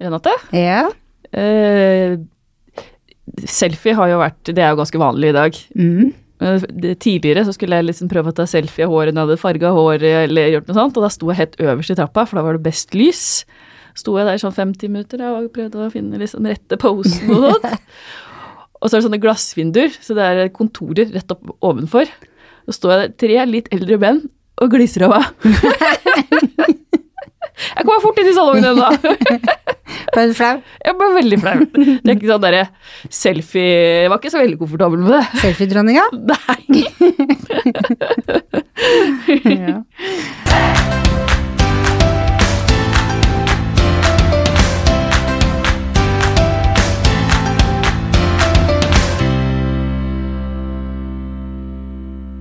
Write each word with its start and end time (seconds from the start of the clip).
Renate. 0.00 0.32
Ja. 0.56 0.86
Uh, 1.30 2.18
selfie 3.46 3.94
har 3.94 4.08
jo 4.10 4.16
vært 4.18 4.48
Det 4.50 4.58
er 4.58 4.72
jo 4.72 4.80
ganske 4.80 5.00
vanlig 5.00 5.30
i 5.30 5.36
dag. 5.36 5.58
Mm. 5.78 6.08
Uh, 6.40 6.56
det- 6.82 6.96
Tidligere 7.04 7.44
så 7.46 7.52
skulle 7.54 7.76
jeg 7.78 7.88
liksom 7.90 8.08
prøve 8.10 8.32
å 8.32 8.36
ta 8.36 8.46
selfie 8.48 8.86
av 8.86 8.90
håret 8.94 9.14
når 9.14 9.20
jeg 9.22 9.28
hadde 9.28 9.42
farga 9.44 9.72
håret 9.76 10.16
eller 10.24 10.54
gjort 10.56 10.70
noe 10.70 10.78
sånt, 10.80 10.96
og 10.96 11.04
da 11.04 11.10
sto 11.12 11.28
jeg 11.30 11.40
helt 11.42 11.60
øverst 11.60 11.92
i 11.94 11.98
trappa, 12.00 12.24
for 12.26 12.40
da 12.40 12.46
var 12.46 12.56
det 12.56 12.64
best 12.64 12.96
lys. 12.96 13.44
Sto 13.98 14.16
jeg 14.16 14.26
der 14.26 14.40
sånn 14.40 14.54
50 14.56 14.88
minutter 14.88 15.22
og 15.28 15.50
prøvde 15.52 15.84
å 15.84 15.90
finne 15.92 16.18
liksom 16.18 16.46
rette 16.48 16.78
posen 16.80 17.30
og 17.34 17.50
sånt. 17.50 17.70
Og 18.80 18.88
så 18.88 18.96
er 18.96 19.02
det 19.02 19.04
sånne 19.10 19.18
glassvinduer, 19.20 19.90
så 20.00 20.14
det 20.16 20.24
er 20.24 20.38
kontorer 20.56 21.10
rett 21.12 21.32
opp 21.34 21.50
ovenfor. 21.60 22.08
Så 22.64 22.72
står 22.78 22.92
jeg 22.94 23.00
der, 23.02 23.10
tre 23.20 23.42
litt 23.50 23.66
eldre 23.76 23.98
menn 24.00 24.22
og 24.56 24.70
gliser 24.72 25.04
av 25.04 25.12
meg. 25.12 25.26
Jeg 27.60 27.84
kommer 27.84 28.00
fort 28.00 28.16
inn 28.22 28.30
i 28.30 28.32
salongen 28.32 28.70
ennå. 28.70 28.88
Ble 30.14 30.24
du 30.30 30.34
flau? 30.34 30.56
Jeg 30.84 30.96
ble 30.98 31.08
veldig 31.14 31.38
flau. 31.42 31.58
Det 31.76 32.10
er 32.10 32.16
ikke 32.16 32.30
sånn 32.32 32.42
derre 32.44 32.62
selfie 33.14 33.66
Jeg 34.02 34.10
var 34.10 34.18
ikke 34.20 34.32
så 34.34 34.42
veldig 34.42 34.58
komfortabel 34.62 35.04
med 35.04 35.14
det. 35.14 35.22
Selfiedronninga? 35.44 36.06
Nei. 36.32 36.60
Ja. 39.60 39.76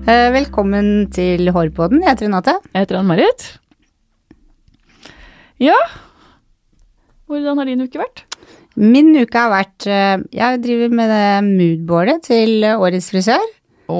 Eh, 0.09 0.29
Velkommen 0.33 1.09
til 1.13 1.51
Hårpodden. 1.53 2.01
Jeg 2.01 2.09
heter 2.15 2.25
Renate. 2.25 2.55
Jeg 2.73 2.81
heter 2.85 2.97
Ann-Marit. 2.99 3.43
Ja, 5.61 5.75
hvordan 7.29 7.61
har 7.61 7.69
din 7.69 7.85
uke 7.85 8.01
vært? 8.01 8.25
Min 8.79 9.11
uke 9.17 9.35
har 9.41 9.49
vært 9.51 9.87
eh, 9.89 10.21
Jeg 10.35 10.61
driver 10.63 10.91
med 10.99 11.09
det 11.11 11.23
moodboardet 11.47 12.21
til 12.29 12.63
årets 12.73 13.09
frisør. 13.13 13.45
Å, 13.89 13.99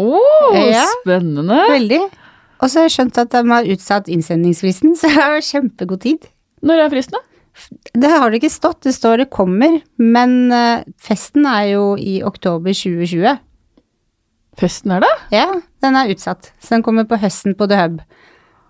Ja. 0.56 0.84
spennende. 1.00 1.58
Veldig. 1.72 2.02
Og 2.60 2.68
så 2.70 2.82
har 2.82 2.90
jeg 2.90 2.96
skjønt 2.98 3.18
at 3.24 3.32
de 3.34 3.42
har 3.50 3.70
utsatt 3.74 4.10
innsendingsfristen, 4.12 4.96
så 5.00 5.10
jeg 5.10 5.18
har 5.22 5.42
kjempegod 5.46 6.02
tid. 6.06 6.28
Når 6.66 6.86
er 6.86 6.92
fristen, 6.94 7.18
da? 7.18 7.26
Det 8.00 8.10
har 8.14 8.30
det 8.32 8.40
ikke 8.40 8.52
stått, 8.54 8.82
det 8.86 8.94
står 8.96 9.24
det 9.24 9.30
kommer, 9.34 9.80
men 10.00 10.52
eh, 10.56 10.84
festen 11.02 11.48
er 11.50 11.72
jo 11.74 11.86
i 12.00 12.20
oktober 12.24 12.72
2020. 12.76 13.40
Festen 14.60 14.92
er 14.96 15.04
det? 15.04 15.12
Ja, 15.34 15.48
den 15.84 15.96
er 16.00 16.12
utsatt, 16.14 16.52
så 16.60 16.76
den 16.78 16.84
kommer 16.86 17.08
på 17.08 17.20
høsten 17.20 17.56
på 17.60 17.68
The 17.72 17.80
Hub. 17.82 18.00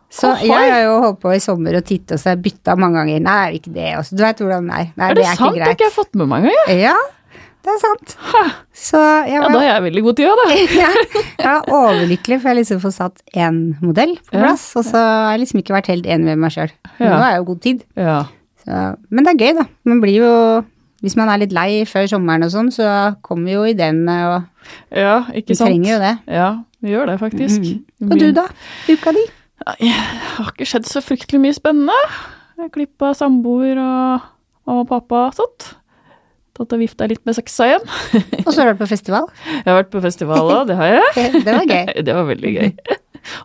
Så 0.09 0.31
Ohoi. 0.33 0.47
jeg 0.49 0.71
har 0.73 0.81
jo 0.87 0.93
holdt 1.03 1.19
på 1.21 1.31
i 1.35 1.39
sommer 1.43 1.75
og 1.77 1.83
titte 1.85 2.15
og 2.15 2.19
så 2.21 2.31
har 2.31 2.35
jeg 2.37 2.43
bytta 2.47 2.75
mange 2.81 2.97
ganger. 2.97 3.19
Nei, 3.21 3.37
det 3.37 3.49
er 3.53 3.57
ikke 3.59 3.73
det 3.75 3.89
også. 3.99 4.15
Du 4.17 4.23
vet 4.25 4.39
hvordan 4.41 4.69
det 4.71 4.77
er. 4.79 4.87
Nei, 4.97 5.09
er 5.11 5.13
det, 5.19 5.23
er 5.23 5.37
sant? 5.37 5.39
Det 5.39 5.39
ikke 5.39 5.43
har 5.45 5.57
greit. 5.59 5.75
ikke 5.77 5.85
jeg 5.89 5.95
fått 5.99 6.15
med 6.21 6.27
meg 6.31 6.47
engang. 6.47 6.63
jeg. 6.67 6.79
Ja, 6.81 6.95
det 7.59 7.73
er 7.75 7.79
sant. 7.83 8.15
Jeg 8.79 9.33
Ja, 9.35 9.43
da 9.53 9.59
er 9.59 9.67
jeg 9.69 9.83
veldig 9.85 10.03
god 10.07 10.15
tid 10.17 10.31
òg, 10.31 10.41
da. 10.41 10.47
ja, 10.81 10.89
jeg 11.37 11.45
var 11.45 11.69
overlykkelig, 11.77 12.39
for 12.39 12.49
jeg 12.49 12.55
har 12.55 12.59
liksom 12.61 12.81
fått 12.81 12.95
satt 12.97 13.21
én 13.35 13.59
modell 13.83 14.15
på 14.17 14.33
Ja. 14.39 14.41
plass, 14.47 14.65
og 14.79 14.85
så 14.87 14.97
har 14.97 15.31
jeg 15.35 15.43
liksom 15.45 15.61
ikke 15.61 15.75
vært 15.77 15.91
helt 15.93 16.05
enig 16.09 16.25
med 16.31 16.41
meg 16.47 16.51
sjøl. 16.57 16.71
Ja. 16.97 17.11
Nå 17.13 17.21
er 17.29 17.35
jo 17.37 17.43
god 17.51 17.61
tid. 17.67 17.83
Ja. 17.99 18.17
Så, 18.65 18.81
men 19.13 19.23
det 19.27 19.35
er 19.35 19.41
gøy, 19.45 19.53
da. 19.61 19.65
Man 19.85 20.01
blir 20.01 20.17
jo 20.23 20.33
Hvis 20.99 21.15
man 21.15 21.29
er 21.31 21.37
litt 21.39 21.53
lei 21.55 21.85
før 21.87 22.09
sommeren 22.11 22.43
og 22.43 22.49
sånn, 22.51 22.73
så 22.75 23.15
kommer 23.23 23.53
jo 23.53 23.61
ideene, 23.63 24.17
og 24.33 24.43
ja, 24.91 25.21
ikke 25.31 25.53
vi 25.53 25.55
sant. 25.55 25.69
trenger 25.69 25.93
jo 25.93 25.99
det. 26.01 26.15
Ja, 26.27 26.49
vi 26.83 26.91
gjør 26.91 27.05
det 27.13 27.19
faktisk. 27.21 27.61
Mm. 28.01 28.09
Og 28.11 28.17
du, 28.19 28.25
da? 28.35 28.43
Uka 28.91 29.13
di? 29.15 29.23
Det 29.59 29.89
har 29.91 30.51
ikke 30.53 30.67
skjedd 30.67 30.87
så 30.89 31.01
fryktelig 31.03 31.41
mye 31.43 31.55
spennende. 31.57 31.95
Jeg 32.59 32.71
klippa 32.75 33.11
samboer 33.15 33.79
og, 33.83 34.25
og 34.69 34.81
pappa 34.89 35.27
og 35.29 35.37
sånt. 35.37 35.67
Tatt 36.57 36.73
og 36.75 36.81
vifta 36.81 37.07
litt 37.07 37.21
med 37.27 37.37
saksa 37.37 37.69
igjen. 37.69 37.85
Og 38.45 38.49
så 38.51 38.59
har 38.59 38.67
du 38.67 38.71
vært 38.73 38.81
på 38.81 38.89
festival? 38.91 39.29
Jeg 39.47 39.67
har 39.69 39.77
vært 39.77 39.91
på 39.93 40.01
festival 40.03 40.49
òg, 40.51 40.65
det 40.67 40.75
har 40.75 40.89
jeg. 40.91 41.29
Det 41.45 41.53
var 41.55 41.69
gøy. 41.69 41.93
Det 42.09 42.15
var 42.17 42.27
veldig 42.27 42.51
gøy. 42.57 42.73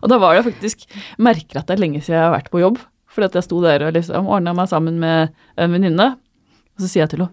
Og 0.01 0.11
da 0.11 0.17
var 0.19 0.35
det 0.35 0.43
faktisk 0.47 0.83
Merker 1.21 1.59
at 1.61 1.67
det 1.69 1.75
er 1.75 1.81
lenge 1.83 2.01
siden 2.01 2.17
jeg 2.17 2.25
har 2.25 2.33
vært 2.35 2.51
på 2.51 2.59
jobb. 2.59 2.81
Fordi 3.15 3.29
at 3.29 3.37
jeg 3.39 3.47
sto 3.47 3.61
der 3.63 3.85
og 3.87 3.95
liksom 3.95 4.27
ordna 4.27 4.51
meg 4.57 4.67
sammen 4.71 4.99
med 4.99 5.31
en 5.55 5.71
venninne. 5.77 6.09
Og 6.75 6.83
så 6.83 6.89
sier 6.91 7.05
jeg 7.05 7.13
til 7.13 7.23
henne 7.23 7.31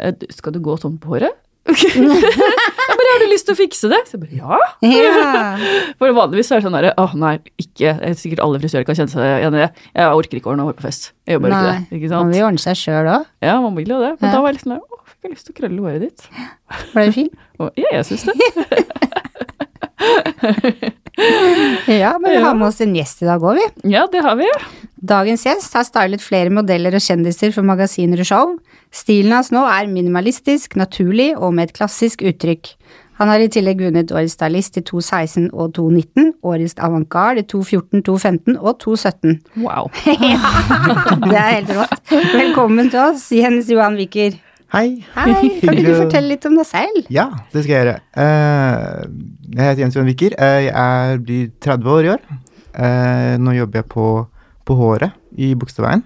«Eh, 0.00 0.32
Skal 0.32 0.56
du 0.56 0.60
gå 0.64 0.78
sånn 0.80 0.96
på 1.02 1.12
håret? 1.12 1.36
jeg 1.70 2.96
bare, 2.96 3.10
har 3.12 3.20
du 3.20 3.26
lyst 3.30 3.44
til 3.46 3.52
å 3.54 3.58
fikse 3.58 3.88
det? 3.92 3.98
Så 4.08 4.16
jeg 4.16 4.22
bare, 4.22 4.36
ja. 4.40 4.58
Yeah. 4.86 5.60
For 6.00 6.08
vanligvis 6.16 6.48
så 6.48 6.56
er 6.56 6.62
det 6.62 6.66
sånn 6.66 6.76
derre 6.78 6.92
Åh, 6.98 7.12
nei, 7.20 7.34
ikke 7.60 7.92
Sikkert 8.18 8.40
alle 8.44 8.60
frisører 8.62 8.86
kan 8.88 8.96
kjenne 8.98 9.12
seg 9.12 9.22
igjen 9.42 9.54
i 9.58 9.60
det. 9.66 9.70
Jeg 9.92 10.16
orker 10.22 10.40
ikke 10.40 10.48
å 10.50 10.52
ordne 10.54 10.66
hår 10.70 10.76
på 10.80 10.86
fest. 10.88 11.10
Jeg 11.28 11.42
bare 11.44 11.52
Nei, 11.52 11.60
ikke 11.60 11.74
det. 11.76 11.98
Ikke 12.00 12.08
sant? 12.14 12.20
man 12.24 12.32
vil 12.34 12.46
ordne 12.48 12.64
seg 12.64 12.74
sjøl 12.80 13.06
òg. 13.12 13.28
Ja, 13.44 13.54
man 13.60 13.76
vil 13.76 13.92
jo 13.92 14.00
det. 14.02 14.12
Men 14.20 14.26
Ja. 14.30 14.32
da 14.34 14.40
var 14.40 14.48
jeg 14.50 14.56
liksom 14.60 14.72
der 14.74 14.80
Å, 14.80 15.02
fikk 15.12 15.20
jeg 15.28 15.32
lyst 15.36 15.46
til 15.50 15.54
å 15.54 15.58
krølle 15.60 15.80
håret 15.84 16.02
ditt? 16.08 16.20
Ble 16.94 17.06
du 17.10 17.12
fin? 17.20 17.30
Og, 17.60 17.68
ja, 17.76 17.88
jeg 18.00 18.04
syns 18.08 18.24
det. 18.30 18.34
Ja, 21.90 22.12
men 22.22 22.30
vi 22.30 22.36
Ja. 22.38 22.44
har 22.46 22.54
med 22.54 22.68
oss 22.68 22.80
en 22.80 22.94
gjest 22.94 23.22
i 23.22 23.26
dag 23.26 23.42
òg, 23.42 23.58
vi. 23.58 23.90
Ja, 23.90 24.06
det 24.12 24.22
har 24.22 24.36
vi. 24.38 24.46
Dagens 25.02 25.42
gjest 25.44 25.74
har 25.74 25.82
stylet 25.88 26.20
flere 26.22 26.50
modeller 26.54 26.94
og 26.94 27.00
kjendiser 27.02 27.52
for 27.52 27.62
magasiner 27.66 28.20
og 28.20 28.26
show. 28.28 28.52
Stilen 28.92 29.32
hans 29.32 29.50
nå 29.50 29.64
er 29.66 29.88
minimalistisk, 29.90 30.76
naturlig 30.76 31.32
og 31.36 31.54
med 31.54 31.70
et 31.70 31.76
klassisk 31.78 32.22
uttrykk. 32.22 32.74
Han 33.20 33.28
har 33.28 33.40
i 33.42 33.48
tillegg 33.52 33.80
vunnet 33.82 34.12
Årets 34.16 34.32
stylist 34.38 34.78
i 34.78 34.80
2016 34.86 35.50
og 35.52 35.74
2019, 35.76 36.32
Årets 36.42 36.74
avantgarde 36.80 37.42
i 37.42 37.42
2014, 37.42 38.02
2015 38.06 38.56
og 38.56 38.78
2017. 38.78 39.40
Wow. 39.60 39.90
Det 41.28 41.36
er 41.36 41.50
helt 41.58 41.74
rått. 41.76 42.14
Velkommen 42.32 42.88
til 42.90 43.00
oss, 43.10 43.26
Jens 43.34 43.68
Johan 43.68 43.96
Wiker. 44.00 44.38
Hei. 44.70 45.00
Hei, 45.16 45.32
kan 45.58 45.74
ikke 45.74 45.82
du 45.82 45.96
fortelle 45.98 46.30
litt 46.30 46.44
om 46.46 46.54
deg 46.54 46.66
selv? 46.68 47.06
Ja, 47.10 47.24
det 47.50 47.64
skal 47.64 47.72
jeg 47.72 47.80
gjøre. 47.80 47.94
Eh, 48.22 49.00
jeg 49.56 49.64
heter 49.66 49.80
Jens 49.82 49.96
Johan 49.96 50.10
Wicker. 50.12 50.36
Eh, 50.38 50.58
jeg 50.68 50.74
er, 50.78 51.16
blir 51.26 51.48
30 51.66 51.90
år 51.90 52.06
i 52.06 52.10
år. 52.12 52.20
Eh, 52.78 53.32
nå 53.42 53.54
jobber 53.56 53.80
jeg 53.80 53.88
på, 53.90 54.04
på 54.70 54.76
Håret 54.78 55.16
i 55.42 55.48
Bogstadveien. 55.58 56.04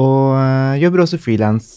Og 0.00 0.78
jobber 0.78 1.04
også 1.04 1.20
frilans 1.22 1.70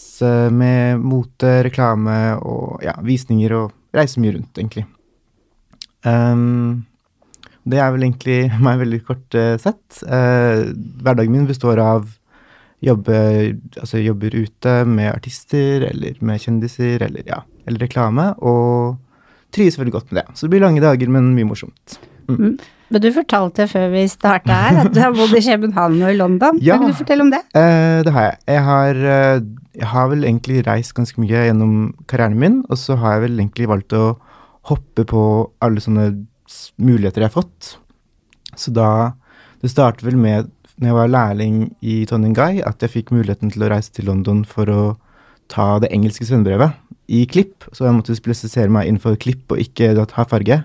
med 0.54 1.00
mote, 1.02 1.54
reklame 1.66 2.18
og 2.46 2.82
ja, 2.86 2.94
visninger 3.02 3.54
og 3.58 3.72
reiser 3.94 4.22
mye 4.22 4.36
rundt, 4.36 4.58
egentlig. 4.58 4.84
Um, 6.06 6.84
det 7.66 7.80
er 7.82 7.90
vel 7.94 8.06
egentlig 8.06 8.40
meg 8.66 8.82
veldig 8.82 9.02
kort 9.06 9.38
sett. 9.62 10.02
Hverdagen 10.02 11.34
min 11.34 11.50
består 11.50 11.82
av 11.82 12.10
jobbe, 12.84 13.16
altså 13.80 14.02
jobber 14.02 14.36
ute 14.36 14.76
med 14.88 15.10
artister 15.12 15.88
eller 15.88 16.18
med 16.24 16.42
kjendiser 16.42 17.04
eller, 17.06 17.24
ja, 17.28 17.42
eller 17.64 17.86
reklame, 17.86 18.30
og 18.44 19.00
trives 19.54 19.78
veldig 19.78 19.94
godt 19.94 20.12
med 20.12 20.22
det. 20.22 20.26
Så 20.34 20.46
det 20.46 20.54
blir 20.54 20.64
lange 20.66 20.82
dager, 20.84 21.12
men 21.12 21.32
mye 21.36 21.48
morsomt. 21.48 21.98
Men 22.28 23.02
du 23.02 23.08
fortalte 23.14 23.66
før 23.68 23.88
vi 23.94 24.04
starta 24.10 24.56
her 24.66 24.82
at 24.84 24.92
du 24.94 25.00
har 25.02 25.14
bodd 25.16 25.34
i 25.36 25.42
København 25.44 25.96
og 26.02 26.12
i 26.12 26.18
London. 26.18 26.60
Ja. 26.62 26.78
Kan 26.78 26.92
du 26.92 26.98
fortelle 26.98 27.26
om 27.26 27.32
det? 27.32 27.40
Eh, 27.56 28.02
det 28.06 28.12
har 28.14 28.28
jeg. 28.28 28.38
Jeg 28.54 28.64
har, 28.68 29.00
eh, 29.14 29.40
jeg 29.80 29.90
har 29.94 30.08
vel 30.12 30.24
egentlig 30.24 30.62
reist 30.68 30.94
ganske 30.96 31.20
mye 31.22 31.46
gjennom 31.48 31.74
karrieren 32.10 32.38
min, 32.38 32.62
og 32.68 32.80
så 32.80 32.98
har 33.00 33.16
jeg 33.16 33.26
vel 33.28 33.40
egentlig 33.40 33.70
valgt 33.70 33.96
å 33.96 34.04
hoppe 34.70 35.04
på 35.08 35.24
alle 35.64 35.82
sånne 35.84 36.06
muligheter 36.78 37.24
jeg 37.24 37.32
har 37.32 37.42
fått. 37.42 37.76
Så 38.56 38.72
da 38.72 39.14
Det 39.64 39.70
startet 39.72 40.04
vel 40.04 40.18
med 40.20 40.50
når 40.80 40.88
jeg 40.90 40.96
var 40.98 41.10
lærling 41.12 41.58
i 41.82 42.04
Tony 42.10 42.32
Guy, 42.34 42.60
at 42.66 42.82
jeg 42.82 42.90
fikk 42.90 43.12
muligheten 43.14 43.52
til 43.54 43.64
å 43.64 43.70
reise 43.70 43.92
til 43.94 44.08
London 44.10 44.42
for 44.48 44.70
å 44.70 44.82
ta 45.52 45.78
det 45.82 45.92
engelske 45.94 46.26
svennebrevet 46.26 46.74
i 47.12 47.24
klipp. 47.30 47.66
Så 47.72 47.86
jeg 47.86 47.96
måtte 47.96 48.16
spesifisere 48.16 48.72
meg 48.72 48.88
innenfor 48.88 49.18
klipp 49.20 49.54
og 49.54 49.60
ikke 49.62 49.92
ha 49.94 50.26
farge. 50.28 50.62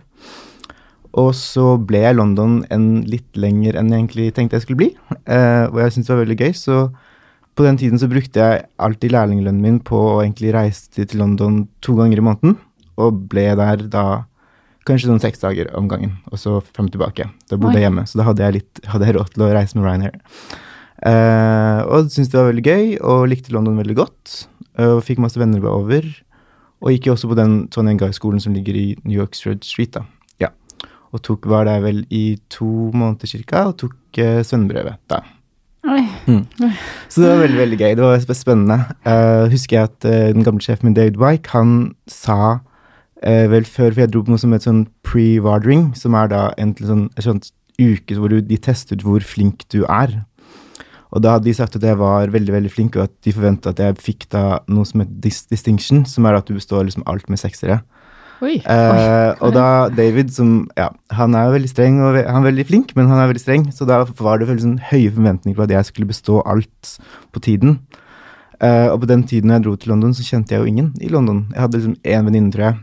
Og 1.20 1.30
så 1.38 1.74
ble 1.82 2.04
jeg 2.04 2.16
i 2.16 2.18
London 2.18 2.60
en 2.74 2.88
litt 3.10 3.38
lenger 3.38 3.78
enn 3.80 3.90
jeg 3.90 4.02
egentlig 4.04 4.32
tenkte 4.38 4.58
jeg 4.58 4.66
skulle 4.66 4.82
bli. 4.84 4.90
Eh, 5.26 5.66
og 5.70 5.80
jeg 5.82 5.94
syntes 5.94 6.10
det 6.10 6.16
var 6.16 6.24
veldig 6.24 6.40
gøy, 6.40 6.54
så 6.58 6.80
på 7.58 7.66
den 7.66 7.80
tiden 7.82 8.00
så 8.00 8.08
brukte 8.08 8.40
jeg 8.40 8.66
alltid 8.80 9.14
lærlinglønnen 9.14 9.62
min 9.62 9.80
på 9.84 9.98
å 9.98 10.20
egentlig 10.22 10.54
reise 10.56 10.94
til 10.96 11.18
London 11.20 11.64
to 11.84 11.98
ganger 11.98 12.22
i 12.22 12.26
måneden. 12.30 12.58
Og 13.00 13.26
ble 13.32 13.50
der 13.58 13.84
da 13.92 14.06
kanskje 14.88 15.10
sånn 15.10 15.22
seks 15.24 15.42
dager 15.42 15.70
om 15.78 15.90
gangen, 15.92 16.18
og 16.32 16.40
så 16.42 16.60
frem 16.64 16.88
og 16.90 16.94
tilbake. 16.96 17.28
Da 17.50 17.58
bodde 17.58 17.76
Oi. 17.76 17.82
jeg 17.82 17.88
hjemme, 17.90 18.06
så 18.10 18.22
da 18.22 18.28
hadde 18.30 18.46
jeg, 18.46 18.58
litt, 18.60 18.82
hadde 18.90 19.10
jeg 19.10 19.18
råd 19.18 19.34
til 19.34 19.46
å 19.46 19.52
reise 19.56 19.78
med 19.78 19.88
Ryanair. 19.88 20.18
Uh, 21.00 21.80
og 21.88 22.10
syntes 22.12 22.32
det 22.32 22.40
var 22.40 22.50
veldig 22.50 22.66
gøy, 22.66 22.86
og 23.08 23.28
likte 23.32 23.54
London 23.56 23.80
veldig 23.80 23.98
godt. 24.00 24.36
Uh, 24.80 24.98
og 24.98 25.04
fikk 25.08 25.22
masse 25.24 25.40
venner 25.40 25.64
over. 25.72 26.08
Og 26.80 26.94
gikk 26.96 27.10
jo 27.10 27.16
også 27.16 27.32
på 27.32 27.38
den 27.40 27.58
Tony 27.74 27.96
Guy-skolen 28.00 28.44
som 28.44 28.56
ligger 28.56 28.78
i 28.80 28.88
New 29.04 29.18
York 29.18 29.36
Street, 29.38 29.66
Street 29.68 29.94
da. 29.96 30.06
Ja. 30.44 30.54
Og 31.14 31.24
tok, 31.28 31.48
var 31.52 31.68
der 31.68 31.84
vel 31.84 32.06
i 32.10 32.40
to 32.52 32.90
måneder 32.96 33.32
cirka, 33.32 33.68
og 33.72 33.78
tok 33.84 34.22
uh, 34.22 34.40
svennebrevet 34.48 35.00
da. 35.12 35.24
Oi. 35.90 36.04
Så 37.10 37.24
det 37.24 37.30
var 37.30 37.44
veldig 37.46 37.60
veldig 37.62 37.78
gøy. 37.80 37.94
Det 37.96 38.04
var 38.04 38.36
spennende. 38.36 38.80
Uh, 39.08 39.48
husker 39.52 39.78
jeg 39.78 39.90
at 39.90 40.08
uh, 40.08 40.32
den 40.36 40.46
gamle 40.48 40.64
sjefen 40.64 40.90
min, 40.90 40.98
David 40.98 41.20
Wyke, 41.22 41.54
han 41.56 41.94
sa 42.12 42.60
eh, 43.24 43.46
vel 43.52 43.68
før 43.68 43.94
For 43.94 44.04
jeg 44.04 44.14
dro 44.14 44.24
på 44.24 44.34
noe 44.34 44.42
som 44.42 44.54
heter 44.56 44.72
sånn 44.72 44.88
pre-wardering, 45.06 45.92
som 45.98 46.18
er 46.20 46.32
da 46.32 46.48
en 46.58 46.74
sånn, 46.78 47.08
en 47.16 47.26
sånn 47.26 47.44
uke 47.80 48.18
hvor 48.18 48.32
du, 48.32 48.42
de 48.44 48.58
tester 48.60 48.98
ut 48.98 49.06
hvor 49.06 49.24
flink 49.24 49.64
du 49.72 49.84
er. 49.86 50.20
Og 51.10 51.24
da 51.26 51.36
hadde 51.36 51.48
de 51.48 51.56
sagt 51.58 51.78
at 51.80 51.86
jeg 51.86 51.98
var 51.98 52.30
veldig 52.30 52.54
veldig 52.54 52.72
flink, 52.72 52.98
og 52.98 53.08
at 53.08 53.14
de 53.26 53.34
forventa 53.34 53.72
at 53.74 53.80
jeg 53.82 53.98
fikk 54.02 54.28
da 54.34 54.60
noe 54.70 54.86
som 54.86 55.02
heter 55.02 55.16
dis 55.24 55.42
distinction, 55.50 56.04
som 56.06 56.28
er 56.30 56.38
at 56.38 56.50
du 56.50 56.54
består 56.58 56.86
liksom 56.86 57.08
alt 57.10 57.32
med 57.32 57.42
seksere. 57.42 57.80
Oi. 58.40 58.56
Eh, 58.62 59.32
og 59.44 59.52
da 59.52 59.90
David, 59.92 60.30
som 60.32 60.70
ja, 60.78 60.88
han 61.12 61.34
er 61.36 61.50
jo 61.50 61.56
veldig 61.58 61.72
streng 61.72 61.98
og 62.06 62.14
ve 62.16 62.22
han 62.24 62.40
er 62.40 62.52
veldig 62.52 62.68
flink, 62.70 62.94
men 62.96 63.10
han 63.12 63.20
er 63.20 63.32
veldig 63.32 63.42
streng, 63.42 63.66
så 63.76 63.88
da 63.90 64.04
var 64.22 64.40
det 64.40 64.62
sånn 64.62 64.78
høye 64.92 65.10
forventninger 65.12 65.58
på 65.58 65.66
at 65.66 65.74
jeg 65.76 65.90
skulle 65.90 66.12
bestå 66.12 66.40
alt 66.48 66.94
på 67.36 67.44
tiden. 67.44 67.82
Eh, 68.64 68.88
og 68.92 69.02
på 69.04 69.10
den 69.12 69.26
tiden 69.28 69.52
jeg 69.52 69.66
dro 69.66 69.76
til 69.76 69.92
London, 69.92 70.14
så 70.16 70.24
kjente 70.24 70.56
jeg 70.56 70.64
jo 70.64 70.72
ingen 70.72 70.94
i 71.04 71.12
London. 71.12 71.48
Jeg 71.52 71.64
hadde 71.66 71.82
liksom 71.82 71.98
én 72.04 72.30
venninne, 72.30 72.54
tror 72.54 72.70
jeg. 72.70 72.80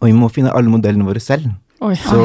Og 0.00 0.08
vi 0.08 0.14
må 0.16 0.30
finne 0.32 0.54
alle 0.54 0.72
modellene 0.72 1.06
våre 1.06 1.22
selv. 1.22 1.50
Oi. 1.82 1.96
Så 1.98 2.22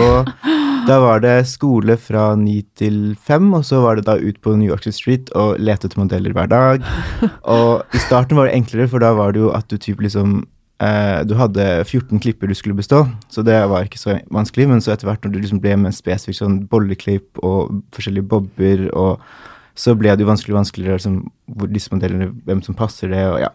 da 0.88 1.00
var 1.04 1.24
det 1.24 1.48
skole 1.50 1.98
fra 2.00 2.30
ni 2.40 2.62
til 2.80 3.16
fem, 3.20 3.50
og 3.58 3.66
så 3.68 3.82
var 3.84 3.98
det 3.98 4.06
da 4.08 4.16
ut 4.16 4.38
på 4.44 4.54
New 4.56 4.70
York 4.70 4.86
Street 4.94 5.32
og 5.36 5.58
lete 5.60 5.90
etter 5.90 6.00
modeller 6.00 6.36
hver 6.36 6.48
dag. 6.52 6.86
Og 7.56 7.98
i 7.98 8.04
starten 8.06 8.38
var 8.38 8.48
det 8.48 8.56
enklere, 8.56 8.88
for 8.92 9.04
da 9.04 9.12
var 9.18 9.34
det 9.34 9.42
jo 9.42 9.50
at 9.58 9.68
du 9.68 9.76
typ 9.82 10.00
liksom 10.06 10.40
eh, 10.84 11.26
Du 11.28 11.36
hadde 11.40 11.66
14 11.84 12.22
klipper 12.24 12.48
du 12.48 12.56
skulle 12.56 12.78
bestå, 12.78 13.04
så 13.34 13.44
det 13.44 13.58
var 13.68 13.90
ikke 13.90 14.00
så 14.00 14.20
vanskelig. 14.32 14.70
Men 14.72 14.84
så 14.84 14.94
etter 14.94 15.10
hvert 15.10 15.26
når 15.26 15.36
du 15.36 15.42
liksom 15.42 15.62
ble 15.64 15.76
med 15.82 15.98
spesifikt 15.98 16.40
sånn 16.40 16.62
bolleklipp 16.72 17.42
og 17.44 17.82
forskjellige 17.98 18.30
bobber, 18.32 18.88
og 18.94 19.26
så 19.78 19.94
ble 19.98 20.14
det 20.16 20.24
jo 20.24 20.32
vanskelig 20.32 20.56
vanskeligere 20.62 21.02
liksom, 21.02 21.20
hvor 21.58 21.70
disse 21.74 21.94
modellene, 21.94 22.32
hvem 22.48 22.64
som 22.66 22.78
passer 22.78 23.12
det, 23.12 23.26
og 23.28 23.42
ja. 23.44 23.52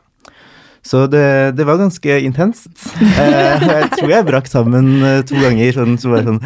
Så 0.82 1.04
det, 1.06 1.54
det 1.54 1.64
var 1.66 1.78
ganske 1.78 2.16
intenst. 2.26 2.72
Eh, 2.98 3.62
jeg 3.62 3.90
tror 3.94 4.10
jeg 4.10 4.26
brakk 4.26 4.48
sammen 4.50 4.88
eh, 5.06 5.20
to 5.26 5.38
ganger. 5.38 5.70
Sånn, 5.76 5.94
så 6.02 6.10
var 6.10 6.24
det 6.24 6.32
sånn, 6.32 6.40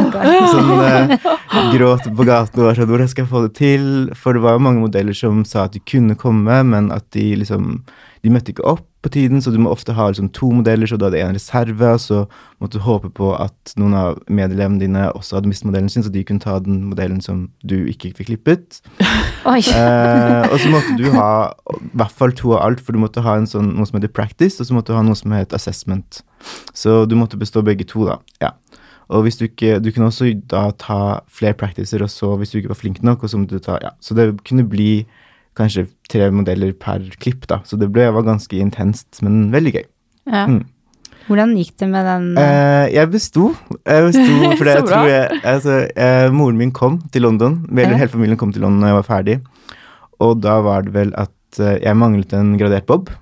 sånn 0.54 0.72
eh, 0.86 1.28
gråt 1.74 2.08
på 2.08 2.26
gaten 2.26 2.62
og 2.62 2.70
var 2.70 2.80
sånn 2.80 2.88
Hvordan 2.88 3.12
skal 3.12 3.26
jeg 3.26 3.32
få 3.34 3.44
det 3.44 3.52
til? 3.60 3.84
For 4.16 4.36
det 4.36 4.44
var 4.46 4.56
jo 4.56 4.64
mange 4.64 4.84
modeller 4.86 5.16
som 5.16 5.44
sa 5.48 5.66
at 5.68 5.76
de 5.76 5.84
kunne 5.84 6.16
komme, 6.16 6.62
men 6.64 6.88
at 6.94 7.06
de 7.16 7.34
liksom 7.42 7.82
De 8.24 8.32
møtte 8.32 8.54
ikke 8.54 8.64
opp 8.72 8.88
på 9.04 9.12
tiden, 9.12 9.42
så 9.44 9.52
du 9.52 9.58
må 9.60 9.72
ofte 9.72 9.94
ha 9.96 10.08
liksom 10.08 10.30
to 10.34 10.48
modeller, 10.54 10.88
så 10.88 10.96
du 10.98 11.04
hadde 11.06 11.20
en 11.20 11.36
reserve, 11.36 11.90
så 12.00 12.24
måtte 12.62 12.80
du 12.80 12.84
håpe 12.86 13.10
på 13.14 13.30
at 13.36 13.74
noen 13.80 13.96
av 13.98 14.20
medelevene 14.32 14.80
dine 14.80 15.04
også 15.12 15.38
hadde 15.38 15.50
mistet 15.50 15.68
modellen 15.68 15.92
sin, 15.92 16.04
så 16.06 16.12
de 16.12 16.24
kunne 16.26 16.42
ta 16.42 16.56
den 16.64 16.80
modellen 16.90 17.20
som 17.24 17.46
du 17.62 17.76
ikke 17.90 18.14
fikk 18.16 18.32
klippet. 18.32 18.80
Oi. 19.52 19.60
Eh, 19.60 20.48
og 20.48 20.56
så 20.62 20.72
måtte 20.72 20.96
du 21.00 21.10
ha 21.14 21.30
i 21.76 21.92
hvert 21.92 22.16
fall 22.16 22.32
to 22.36 22.54
av 22.56 22.64
alt, 22.64 22.84
for 22.84 22.96
du 22.96 23.02
måtte 23.02 23.24
ha 23.24 23.36
en 23.38 23.48
sånn, 23.50 23.74
noe 23.76 23.88
som 23.90 24.00
heter 24.00 24.12
practice, 24.14 24.56
og 24.58 24.70
så 24.70 24.76
måtte 24.76 24.94
du 24.94 24.98
ha 24.98 25.04
noe 25.04 25.18
som 25.18 25.34
heter 25.36 25.60
assessment. 25.60 26.22
Så 26.76 27.04
du 27.08 27.16
måtte 27.20 27.40
bestå 27.40 27.64
begge 27.66 27.86
to, 27.88 28.08
da. 28.08 28.20
Ja. 28.42 28.54
Og 29.12 29.26
hvis 29.26 29.36
du 29.36 29.44
ikke 29.44 29.80
Du 29.84 29.90
kunne 29.92 30.08
også 30.08 30.30
da 30.48 30.70
ta 30.80 31.20
flere 31.28 31.56
practicer, 31.60 32.02
og 32.02 32.08
så, 32.10 32.36
hvis 32.40 32.54
du 32.54 32.58
ikke 32.58 32.72
var 32.72 32.80
flink 32.80 33.02
nok, 33.04 33.22
og 33.22 33.30
så 33.30 33.40
måtte 33.40 33.58
du 33.58 33.64
ta 33.64 33.78
Ja. 33.82 33.92
Så 34.00 34.16
det 34.16 34.30
kunne 34.48 34.64
bli 34.64 35.04
kanskje 35.58 35.86
tre 36.10 36.28
modeller 36.34 36.74
per 36.76 37.04
klipp, 37.22 37.46
da. 37.50 37.60
Så 37.68 37.78
det 37.80 37.90
ble, 37.94 38.06
var 38.14 38.26
ganske 38.26 38.58
intenst, 38.58 39.22
men 39.24 39.48
veldig 39.54 39.74
gøy. 39.78 39.84
Ja. 40.30 40.46
Mm. 40.50 40.62
Hvordan 41.24 41.54
gikk 41.56 41.72
det 41.80 41.88
med 41.88 42.04
den 42.04 42.24
Eh, 42.36 42.86
jeg 42.92 43.08
besto. 43.12 43.54
Jeg 43.88 44.06
besto 44.10 44.50
for 44.58 44.68
det, 44.68 44.74
jeg 44.76 44.86
tror 44.90 45.08
jeg, 45.08 45.40
altså, 45.54 45.78
eh, 45.96 46.28
Moren 46.34 46.60
min 46.60 46.74
kom 46.74 47.00
til 47.14 47.24
London, 47.24 47.62
eller 47.72 47.96
hele 47.96 48.12
familien 48.12 48.40
kom 48.40 48.52
til 48.52 48.64
London 48.66 48.84
da 48.84 48.92
jeg 48.92 49.00
var 49.00 49.08
ferdig. 49.08 49.38
Og 50.24 50.36
da 50.44 50.58
var 50.64 50.84
det 50.84 50.94
vel 50.94 51.14
at 51.16 51.60
eh, 51.60 51.78
jeg 51.80 52.00
manglet 52.00 52.34
en 52.36 52.56
gradert 52.60 52.86
bob. 52.90 53.12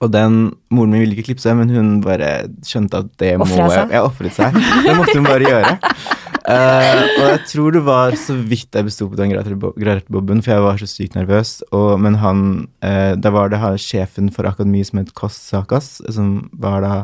Og 0.00 0.12
den 0.12 0.42
Moren 0.72 0.94
min 0.94 1.02
ville 1.04 1.16
ikke 1.16 1.30
klippe 1.30 1.44
seg, 1.44 1.56
men 1.58 1.72
hun 1.72 1.98
bare 2.04 2.48
skjønte 2.64 3.02
at 3.04 3.10
det 3.20 3.34
må 3.40 3.44
Offret 3.48 3.64
jeg 3.64 3.76
seg? 3.76 3.94
Jeg 3.96 4.06
ofret 4.06 4.36
seg. 4.36 4.60
Det 4.86 4.96
måtte 4.96 5.16
hun 5.18 5.28
bare 5.28 5.54
gjøre. 5.54 5.76
Eh, 6.50 7.00
og 7.20 7.26
jeg 7.28 7.40
tror 7.52 7.74
det 7.74 7.82
var 7.86 8.16
så 8.18 8.34
vidt 8.34 8.74
jeg 8.74 8.86
besto 8.86 9.06
på 9.10 9.18
den 9.18 9.30
graderte 9.34 10.10
boben, 10.10 10.42
for 10.42 10.54
jeg 10.54 10.64
var 10.64 10.80
så 10.80 10.88
sykt 10.90 11.16
nervøs. 11.18 11.60
Og, 11.76 11.94
men 12.02 12.18
han 12.22 12.42
uh, 12.82 13.14
Da 13.20 13.32
var 13.34 13.52
det 13.52 13.60
her 13.62 13.78
sjefen 13.80 14.30
for 14.34 14.48
akademiet 14.48 14.90
som 14.90 15.02
het 15.02 15.14
Kos 15.14 15.38
Sakas, 15.50 15.98
som 16.10 16.50
var 16.52 16.82
da 16.84 16.94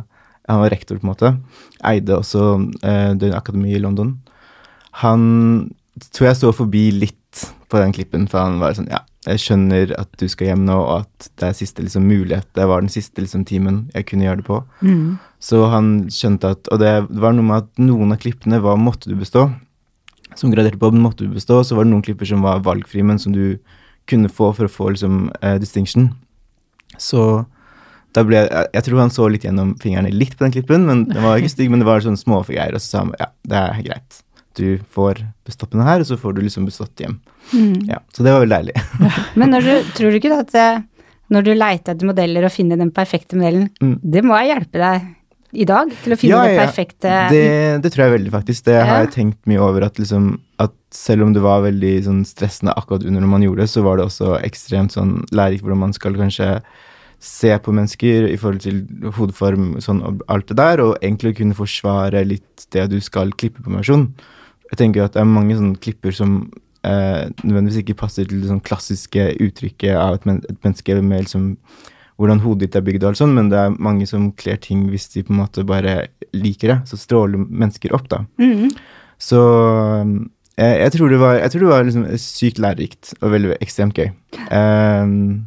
Han 0.51 0.63
var 0.63 0.71
rektor, 0.71 0.99
på 0.99 1.07
en 1.07 1.13
måte. 1.13 1.33
Eide 1.83 2.19
også 2.21 2.43
uh, 2.83 3.13
det 3.19 3.35
akademiet 3.35 3.81
i 3.81 3.83
London. 3.83 4.17
Han 5.03 5.23
tror 6.13 6.31
jeg 6.31 6.41
så 6.41 6.53
forbi 6.55 6.89
litt 6.95 7.47
på 7.71 7.81
den 7.83 7.95
klippen, 7.95 8.29
for 8.31 8.43
han 8.43 8.61
var 8.63 8.77
sånn 8.79 8.91
Ja, 8.91 9.03
jeg 9.27 9.43
skjønner 9.43 9.93
at 9.99 10.11
du 10.21 10.27
skal 10.31 10.53
hjem 10.53 10.67
nå, 10.69 10.77
og 10.79 11.05
at 11.05 11.29
det 11.41 11.49
er 11.49 11.57
siste 11.59 11.83
liksom, 11.83 12.07
mulighet. 12.07 12.47
Det 12.55 12.67
var 12.71 12.83
den 12.83 12.93
siste 12.93 13.23
liksom, 13.23 13.43
timen 13.49 13.81
jeg 13.95 14.07
kunne 14.11 14.27
gjøre 14.27 14.41
det 14.41 14.47
på. 14.47 14.61
Mm. 14.87 15.17
Så 15.43 15.65
han 15.73 15.89
skjønte 16.15 16.53
at 16.55 16.71
Og 16.73 16.81
det 16.81 16.93
var 17.11 17.35
noe 17.35 17.47
med 17.47 17.65
at 17.65 17.83
noen 17.83 18.15
av 18.15 18.21
klippene 18.23 18.61
var 18.63 18.79
måtte 18.79 19.11
du 19.11 19.17
bestå. 19.19 19.49
Som 20.39 20.53
graderte 20.55 20.79
på 20.79 20.93
måtte 20.95 21.27
du 21.27 21.35
bestå. 21.35 21.63
Så 21.67 21.75
var 21.75 21.87
det 21.87 21.95
noen 21.95 22.07
klipper 22.07 22.29
som 22.29 22.47
var 22.47 22.63
valgfri, 22.67 23.03
men 23.03 23.19
som 23.19 23.35
du 23.35 23.59
kunne 24.07 24.31
få 24.31 24.53
for 24.55 24.69
å 24.69 24.73
få 24.73 24.93
liksom 24.95 25.27
uh, 25.43 25.57
distinction. 25.59 26.13
Så 27.03 27.45
da 28.15 28.23
ble 28.25 28.39
jeg 28.39 28.69
Jeg 28.73 28.87
tror 28.87 29.03
han 29.03 29.13
så 29.13 29.27
litt 29.29 29.45
gjennom 29.45 29.75
fingrene 29.83 30.15
litt 30.15 30.39
på 30.39 30.47
den 30.47 30.55
klippen, 30.55 30.87
men 30.87 31.05
den 31.11 31.25
var 31.25 31.41
ikke 31.41 31.53
stygg, 31.53 31.73
men 31.73 31.83
det 31.83 31.89
var 31.89 32.05
sånne 32.05 32.21
smågreier. 32.21 32.79
Og 32.79 32.81
så 32.81 32.93
sa 32.93 33.03
han 33.03 33.13
ja, 33.19 33.33
det 33.43 33.59
er 33.59 33.83
greit. 33.91 34.23
Du 34.57 34.79
får 34.93 35.21
bestått 35.47 35.73
den 35.75 35.85
her, 35.87 36.01
og 36.01 36.09
så 36.09 36.17
får 36.21 36.37
du 36.37 36.43
liksom 36.47 36.65
bestått 36.69 37.03
hjem. 37.03 37.19
Mm. 37.53 37.87
Ja, 37.91 37.99
Så 38.13 38.25
det 38.27 38.33
var 38.35 38.43
veldig 38.45 38.57
deilig. 38.57 38.77
Men 39.39 39.53
du, 39.57 39.73
tror 39.97 40.11
du 40.11 40.19
ikke 40.19 40.33
da 40.33 40.41
at 40.45 40.55
eh, 40.59 40.81
når 41.33 41.45
du 41.47 41.53
leiter 41.57 41.95
etter 41.95 42.09
modeller 42.09 42.47
og 42.49 42.55
finner 42.55 42.81
den 42.81 42.91
perfekte 42.95 43.37
modellen, 43.39 43.69
Mm. 43.83 43.99
det 44.03 44.25
må 44.25 44.37
jeg 44.41 44.55
hjelpe 44.55 44.81
deg 44.83 45.13
i 45.57 45.65
dag 45.69 45.93
til 46.03 46.13
å 46.13 46.17
finne 46.19 46.35
Ja, 46.35 46.43
det 46.45 46.53
ja, 46.53 46.57
ja. 46.57 46.65
perfekte 46.67 47.13
Det, 47.33 47.45
det 47.85 47.93
tror 47.95 48.05
jeg 48.07 48.15
veldig, 48.17 48.33
faktisk. 48.35 48.65
Det 48.67 48.75
har 48.83 49.05
jeg 49.05 49.13
tenkt 49.15 49.39
mye 49.49 49.63
over. 49.63 49.87
At, 49.87 50.01
liksom, 50.03 50.41
at 50.63 50.75
selv 50.93 51.25
om 51.25 51.33
det 51.37 51.45
var 51.45 51.63
veldig 51.65 51.93
sånn, 52.09 52.25
stressende 52.29 52.75
akkurat 52.77 53.07
under 53.07 53.23
når 53.25 53.33
man 53.37 53.47
gjorde 53.47 53.65
det, 53.65 53.71
så 53.73 53.85
var 53.87 53.97
det 54.01 54.09
også 54.09 54.35
ekstremt 54.45 54.93
sånn 54.97 55.21
lærerikt 55.33 55.65
hvordan 55.65 55.85
man 55.87 55.95
skal 55.97 56.19
kanskje 56.19 56.51
se 57.27 57.55
på 57.65 57.73
mennesker 57.73 58.27
i 58.29 58.37
forhold 58.37 58.61
til 58.67 58.83
hodeform 59.17 59.79
sånn, 59.81 60.03
og 60.05 60.21
alt 60.29 60.51
det 60.51 60.59
der, 60.59 60.83
og 60.85 60.99
egentlig 61.01 61.37
kunne 61.39 61.57
forsvare 61.57 62.21
litt 62.29 62.67
det 62.77 62.85
du 62.93 62.99
skal 63.01 63.33
klippe 63.33 63.65
på 63.65 63.73
versjon. 63.73 64.11
Jeg 64.73 64.81
tenker 64.81 65.07
at 65.07 65.17
det 65.17 65.23
er 65.23 65.29
mange 65.31 65.57
sånne 65.59 65.81
klipper 65.83 66.15
som 66.15 66.39
eh, 66.87 67.27
nødvendigvis 67.43 67.83
ikke 67.83 67.99
passer 68.03 68.27
til 68.29 68.43
det 68.43 68.51
sånn 68.51 68.65
klassiske 68.65 69.29
uttrykket 69.43 69.99
av 69.99 70.19
et, 70.19 70.27
men 70.29 70.43
et 70.49 70.59
menneske 70.67 70.99
med 71.03 71.27
liksom 71.27 71.53
hvordan 72.17 72.41
hodet 72.41 72.67
ditt 72.67 72.79
er 72.79 72.85
bygd 72.85 73.03
og 73.05 73.11
alt 73.11 73.21
sånn, 73.21 73.35
men 73.37 73.51
det 73.53 73.59
er 73.61 73.75
mange 73.83 74.07
som 74.09 74.31
kler 74.41 74.57
ting 74.63 74.87
hvis 74.89 75.11
de 75.13 75.25
på 75.27 75.35
en 75.35 75.43
måte 75.43 75.67
bare 75.69 76.07
liker 76.33 76.73
det. 76.73 76.79
Så 76.89 76.97
stråler 77.01 77.43
mennesker 77.45 77.93
opp, 77.97 78.07
da. 78.09 78.23
Mm. 78.41 78.71
Så 79.21 79.41
jeg, 80.57 80.79
jeg 80.81 80.95
tror 80.95 81.13
det 81.13 81.21
var, 81.21 81.43
tror 81.53 81.65
det 81.67 81.73
var 81.75 81.85
liksom 81.85 82.07
sykt 82.21 82.63
lærerikt 82.65 83.13
og 83.21 83.35
veldig 83.35 83.59
ekstremt 83.61 84.01
gøy. 84.01 84.09
Um, 84.49 85.45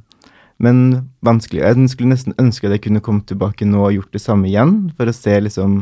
men 0.62 0.84
vanskelig. 1.26 1.64
Jeg 1.64 1.90
skulle 1.90 2.14
nesten 2.14 2.38
ønske 2.42 2.68
at 2.68 2.78
jeg 2.78 2.86
kunne 2.86 3.02
kommet 3.02 3.26
tilbake 3.32 3.66
nå 3.66 3.88
og 3.88 3.96
gjort 3.96 4.14
det 4.14 4.22
samme 4.22 4.50
igjen, 4.52 4.92
for 4.98 5.10
å 5.10 5.16
se 5.16 5.40
liksom 5.42 5.82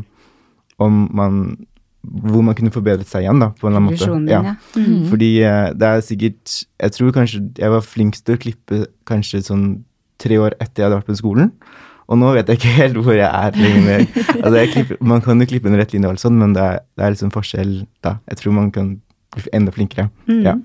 om 0.77 0.97
man 1.17 1.41
Hvor 2.05 2.43
man 2.45 2.55
kunne 2.55 2.71
forbedret 2.71 3.07
seg 3.09 3.25
igjen, 3.25 3.39
da, 3.41 3.49
på 3.51 3.67
en 3.67 3.73
eller 3.73 3.81
annen 3.81 3.97
måte. 3.97 4.31
Ja. 4.31 4.55
Mhm. 4.77 5.07
Fordi 5.09 5.31
eh, 5.43 5.73
det 5.75 5.87
er 5.87 6.01
sikkert 6.05 6.53
Jeg 6.79 6.91
tror 6.95 7.11
kanskje 7.15 7.41
jeg 7.57 7.73
var 7.73 7.81
flinkst 7.83 8.25
til 8.25 8.37
å 8.37 8.41
klippe 8.45 8.85
kanskje 9.09 9.43
sånn 9.43 9.67
tre 10.17 10.37
år 10.41 10.55
etter 10.59 10.81
jeg 10.81 10.87
hadde 10.87 11.01
vært 11.01 11.09
på 11.11 11.17
skolen. 11.19 11.51
Og 12.07 12.17
nå 12.17 12.29
vet 12.33 12.47
jeg 12.47 12.57
ikke 12.61 12.75
helt 12.77 12.95
hvor 13.03 13.13
jeg 13.17 13.27
er 13.27 13.51
lenger. 13.59 14.05
altså, 14.43 14.55
jeg 14.61 14.71
klipper, 14.71 14.97
man 15.03 15.21
kan 15.21 15.43
jo 15.43 15.49
klippe 15.49 15.67
en 15.67 15.75
rett 15.77 15.91
linje 15.93 16.07
og 16.07 16.15
alt 16.15 16.23
sånn, 16.23 16.39
men 16.39 16.55
det 16.55 16.63
er, 16.63 16.79
det 16.95 17.03
er 17.05 17.13
liksom 17.13 17.33
forskjell 17.35 17.73
da. 18.05 18.15
Jeg 18.31 18.39
tror 18.39 18.55
man 18.55 18.71
kan 18.71 18.93
bli 19.35 19.51
enda 19.53 19.73
flinkere. 19.75 20.07
Mm. 20.29 20.41
Ja. 20.45 20.55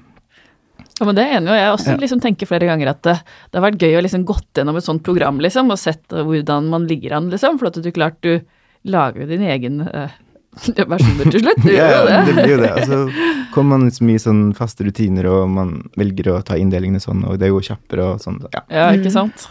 Ja, 1.00 1.06
men 1.08 1.16
det 1.18 1.24
er 1.24 1.36
enig, 1.40 1.50
og 1.50 1.56
jeg 1.58 1.72
også 1.72 1.90
Ja. 1.90 1.98
liksom 1.98 2.20
tenker 2.22 2.46
flere 2.46 2.68
ganger 2.68 2.92
at 2.92 3.02
det, 3.02 3.16
det 3.50 3.58
har 3.58 3.64
vært 3.64 3.80
gøy 3.82 3.96
å 3.98 4.02
liksom 4.04 4.24
gått 4.28 4.46
gjennom 4.54 4.76
et 4.78 4.84
sånt 4.86 5.02
program 5.02 5.40
liksom, 5.42 5.70
og 5.72 5.78
sett 5.80 6.04
hvordan 6.14 6.68
man 6.70 6.86
ligger 6.86 7.16
an, 7.16 7.30
liksom, 7.32 7.58
for 7.58 7.72
at 7.72 7.80
du 7.82 7.90
klart 7.90 8.20
du 8.22 8.38
lager 8.84 9.24
jo 9.24 9.26
din 9.32 9.42
egen 9.42 9.80
eh, 9.88 10.12
versjoner 10.92 11.30
til 11.32 11.40
slutt. 11.42 11.64
Ja, 11.70 11.86
gjør 11.88 11.96
jo 11.96 12.10
ja, 12.12 12.20
det 12.26 12.34
det. 12.34 12.34
blir 12.44 12.52
jo 12.54 12.60
det. 12.62 12.70
Og 12.76 12.86
så 12.90 13.00
kommer 13.54 13.78
man 13.78 13.88
i 13.88 13.94
så 13.96 14.04
mye 14.08 14.20
sånn 14.22 14.42
faste 14.58 14.84
rutiner, 14.86 15.28
og 15.32 15.48
man 15.54 15.74
velger 15.98 16.28
å 16.34 16.38
ta 16.46 16.58
inndelingene 16.60 17.00
sånn, 17.02 17.24
og 17.28 17.38
det 17.40 17.50
går 17.54 17.64
kjappere 17.72 18.10
og 18.14 18.22
sånn. 18.24 18.38
Ja. 18.52 18.62
Ja, 18.72 18.86
ikke 18.98 19.12
sant. 19.14 19.48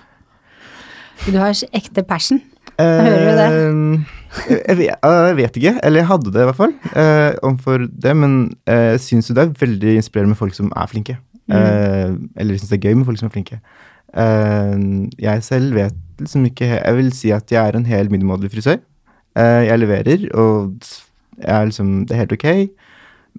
Du 1.28 1.36
har 1.38 1.54
ekte 1.78 2.04
passion. 2.08 2.42
Hører 2.82 3.28
du 3.28 3.38
det? 3.38 3.48
Eh, 3.52 4.18
Jeg 4.72 4.78
vet, 4.80 5.04
jeg 5.04 5.36
vet 5.42 5.58
ikke, 5.60 5.74
eller 5.84 6.00
jeg 6.02 6.08
hadde 6.08 6.32
det 6.32 6.40
i 6.42 6.46
hvert 6.48 6.58
fall, 6.62 6.72
eh, 6.98 7.34
omfor 7.46 7.84
det, 7.92 8.14
men 8.16 8.36
eh, 8.66 8.94
jeg 8.94 9.02
syns 9.10 9.28
jo 9.30 9.36
det 9.36 9.44
er 9.44 9.58
veldig 9.60 9.96
inspirerende 10.00 10.32
med 10.38 10.40
folk 10.40 10.56
som 10.56 10.70
er 10.72 10.88
flinke. 10.88 11.18
Eh, 11.52 12.14
eller 12.40 12.56
jeg 12.56 12.62
syns 12.62 12.72
det 12.72 12.78
er 12.80 12.86
gøy 12.88 12.96
med 13.02 13.10
folk 13.10 13.20
som 13.20 13.28
er 13.28 13.34
flinke. 13.36 13.60
Eh, 14.16 14.78
jeg 15.26 15.44
selv 15.46 15.76
vet 15.76 15.96
liksom 16.22 16.44
ikke 16.50 16.68
Jeg 16.68 16.96
vil 16.98 17.12
si 17.16 17.30
at 17.36 17.48
jeg 17.52 17.60
er 17.64 17.78
en 17.80 17.86
hel 17.88 18.10
middelmådig 18.14 18.50
frisør. 18.54 18.80
Eh, 19.40 19.64
jeg 19.68 19.80
leverer, 19.80 20.28
og 20.36 20.74
jeg 21.40 21.56
er 21.56 21.66
liksom 21.70 22.06
Det 22.06 22.16
er 22.16 22.24
helt 22.26 22.34
ok. 22.36 22.48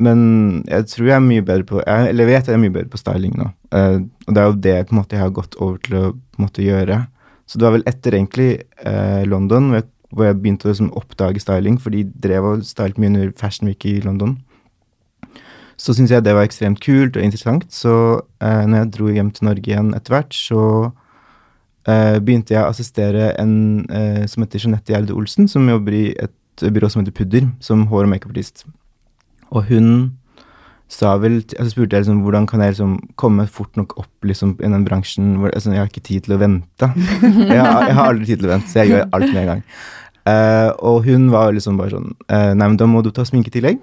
Men 0.00 0.20
jeg 0.68 0.86
tror 0.88 1.06
jeg 1.06 1.16
er 1.16 1.24
mye 1.24 1.44
bedre 1.44 1.66
på 1.68 1.80
jeg, 1.84 2.08
Eller 2.08 2.28
vet 2.28 2.46
jeg 2.48 2.56
er 2.56 2.62
mye 2.62 2.72
bedre 2.72 2.92
på 2.92 3.00
styling 3.00 3.34
nå. 3.36 3.50
Eh, 3.76 3.98
og 4.26 4.34
det 4.34 4.42
er 4.42 4.46
jo 4.46 4.60
det 4.66 4.76
på 4.88 4.94
en 4.94 5.00
måte 5.02 5.18
jeg 5.18 5.24
har 5.24 5.34
gått 5.36 5.58
over 5.60 5.80
til 5.84 5.98
å 5.98 6.12
måte 6.40 6.64
gjøre. 6.64 7.02
Så 7.46 7.58
det 7.58 7.66
var 7.66 7.76
vel 7.76 7.84
etter 7.90 8.16
egentlig 8.16 8.52
eh, 8.86 9.24
London 9.28 9.68
hvor 9.68 9.82
jeg, 9.82 9.88
hvor 10.12 10.28
jeg 10.28 10.38
begynte 10.40 10.68
å 10.68 10.72
liksom, 10.72 10.94
oppdage 10.96 11.42
styling, 11.42 11.76
for 11.80 11.92
de 11.92 12.06
drev 12.24 12.48
og 12.48 12.64
stylet 12.64 13.00
mye 13.00 13.12
under 13.12 13.34
Fashion 13.36 13.68
Week 13.68 13.84
i 13.88 14.00
London. 14.04 14.38
så 15.76 15.92
syntes 15.92 16.12
jeg 16.12 16.22
det 16.22 16.34
var 16.36 16.46
ekstremt 16.46 16.80
kult 16.80 17.16
og 17.16 17.24
interessant. 17.24 17.64
Så 17.74 17.92
eh, 18.40 18.64
når 18.64 18.84
jeg 18.84 18.92
dro 18.96 19.08
hjem 19.10 19.30
til 19.34 19.48
Norge 19.48 19.68
igjen 19.68 19.94
etter 19.96 20.14
hvert, 20.14 20.32
så 20.32 20.92
begynte 21.84 22.54
jeg 22.54 22.62
å 22.62 22.70
assistere 22.70 23.32
en 23.42 23.54
eh, 23.90 24.24
som 24.30 24.44
heter 24.44 24.62
Jeanette 24.62 24.92
Gjerde 24.92 25.14
Olsen, 25.18 25.48
som 25.50 25.66
jobber 25.68 25.92
i 25.98 26.04
et 26.14 26.62
byrå 26.62 26.90
som 26.92 27.02
heter 27.02 27.14
Pudder, 27.16 27.48
som 27.64 27.86
hår- 27.90 28.04
og 28.06 28.12
makeupartist. 28.12 28.66
Og 29.50 29.64
hun 29.70 29.88
sa 30.92 31.14
vel 31.16 31.38
altså 31.56 31.70
spurte 31.72 31.96
jeg 31.96 32.04
liksom 32.04 32.18
hvordan 32.22 32.44
kan 32.46 32.60
jeg 32.60 32.74
liksom 32.74 32.98
komme 33.16 33.46
fort 33.48 33.72
nok 33.80 33.94
opp 34.02 34.26
liksom 34.28 34.50
i 34.60 34.68
den 34.68 34.82
bransjen 34.84 35.38
hvor 35.40 35.48
altså, 35.56 35.72
jeg 35.72 35.80
har 35.80 35.88
ikke 35.88 36.04
tid 36.04 36.26
til 36.26 36.34
å 36.36 36.40
vente. 36.42 36.88
Jeg, 37.48 37.58
har- 37.58 37.86
jeg 37.88 37.96
har 37.96 38.10
aldri 38.12 38.26
tid 38.28 38.42
til 38.42 38.50
å 38.50 38.52
vente, 38.52 38.68
så 38.68 38.82
jeg 38.82 38.92
gjør 38.92 39.08
alt 39.16 39.28
med 39.32 39.40
en 39.42 39.50
gang. 39.54 39.64
Uh, 40.22 40.68
og 40.86 41.08
hun 41.08 41.24
var 41.32 41.50
liksom 41.56 41.80
bare 41.80 41.90
sånn 41.96 42.12
uh, 42.30 42.52
Nei, 42.54 42.66
men 42.68 42.76
da 42.78 42.86
må 42.86 43.00
du 43.02 43.08
ta 43.10 43.24
sminketillegg. 43.26 43.80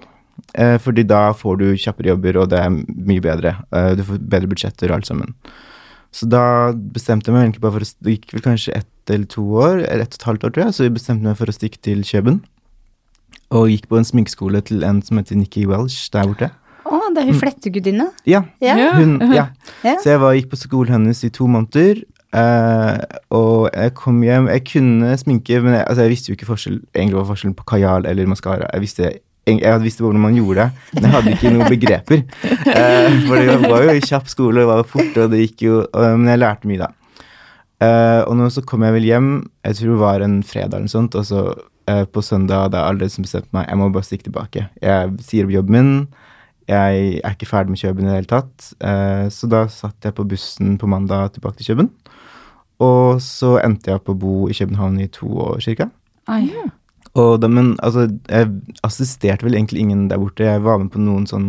Uh, 0.56 0.78
fordi 0.80 1.02
da 1.04 1.34
får 1.36 1.58
du 1.60 1.66
kjappere 1.76 2.14
jobber, 2.14 2.38
og 2.40 2.46
det 2.54 2.62
er 2.62 2.70
mye 2.72 3.20
bedre. 3.20 3.56
Uh, 3.74 3.90
du 3.98 4.00
får 4.06 4.22
bedre 4.22 4.48
budsjetter 4.48 4.88
og 4.88 5.00
alt 5.00 5.10
sammen. 5.10 5.34
Så 6.12 6.26
da 6.26 6.72
bestemte 6.74 7.30
jeg 7.30 7.34
meg 7.36 7.44
egentlig 7.46 7.62
bare 7.62 7.76
for 7.78 7.86
å 7.86 7.90
Det 8.02 8.14
gikk 8.16 8.32
vel 8.34 8.42
kanskje 8.42 8.76
ett 8.80 8.86
eller 9.10 9.26
to 9.30 9.42
år, 9.58 9.80
eller 9.86 10.04
ett 10.04 10.14
og 10.14 10.20
et 10.20 10.26
halvt 10.28 10.44
år, 10.46 10.50
tror 10.54 10.64
jeg, 10.66 10.74
så 10.76 10.84
jeg 10.86 10.94
bestemte 10.94 11.26
meg 11.26 11.36
for 11.38 11.50
å 11.50 11.54
stikke 11.54 11.80
til 11.82 12.02
Kjøben. 12.06 12.40
Og 13.50 13.68
gikk 13.72 13.88
på 13.90 13.98
en 13.98 14.06
sminkeskole 14.06 14.60
til 14.62 14.84
en 14.86 15.00
som 15.02 15.18
heter 15.18 15.38
Nikki 15.38 15.64
Welsh 15.66 16.10
der 16.14 16.28
borte. 16.30 16.50
Å, 16.86 17.00
det 17.14 17.22
er 17.22 17.28
hun 17.30 17.38
flettegudinne. 17.40 18.06
Ja, 18.26 18.44
Ja. 18.62 18.76
Ja. 18.78 18.92
hun, 18.98 19.18
ja. 19.34 19.48
Ja. 19.86 19.96
Så 20.02 20.12
jeg 20.12 20.20
var, 20.22 20.34
gikk 20.38 20.50
på 20.52 20.58
skolen 20.60 20.92
hennes 20.98 21.22
i 21.26 21.30
to 21.34 21.46
måneder. 21.50 22.02
eh, 22.32 22.98
og 23.34 23.70
jeg 23.74 23.94
kom 23.98 24.20
hjem 24.22 24.46
Jeg 24.46 24.64
kunne 24.70 25.16
sminke, 25.18 25.60
men 25.62 25.74
jeg, 25.74 25.84
altså 25.88 26.02
jeg 26.06 26.10
visste 26.14 26.30
jo 26.30 26.36
ikke 26.38 26.46
forskjell, 26.52 26.78
egentlig 26.94 27.18
var 27.18 27.26
forskjellen 27.32 27.56
på 27.58 27.66
kajal 27.66 28.06
eller 28.06 28.26
maskara. 28.30 28.70
Jeg 28.72 28.80
visste, 28.86 29.10
jeg, 29.58 29.82
visste 29.82 30.04
hvordan 30.04 30.22
man 30.22 30.36
gjorde 30.38 30.62
det, 30.62 30.86
men 30.94 31.06
jeg 31.08 31.14
hadde 31.16 31.34
ikke 31.34 31.52
noen 31.54 31.72
begreper. 31.74 32.22
Uh, 32.70 33.18
for 33.26 33.34
det 33.40 33.58
var 33.64 33.84
jo 33.86 33.96
i 33.96 34.06
kjapp 34.06 34.30
skole, 34.30 34.60
det 34.60 34.68
var 34.70 34.82
jo 34.82 34.88
fort, 34.94 35.18
og 35.24 35.34
det 35.34 35.42
gikk 35.42 35.66
jo 35.66 35.82
uh, 35.82 36.14
Men 36.14 36.30
jeg 36.30 36.42
lærte 36.42 36.70
mye 36.70 36.84
da. 36.84 36.92
Uh, 37.80 38.22
og 38.28 38.36
nå 38.36 38.48
så 38.52 38.62
kom 38.68 38.84
jeg 38.84 38.96
vel 38.98 39.08
hjem, 39.08 39.28
jeg 39.64 39.78
tror 39.78 39.92
det 39.94 40.00
var 40.04 40.24
en 40.26 40.40
fredag 40.46 40.76
eller 40.76 40.86
noe 40.86 40.94
sånt, 40.94 41.16
og 41.16 41.26
så 41.26 41.44
eh, 41.88 42.04
på 42.04 42.22
søndag 42.22 42.66
hadde 42.66 42.80
jeg 42.80 42.92
allerede 42.92 43.24
bestemt 43.24 43.52
meg, 43.56 43.68
jeg 43.68 43.80
må 43.80 43.88
bare 43.94 44.06
stikke 44.06 44.28
tilbake. 44.28 44.66
Jeg 44.84 45.14
sier 45.24 45.48
opp 45.48 45.54
jobben 45.54 45.76
min, 45.78 45.94
jeg 46.70 47.20
er 47.24 47.34
ikke 47.34 47.48
ferdig 47.50 47.74
med 47.74 47.80
Kjøben 47.80 48.06
i 48.06 48.10
det 48.10 48.18
hele 48.20 48.30
tatt. 48.30 48.68
Eh, 48.78 49.26
så 49.32 49.48
da 49.50 49.64
satt 49.72 50.06
jeg 50.06 50.14
på 50.14 50.26
bussen 50.28 50.76
på 50.78 50.90
mandag 50.90 51.34
tilbake 51.34 51.58
til 51.58 51.72
Kjøben. 51.72 51.90
Og 52.80 53.20
så 53.24 53.56
endte 53.64 53.90
jeg 53.90 54.00
opp 54.00 54.12
å 54.12 54.18
bo 54.18 54.34
i 54.48 54.56
København 54.56 55.00
i 55.02 55.10
to 55.12 55.32
år 55.48 55.64
cirka. 55.64 55.90
Oi. 56.30 56.70
Og 57.18 57.40
da, 57.42 57.48
men 57.50 57.72
altså, 57.82 58.06
jeg 58.30 58.50
assisterte 58.86 59.46
vel 59.46 59.56
egentlig 59.58 59.82
ingen 59.82 60.08
der 60.10 60.20
borte. 60.22 60.46
Jeg 60.46 60.62
var 60.62 60.78
med 60.78 60.92
på 60.94 61.02
noen 61.02 61.26
sånn 61.26 61.48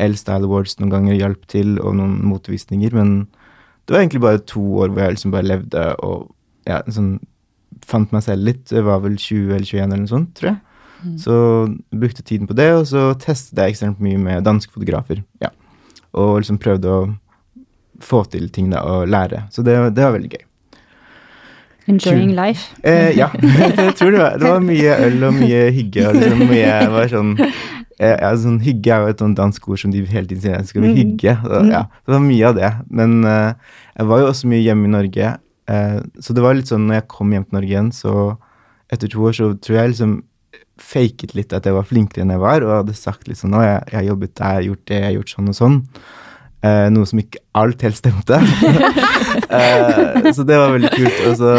L-Style 0.00 0.48
Awards 0.48 0.78
noen 0.80 0.92
ganger, 0.94 1.18
hjalp 1.18 1.44
til, 1.50 1.76
og 1.80 1.98
noen 1.98 2.16
motvisninger, 2.26 2.94
men 2.96 3.26
det 3.84 3.94
var 3.94 4.00
egentlig 4.00 4.24
bare 4.24 4.40
to 4.48 4.62
år 4.80 4.90
hvor 4.90 5.04
jeg 5.04 5.16
liksom 5.16 5.34
bare 5.34 5.46
levde 5.46 5.82
og 6.02 6.30
ja, 6.64 6.80
sånn 6.88 7.18
fant 7.84 8.14
meg 8.14 8.24
selv 8.24 8.46
litt. 8.48 8.72
Jeg 8.72 8.86
var 8.86 9.02
vel 9.04 9.18
20 9.20 9.52
eller 9.52 9.68
21 9.68 9.82
eller 9.84 10.00
noe 10.06 10.12
sånt, 10.14 10.32
tror 10.38 10.54
jeg. 10.54 10.62
Så 11.20 11.34
brukte 11.92 12.24
tiden 12.24 12.48
på 12.48 12.56
det, 12.56 12.70
og 12.72 12.86
så 12.88 13.10
testet 13.20 13.60
jeg 13.60 13.74
ekstremt 13.74 14.00
mye 14.00 14.20
med 14.20 14.46
danske 14.46 14.72
fotografer. 14.72 15.20
Ja. 15.42 15.50
Og 16.16 16.38
liksom 16.40 16.56
prøvde 16.62 16.88
å 16.88 17.02
få 18.02 18.22
til 18.32 18.48
ting 18.54 18.70
da, 18.72 18.80
og 18.88 19.10
lære. 19.12 19.44
Så 19.52 19.62
det, 19.66 19.76
det 19.94 20.06
var 20.06 20.16
veldig 20.16 20.32
gøy. 20.32 20.44
Enjoying 21.90 22.32
life. 22.32 22.72
Eh, 22.82 23.12
ja, 23.18 23.28
jeg 23.76 23.94
tror 23.98 24.14
det 24.14 24.20
var, 24.22 24.36
det 24.40 24.48
var 24.48 24.62
mye 24.64 24.96
øl 25.06 25.26
og 25.28 25.34
mye 25.36 25.62
hygge. 25.74 26.06
Og 26.08 26.16
liksom 26.16 26.44
mye 26.48 26.74
var 26.94 27.10
sånn, 27.12 27.32
eh, 27.44 28.14
ja, 28.14 28.30
sånn 28.40 28.60
Hygge 28.64 28.94
er 28.94 29.04
jo 29.04 29.12
et 29.12 29.24
sånt 29.24 29.38
dansk 29.40 29.68
ord 29.68 29.82
som 29.82 29.92
de 29.92 30.04
hele 30.08 30.30
tiden 30.30 30.44
sier. 30.46 30.66
Skal 30.68 30.86
vi 30.86 30.94
hygge? 30.96 31.36
Så, 31.44 31.64
ja, 31.68 31.84
det 31.92 32.16
var 32.16 32.24
mye 32.24 32.50
av 32.50 32.58
det. 32.58 32.72
Men 32.88 33.18
eh, 33.28 33.74
jeg 33.98 34.10
var 34.12 34.22
jo 34.22 34.30
også 34.32 34.52
mye 34.52 34.64
hjemme 34.64 34.88
i 34.88 34.94
Norge. 34.96 35.34
Eh, 35.70 35.98
så 36.20 36.36
det 36.36 36.44
var 36.44 36.56
litt 36.56 36.72
sånn 36.72 36.88
når 36.88 37.02
jeg 37.02 37.10
kom 37.16 37.36
hjem 37.36 37.48
til 37.48 37.58
Norge 37.58 37.74
igjen, 37.74 37.92
så 37.96 38.14
etter 38.92 39.10
to 39.10 39.28
år 39.28 39.36
så 39.36 39.52
tror 39.60 39.80
jeg 39.80 39.94
liksom 39.94 40.18
faket 40.80 41.36
litt 41.36 41.54
at 41.54 41.66
jeg 41.68 41.76
var 41.76 41.86
flinkere 41.86 42.24
enn 42.24 42.34
jeg 42.34 42.42
var, 42.42 42.64
og 42.64 42.78
hadde 42.80 42.96
sagt 42.98 43.28
litt 43.30 43.38
sånn 43.38 43.54
Å, 43.54 43.62
jeg, 43.62 43.80
jeg 43.92 43.98
har 44.00 44.08
jobbet 44.08 44.36
der, 44.40 44.60
gjort 44.66 44.84
det, 44.90 44.98
jeg 44.98 45.06
har 45.06 45.16
gjort 45.18 45.34
sånn 45.36 45.50
og 45.52 45.58
sånn. 45.58 45.76
Eh, 46.64 46.86
noe 46.94 47.04
som 47.08 47.20
ikke 47.20 47.42
alt 47.60 47.82
helt 47.84 47.98
stemte. 47.98 48.38
eh, 49.58 50.30
så 50.32 50.46
det 50.48 50.56
var 50.56 50.72
veldig 50.72 50.92
kult. 50.94 51.20
Og 51.28 51.36
så 51.42 51.52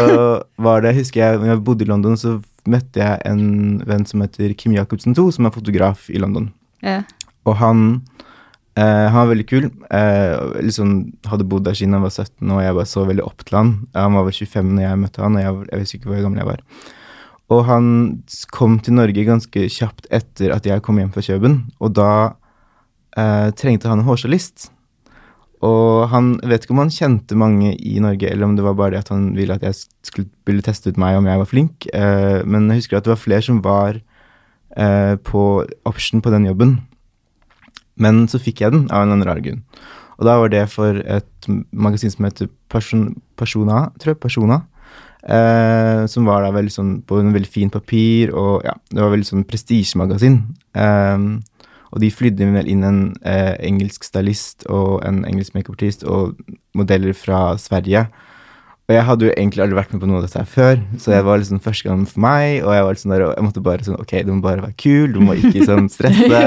var 0.66 0.82
det, 0.82 0.96
husker 0.98 1.22
jeg, 1.22 1.40
når 1.42 1.52
jeg 1.52 1.62
bodde 1.68 1.86
i 1.86 1.90
London, 1.90 2.18
så 2.18 2.36
møtte 2.66 3.02
jeg 3.02 3.22
en 3.28 3.44
venn 3.86 4.06
som 4.08 4.24
heter 4.24 4.56
Kim 4.58 4.74
Jacobsen 4.74 5.14
2, 5.14 5.28
som 5.36 5.46
er 5.46 5.54
fotograf 5.54 6.10
i 6.10 6.18
London. 6.22 6.50
Ja. 6.82 7.04
Og 7.46 7.54
han, 7.60 7.86
eh, 8.74 9.06
han 9.06 9.20
var 9.20 9.30
veldig 9.30 9.46
kul. 9.46 9.70
Eh, 9.94 10.34
liksom 10.66 10.98
hadde 11.30 11.46
bodd 11.46 11.68
der 11.68 11.78
siden 11.78 11.94
han 11.94 12.06
var 12.06 12.14
17, 12.14 12.50
og 12.50 12.62
jeg 12.64 12.78
bare 12.80 12.94
så 12.96 13.06
veldig 13.06 13.26
opp 13.28 13.46
til 13.46 13.60
han. 13.60 13.74
Han 13.94 14.18
var 14.18 14.26
vel 14.26 14.38
25 14.42 14.74
når 14.74 14.88
jeg 14.88 15.02
møtte 15.04 15.22
han, 15.22 15.38
og 15.38 15.46
jeg, 15.46 15.66
jeg 15.70 15.84
husker 15.84 16.00
ikke 16.00 16.14
hvor 16.14 16.24
gammel 16.26 16.42
jeg 16.42 16.50
var. 16.50 16.64
Og 17.54 17.66
han 17.68 17.84
kom 18.50 18.80
til 18.82 18.96
Norge 18.98 19.22
ganske 19.28 19.68
kjapt 19.70 20.08
etter 20.10 20.50
at 20.50 20.66
jeg 20.66 20.82
kom 20.82 20.98
hjem 20.98 21.12
fra 21.14 21.22
Kjøben, 21.22 21.60
og 21.78 21.94
da 21.94 22.10
eh, 23.14 23.52
trengte 23.54 23.86
han 23.86 24.02
en 24.02 24.08
hårstylist. 24.08 24.72
Og 25.64 26.08
han 26.12 26.34
vet 26.44 26.64
ikke 26.64 26.74
om 26.74 26.82
han 26.82 26.92
kjente 26.92 27.38
mange 27.38 27.72
i 27.80 27.96
Norge, 28.02 28.28
eller 28.28 28.44
om 28.44 28.56
det 28.58 28.64
var 28.66 28.76
bare 28.76 28.96
det 28.96 29.04
at 29.06 29.12
han 29.14 29.30
ville 29.36 29.56
at 29.56 29.64
jeg 29.64 29.78
skulle 30.04 30.28
ville 30.48 30.64
teste 30.64 30.92
ut 30.92 31.00
meg 31.00 31.16
om 31.16 31.28
jeg 31.28 31.40
var 31.40 31.48
flink. 31.48 31.88
Eh, 31.96 32.42
men 32.44 32.68
jeg 32.70 32.82
husker 32.82 32.98
at 32.98 33.06
det 33.06 33.14
var 33.14 33.22
flere 33.22 33.46
som 33.46 33.62
var 33.64 34.00
eh, 34.76 35.14
på 35.16 35.44
option 35.88 36.20
på 36.20 36.32
den 36.34 36.48
jobben. 36.50 36.76
Men 37.96 38.26
så 38.28 38.40
fikk 38.42 38.60
jeg 38.60 38.74
den 38.74 38.88
av 38.90 39.02
en 39.02 39.08
eller 39.08 39.16
annen 39.16 39.28
rar 39.30 39.40
grunn. 39.44 39.64
Og 40.16 40.28
da 40.28 40.38
var 40.40 40.52
det 40.52 40.64
for 40.72 41.00
et 41.00 41.50
magasin 41.72 42.12
som 42.12 42.28
heter 42.28 42.48
Person, 42.72 43.10
Persona, 43.36 43.86
tror 44.00 44.14
jeg. 44.14 44.20
Persona. 44.20 44.62
Eh, 45.26 46.04
som 46.06 46.28
var 46.28 46.44
da 46.44 46.52
veldig 46.54 46.72
sånn 46.72 46.90
på 47.02 47.18
en 47.18 47.32
veldig 47.34 47.50
fin 47.50 47.72
papir, 47.72 48.30
og 48.36 48.62
ja, 48.62 48.76
det 48.92 49.00
var 49.02 49.10
veldig 49.10 49.26
sånn 49.26 49.46
prestisjemagasin. 49.48 50.38
Eh, 50.76 51.24
og 51.96 52.02
de 52.04 52.10
flydde 52.12 52.44
vel 52.52 52.68
inn 52.68 52.84
en 52.84 53.00
eh, 53.24 53.54
engelsk 53.64 54.04
stylist 54.04 54.66
og 54.68 55.00
en 55.08 55.22
engelsk 55.24 55.56
makeupartist 55.56 56.04
og 56.04 56.36
modeller 56.76 57.16
fra 57.16 57.54
Sverige. 57.56 58.02
Og 58.86 58.92
jeg 58.94 59.02
hadde 59.08 59.26
jo 59.26 59.32
egentlig 59.32 59.62
aldri 59.64 59.78
vært 59.80 59.94
med 59.96 60.02
på 60.04 60.06
noe 60.06 60.20
av 60.20 60.26
dette 60.28 60.38
her 60.38 60.46
før, 60.46 60.76
så 61.02 61.10
det 61.10 61.22
var 61.26 61.40
liksom 61.40 61.58
første 61.64 61.88
gang 61.88 62.04
for 62.06 62.22
meg. 62.22 62.60
Og 62.62 62.70
jeg 62.76 62.84
var 62.86 62.94
liksom 62.94 63.14
der, 63.16 63.24
og 63.26 63.32
jeg 63.34 63.46
måtte 63.48 63.62
bare 63.66 63.82
sånn 63.88 63.96
Ok, 63.98 64.12
du 64.22 64.30
må 64.30 64.44
bare 64.44 64.62
være 64.62 64.76
kul, 64.78 65.08
du 65.16 65.18
må 65.24 65.34
ikke 65.40 65.64
sånn 65.66 65.88
stresse. 65.90 66.42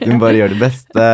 Du 0.00 0.06
må 0.14 0.20
bare 0.22 0.38
gjøre 0.38 0.54
det 0.54 0.62
beste. 0.62 1.08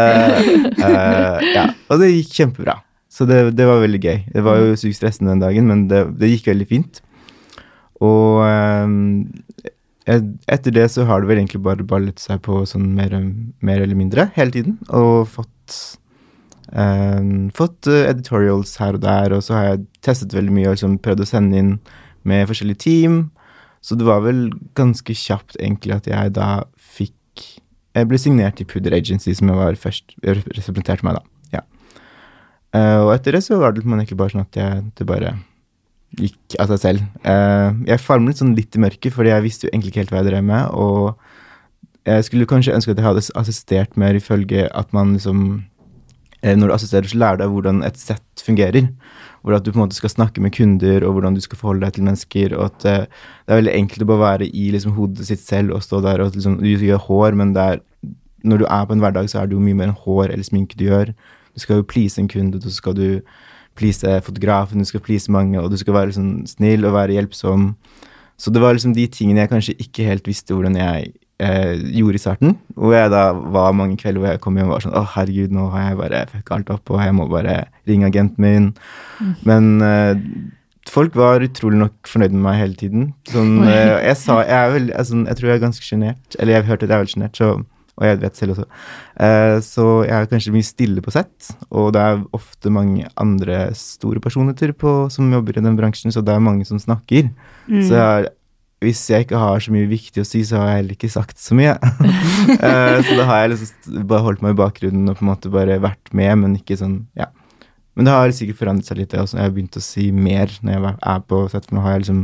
Uh, 0.78 1.42
ja, 1.57 1.64
Og 1.90 1.99
det 2.04 2.12
gikk 2.12 2.37
kjempebra. 2.42 2.76
Så 3.11 3.26
det, 3.26 3.40
det 3.59 3.66
var 3.66 3.80
veldig 3.83 3.99
gøy. 4.04 4.18
Det 4.37 4.45
var 4.47 4.61
jo 4.62 4.76
sykt 4.78 5.00
stressende 5.00 5.33
den 5.33 5.42
dagen, 5.42 5.66
men 5.73 5.87
det, 5.90 6.04
det 6.21 6.30
gikk 6.37 6.52
veldig 6.52 6.68
fint. 6.71 7.00
Og 8.04 8.45
et- 9.66 9.75
etter 10.09 10.75
det 10.75 10.87
så 10.93 11.05
har 11.09 11.21
det 11.21 11.29
vel 11.31 11.41
egentlig 11.43 11.61
bare 11.65 11.87
ballet 11.87 12.21
seg 12.23 12.41
på 12.47 12.62
sånn 12.69 12.87
mer, 12.97 13.15
mer 13.65 13.83
eller 13.85 13.99
mindre 13.99 14.29
hele 14.38 14.55
tiden. 14.55 14.79
Og 14.88 15.29
fått 15.29 15.79
eh, 16.73 17.21
fått 17.57 17.88
eh, 17.91 18.07
editorials 18.09 18.77
her 18.81 18.97
og 18.97 19.05
der, 19.05 19.37
og 19.37 19.45
så 19.45 19.59
har 19.59 19.67
jeg 19.69 19.87
testet 20.05 20.37
veldig 20.37 20.55
mye 20.55 20.71
og 20.71 20.79
liksom 20.79 20.99
prøvd 21.05 21.25
å 21.25 21.29
sende 21.29 21.61
inn 21.61 21.75
med 22.29 22.49
forskjellige 22.49 22.85
team. 22.87 23.21
Så 23.85 23.99
det 23.99 24.09
var 24.09 24.25
vel 24.25 24.49
ganske 24.79 25.15
kjapt 25.15 25.59
egentlig 25.61 25.99
at 26.00 26.11
jeg 26.11 26.35
da 26.37 26.50
fikk 26.77 27.15
Jeg 27.97 28.07
ble 28.07 28.19
signert 28.21 28.61
i 28.61 28.67
Pudder 28.69 28.95
Agency, 28.95 29.33
som 29.35 29.49
jeg 29.49 29.59
var 29.59 29.79
først 29.81 30.12
representerte 30.23 31.03
meg, 31.03 31.17
da. 31.19 31.57
Ja. 31.57 31.62
Eh, 32.77 32.99
og 33.00 33.11
etter 33.15 33.35
det 33.35 33.41
så 33.43 33.57
var 33.59 33.73
det 33.75 33.83
man 33.88 33.99
egentlig 33.99 34.19
bare 34.21 34.35
sånn 34.35 34.45
at 34.45 34.59
jeg, 34.61 34.83
det 34.95 35.07
bare 35.09 35.33
gikk 36.19 36.57
av 36.61 36.71
seg 36.73 36.83
selv. 36.83 37.07
Eh, 37.23 37.71
jeg 37.89 38.03
famlet 38.03 38.41
sånn 38.41 38.55
litt 38.57 38.77
i 38.77 38.83
mørket, 38.83 39.15
fordi 39.15 39.33
jeg 39.33 39.45
visste 39.45 39.67
jo 39.67 39.73
egentlig 39.73 39.93
ikke 39.93 40.03
helt 40.05 40.13
hva 40.15 40.23
jeg 40.23 40.31
drev 40.31 40.47
med. 40.49 40.75
Og 40.75 42.09
jeg 42.09 42.27
skulle 42.29 42.49
kanskje 42.49 42.75
ønske 42.77 42.95
at 42.95 43.01
jeg 43.01 43.07
hadde 43.09 43.25
assistert 43.41 43.99
mer 44.01 44.17
ifølge 44.17 44.69
at 44.69 44.93
man 44.97 45.15
liksom 45.17 45.65
eh, 46.43 46.57
Når 46.57 46.69
du 46.69 46.75
assisterer, 46.75 47.09
så 47.11 47.19
lærer 47.19 47.39
du 47.39 47.45
deg 47.45 47.55
hvordan 47.55 47.83
et 47.87 47.99
sett 48.01 48.45
fungerer. 48.45 48.91
Hvor 49.43 49.57
at 49.57 49.65
du 49.65 49.71
på 49.71 49.79
en 49.79 49.85
måte 49.85 49.99
skal 49.99 50.13
snakke 50.13 50.43
med 50.43 50.55
kunder, 50.57 51.05
og 51.07 51.17
hvordan 51.17 51.35
du 51.35 51.41
skal 51.41 51.59
forholde 51.61 51.87
deg 51.87 51.97
til 51.97 52.07
mennesker. 52.09 52.55
Og 52.59 52.71
at 52.73 52.87
eh, 52.89 53.07
det 53.47 53.55
er 53.55 53.63
veldig 53.63 53.77
enkelt 53.81 54.07
å 54.07 54.11
bare 54.13 54.25
være 54.25 54.51
i 54.51 54.71
liksom, 54.75 54.97
hodet 54.99 55.29
sitt 55.29 55.45
selv 55.45 55.77
og 55.77 55.85
stå 55.85 56.03
der 56.05 56.25
og 56.25 56.35
liksom, 56.35 56.61
Du 56.63 56.87
gjør 56.87 57.05
hår, 57.09 57.39
men 57.39 57.57
er, 57.57 57.83
når 58.45 58.63
du 58.63 58.67
er 58.69 58.87
på 58.87 58.97
en 58.97 59.05
hverdag, 59.05 59.31
så 59.31 59.43
er 59.43 59.51
det 59.51 59.59
jo 59.59 59.65
mye 59.65 59.77
mer 59.77 59.91
enn 59.91 60.01
hår 60.07 60.33
eller 60.33 60.47
sminke 60.47 60.79
du 60.79 60.89
gjør. 60.89 61.13
Du 61.55 61.63
skal 61.63 61.81
jo 61.81 61.91
please 61.91 62.21
en 62.21 62.31
kunde, 62.31 62.63
så 62.63 62.71
skal 62.71 62.95
du 62.95 63.09
please 63.78 64.18
fotografen, 64.26 64.82
du 64.82 64.88
skal 64.88 65.02
please 65.04 65.30
mange, 65.32 65.56
og 65.61 65.70
du 65.73 65.78
skal 65.80 65.97
være 65.97 66.16
sånn 66.18 66.35
snill 66.50 66.87
og 66.88 66.97
være 66.99 67.16
hjelpsom. 67.16 67.70
Så 68.38 68.52
det 68.54 68.62
var 68.62 68.76
liksom 68.76 68.94
de 68.94 69.06
tingene 69.11 69.42
jeg 69.42 69.50
kanskje 69.50 69.78
ikke 69.82 70.06
helt 70.06 70.28
visste 70.28 70.54
hvordan 70.54 70.76
jeg 70.78 71.08
eh, 71.42 71.73
gjorde 71.99 72.18
i 72.18 72.23
starten. 72.23 72.54
Hvor 72.78 72.94
jeg 72.94 73.11
da 73.11 73.25
var 73.35 73.75
mange 73.76 73.99
kvelder 73.99 74.23
hvor 74.23 74.30
jeg 74.30 74.42
kom 74.44 74.58
hjem 74.58 74.70
og 74.70 74.76
var 74.76 74.85
sånn 74.87 74.99
Å, 74.99 75.02
herregud, 75.16 75.54
nå 75.54 75.66
har 75.73 75.88
jeg 75.88 75.99
bare 76.02 76.23
fucka 76.35 76.58
alt 76.58 76.70
opp, 76.76 76.94
og 76.94 77.02
jeg 77.02 77.16
må 77.18 77.26
bare 77.30 77.56
ringe 77.90 78.11
agenten 78.11 78.44
min. 78.44 78.68
Men 79.49 79.70
eh, 79.85 80.23
folk 80.88 81.18
var 81.18 81.44
utrolig 81.44 81.80
nok 81.82 82.11
fornøyd 82.11 82.37
med 82.37 82.44
meg 82.47 82.61
hele 82.62 82.78
tiden. 82.78 83.11
Sånn, 83.32 83.56
eh, 83.66 83.97
jeg 84.06 84.20
sa 84.20 84.40
Jeg 84.44 84.58
er 84.61 84.76
vel 84.76 84.92
sånn, 85.11 85.26
jeg 85.30 85.40
tror 85.40 85.50
jeg 85.50 85.58
er 85.58 85.66
ganske 85.66 85.90
sjenert. 85.90 86.38
Eller 86.38 86.54
jeg 86.54 86.62
har 86.62 86.70
hørt 86.73 86.87
at 86.87 86.88
jeg 86.88 86.97
er 86.97 87.04
veldig 87.04 87.16
sjenert, 87.16 87.42
så 87.42 87.50
og 87.99 88.07
jeg 88.07 88.21
vet 88.23 88.38
selv 88.38 88.55
også. 88.55 88.64
Eh, 89.26 89.59
så 89.67 89.87
jeg 90.07 90.14
er 90.14 90.31
kanskje 90.31 90.55
mye 90.55 90.67
stille 90.67 91.02
på 91.05 91.12
sett, 91.14 91.50
og 91.69 91.93
det 91.97 92.02
er 92.05 92.25
ofte 92.37 92.73
mange 92.73 93.11
andre 93.19 93.69
store 93.78 94.23
personligheter 94.25 94.73
på, 94.78 94.97
som 95.12 95.31
jobber 95.35 95.59
i 95.59 95.64
den 95.67 95.78
bransjen, 95.78 96.14
så 96.14 96.23
det 96.25 96.35
er 96.35 96.45
mange 96.45 96.67
som 96.69 96.81
snakker. 96.83 97.33
Så 97.69 97.97
jeg 97.99 98.31
hvis 98.78 99.00
jeg 99.11 99.26
ikke 99.26 99.38
har 99.40 99.59
så 99.62 99.73
mye 99.75 99.88
viktig 99.90 100.23
å 100.23 100.26
si, 100.26 100.45
så 100.47 100.61
har 100.61 100.69
jeg 100.71 100.83
heller 100.83 100.95
ikke 100.95 101.11
sagt 101.11 101.40
så 101.43 101.57
mye. 101.59 101.76
Eh, 102.49 102.99
så 103.05 103.14
da 103.19 103.25
har 103.28 103.43
jeg 103.43 103.50
liksom 103.52 104.05
bare 104.09 104.25
holdt 104.25 104.40
meg 104.43 104.55
i 104.55 104.59
bakgrunnen 104.59 105.11
og 105.11 105.19
på 105.19 105.25
en 105.25 105.28
måte 105.28 105.50
bare 105.52 105.76
vært 105.83 106.09
med, 106.17 106.31
men 106.40 106.55
ikke 106.57 106.78
sånn, 106.81 107.02
ja. 107.19 107.26
Men 107.99 108.07
det 108.07 108.14
har 108.14 108.33
sikkert 108.35 108.61
forandret 108.61 108.88
seg 108.88 109.00
litt. 109.00 109.14
Jeg 109.14 109.43
har 109.43 109.52
begynt 109.52 109.76
å 109.76 109.83
si 109.83 110.07
mer 110.14 110.52
når 110.62 110.76
jeg 110.76 110.95
er 111.12 111.25
på 111.28 111.40
sett. 111.52 111.67
For 111.67 111.76
nå 111.76 111.83
har 111.85 111.97
jeg 111.97 112.05
liksom 112.07 112.21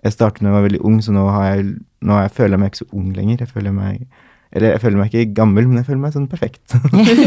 Jeg 0.00 0.14
startet 0.14 0.44
da 0.44 0.48
jeg 0.48 0.56
var 0.56 0.64
veldig 0.64 0.82
ung, 0.88 1.00
så 1.04 1.12
nå, 1.12 1.26
har 1.28 1.46
jeg, 1.50 1.64
nå 2.00 2.14
har 2.16 2.22
jeg, 2.24 2.34
føler 2.36 2.54
jeg 2.54 2.60
meg 2.62 2.70
ikke 2.70 2.80
så 2.80 2.86
ung 3.00 3.08
lenger. 3.16 3.42
Jeg 3.42 3.50
føler 3.50 3.74
meg 3.76 4.04
Eller 4.52 4.74
jeg 4.74 4.82
føler 4.82 4.98
meg 4.98 5.12
ikke 5.14 5.34
gammel, 5.38 5.68
men 5.68 5.78
jeg 5.78 5.86
føler 5.86 6.02
meg 6.02 6.14
sånn 6.16 6.30
perfekt. 6.30 6.64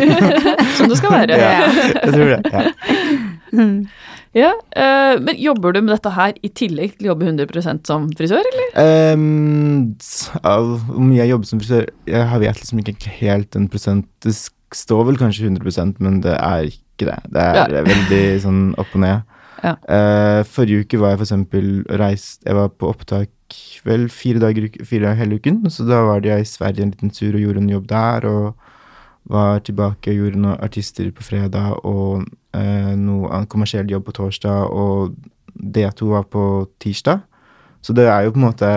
Som 0.77 0.89
det 0.91 0.97
skal 0.99 1.13
være. 1.13 1.37
ja, 1.39 1.51
jeg 2.03 2.11
tror 2.11 2.33
det. 2.33 2.41
ja. 2.51 2.63
Ja, 4.33 4.49
uh, 4.49 5.19
Men 5.21 5.37
jobber 5.37 5.75
du 5.75 5.81
med 5.83 5.93
dette 5.93 6.09
her 6.15 6.33
i 6.41 6.49
tillegg 6.57 6.95
til 6.97 7.05
å 7.05 7.11
jobbe 7.11 7.27
100 7.29 7.83
som 7.85 8.07
frisør, 8.17 8.47
eller? 8.49 8.71
Um, 9.13 9.91
hvor 10.41 11.03
mye 11.05 11.19
jeg 11.21 11.29
jobber 11.35 11.49
som 11.51 11.61
frisør 11.61 11.85
Jeg 12.09 12.29
har 12.31 12.41
vet 12.41 12.61
liksom 12.63 12.81
ikke 12.81 13.13
helt 13.19 13.59
en 13.59 13.69
prosent. 13.69 14.07
Det 14.25 14.33
står 14.33 15.05
vel 15.11 15.19
kanskje 15.21 15.51
100 15.51 16.01
men 16.01 16.17
det 16.25 16.33
er 16.39 16.65
ikke 16.71 17.11
det. 17.11 17.19
Det 17.29 17.45
er 17.45 17.77
Ja. 17.77 17.83
veldig 17.85 18.23
sånn 18.41 18.63
opp 18.81 18.89
og 18.97 19.05
ned. 19.05 19.21
Ja. 19.63 19.75
Uh, 19.87 20.41
forrige 20.49 20.81
uke 20.83 20.99
var 20.99 21.13
jeg 21.13 21.21
for 21.21 21.27
eksempel 21.29 21.67
reist 22.01 22.41
Jeg 22.43 22.57
var 22.57 22.67
på 22.75 22.89
opptak 22.89 23.29
vel 23.85 24.07
fire 24.11 24.41
dager, 24.43 24.69
fire 24.87 25.15
hele 25.19 25.39
uken, 25.41 25.63
så 25.71 25.85
da 25.87 26.01
var 26.07 26.25
jeg 26.25 26.43
i 26.43 26.49
Sverige 26.49 26.85
en 26.85 26.93
liten 26.93 27.13
tur 27.13 27.35
og 27.35 27.43
gjorde 27.43 27.63
en 27.63 27.73
jobb 27.73 27.89
der, 27.89 28.27
og 28.29 28.53
var 29.31 29.59
tilbake 29.63 30.11
og 30.11 30.19
gjorde 30.19 30.41
noen 30.43 30.59
artister 30.59 31.07
på 31.15 31.23
fredag 31.23 31.85
og 31.87 32.25
eh, 32.55 32.91
noe 32.99 33.43
kommersiell 33.51 33.87
jobb 33.91 34.09
på 34.09 34.15
torsdag, 34.19 34.67
og 34.67 35.15
D2 35.55 36.09
var 36.11 36.27
på 36.27 36.43
tirsdag. 36.83 37.23
Så 37.83 37.95
det 37.95 38.07
er 38.07 38.25
jo 38.25 38.33
på 38.35 38.41
en 38.41 38.47
måte 38.49 38.71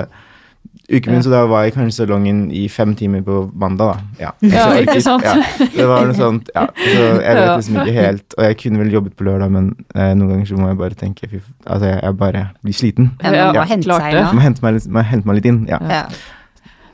uken 0.90 1.11
min, 1.12 1.19
Ja. 1.19 1.23
så 1.26 1.31
da 1.31 1.40
var 1.50 1.64
jeg 1.64 1.75
kanskje 1.75 1.88
i 1.88 1.97
salongen 2.07 2.40
i 2.52 2.69
fem 2.69 2.95
timer 2.97 3.23
på 3.26 3.50
mandag, 3.55 3.97
da. 3.97 4.00
Ja, 4.21 4.31
Ja, 4.43 4.66
ikke 4.81 5.00
sant? 5.02 5.25
Ja, 5.25 5.35
det 5.75 5.87
var 5.88 6.07
noe 6.07 6.14
sånt, 6.14 6.50
ja. 6.55 6.66
Så 6.76 6.93
jeg 6.95 7.19
vet 7.19 7.40
Ja. 7.43 7.57
liksom 7.57 7.76
ikke 7.83 7.95
helt 7.97 8.35
Og 8.38 8.45
jeg 8.45 8.57
kunne 8.59 8.78
vel 8.78 8.93
jobbet 8.93 9.16
på 9.16 9.25
lørdag, 9.26 9.50
men 9.50 9.75
eh, 9.95 10.14
noen 10.14 10.28
ganger 10.31 10.47
så 10.47 10.57
må 10.59 10.69
jeg 10.69 10.78
bare 10.78 10.95
tenke 10.95 11.28
fy, 11.31 11.40
Altså, 11.66 11.87
jeg, 11.90 12.00
jeg 12.02 12.16
bare 12.16 12.45
blir 12.62 12.73
sliten. 12.75 13.11
Ja, 13.23 13.33
Ja, 13.35 13.52
må 13.52 13.66
hente 13.66 13.90
seg 13.93 14.12
det. 14.14 14.25
Må 14.35 14.40
hente 14.40 14.62
meg, 14.62 14.81
må 14.88 15.02
hente 15.05 15.26
meg 15.26 15.35
litt 15.40 15.47
inn. 15.47 15.66
Ja. 15.69 15.78
Ja. 15.90 16.02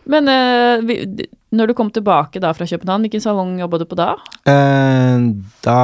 Men 0.07 0.27
eh, 0.29 0.81
vi, 0.83 1.27
når 1.53 1.67
du 1.69 1.75
kom 1.75 1.91
tilbake 1.95 2.41
da 2.43 2.51
fra 2.57 2.67
København, 2.67 3.03
hvilken 3.07 3.21
salong 3.23 3.59
jobba 3.61 3.79
du 3.79 3.85
på 3.85 3.95
da? 3.97 4.15
Eh, 4.49 5.19
da 5.63 5.77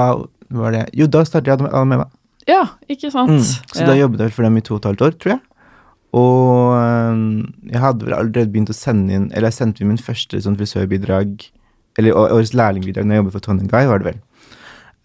var 0.51 0.73
det 0.73 0.89
Jo, 0.97 1.07
da 1.07 1.23
startet 1.29 1.47
jeg 1.53 1.61
med 1.61 1.73
Alameva. 1.73 2.09
Ja, 2.49 2.63
ikke 2.89 3.11
sant? 3.13 3.31
Mm. 3.31 3.43
Så 3.45 3.83
ja. 3.83 3.87
da 3.87 3.95
jobbet 3.99 4.19
jeg 4.23 4.31
vel 4.31 4.37
for 4.39 4.43
dem 4.49 4.57
i 4.57 4.61
to 4.65 4.75
og 4.75 4.81
et 4.81 4.89
halvt 4.89 5.03
år, 5.05 5.17
tror 5.21 5.33
jeg. 5.35 5.41
Og 6.19 6.75
jeg 7.69 7.83
hadde 7.83 8.07
vel 8.07 8.17
allerede 8.17 8.51
begynt 8.53 8.73
å 8.73 8.77
sende 8.77 9.15
inn 9.15 9.29
Eller 9.31 9.53
jeg 9.53 9.59
sendte 9.59 9.85
inn 9.85 9.93
min 9.93 10.01
første 10.03 10.41
sånn 10.43 10.57
frisørbidrag 10.59 11.45
Eller 12.01 12.17
årets 12.17 12.55
lærlingbidrag 12.57 13.07
når 13.07 13.17
jeg 13.17 13.23
jobbet 13.23 13.37
for 13.37 13.45
Trondheim 13.45 13.71
Guy, 13.71 13.87
var 13.91 14.03
det 14.03 14.13
vel. 14.13 14.19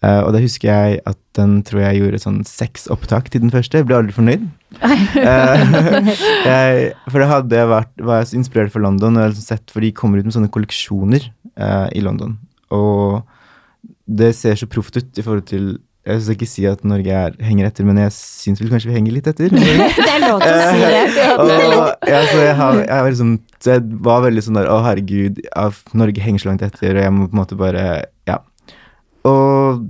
Uh, 0.04 0.20
og 0.26 0.34
da 0.34 0.40
husker 0.42 0.68
jeg 0.68 0.98
at 1.08 1.18
den 1.38 1.60
tror 1.64 1.80
jeg 1.80 2.00
gjorde 2.02 2.20
sånn 2.20 2.40
seks 2.48 2.86
opptak 2.92 3.30
til 3.32 3.40
den 3.44 3.52
første. 3.54 3.80
Jeg 3.80 3.88
ble 3.88 3.96
aldri 3.96 4.12
fornøyd. 4.16 4.42
uh, 4.82 6.10
jeg, 6.50 6.90
for 7.08 7.22
det 7.22 7.28
hadde 7.30 7.60
jeg 7.60 7.70
vært 7.70 8.04
var 8.10 8.20
jeg 8.20 8.28
så 8.28 8.38
inspirert 8.40 8.74
for 8.74 8.84
London, 8.84 9.16
og 9.16 9.24
jeg 9.24 9.32
liksom 9.32 9.46
sett, 9.46 9.72
for 9.72 9.84
de 9.84 9.92
kommer 9.96 10.20
ut 10.20 10.28
med 10.28 10.36
sånne 10.36 10.52
kolleksjoner 10.52 11.28
uh, 11.30 11.88
i 11.96 12.04
London. 12.04 12.36
Og 12.74 13.22
det 14.04 14.34
ser 14.36 14.58
så 14.60 14.68
proft 14.68 14.98
ut 14.98 15.20
i 15.20 15.24
forhold 15.24 15.46
til 15.48 15.70
Jeg 16.04 16.20
skal 16.20 16.34
ikke 16.36 16.48
si 16.50 16.64
at 16.68 16.82
Norge 16.84 17.12
er, 17.16 17.36
henger 17.40 17.70
etter, 17.70 17.86
men 17.88 17.96
jeg 18.02 18.12
syns 18.12 18.60
vel 18.60 18.68
kanskje 18.74 18.90
vi 18.90 18.96
henger 18.98 19.14
litt 19.16 19.28
etter. 19.30 19.52
Det 19.54 20.04
er 20.04 20.24
lov 20.26 20.42
til 20.42 20.52
å 20.52 20.64
si 20.68 20.82
det. 20.82 21.28
og 21.40 22.10
ja, 22.10 22.18
så 22.28 22.42
jeg, 22.42 22.56
har, 22.58 22.80
jeg, 22.82 23.12
liksom, 23.14 23.30
så 23.56 23.76
jeg 23.78 23.84
var 24.04 24.26
veldig 24.26 24.44
sånn 24.44 24.58
der 24.60 24.68
Å, 24.68 24.82
herregud, 24.84 25.40
ja, 25.46 25.70
Norge 25.96 26.24
henger 26.26 26.44
så 26.44 26.50
langt 26.50 26.66
etter, 26.66 26.92
og 26.92 27.06
jeg 27.06 27.14
må 27.14 27.30
på 27.30 27.38
en 27.38 27.40
måte 27.40 27.58
bare 27.60 27.86
Ja. 28.28 28.42
Og 29.24 29.80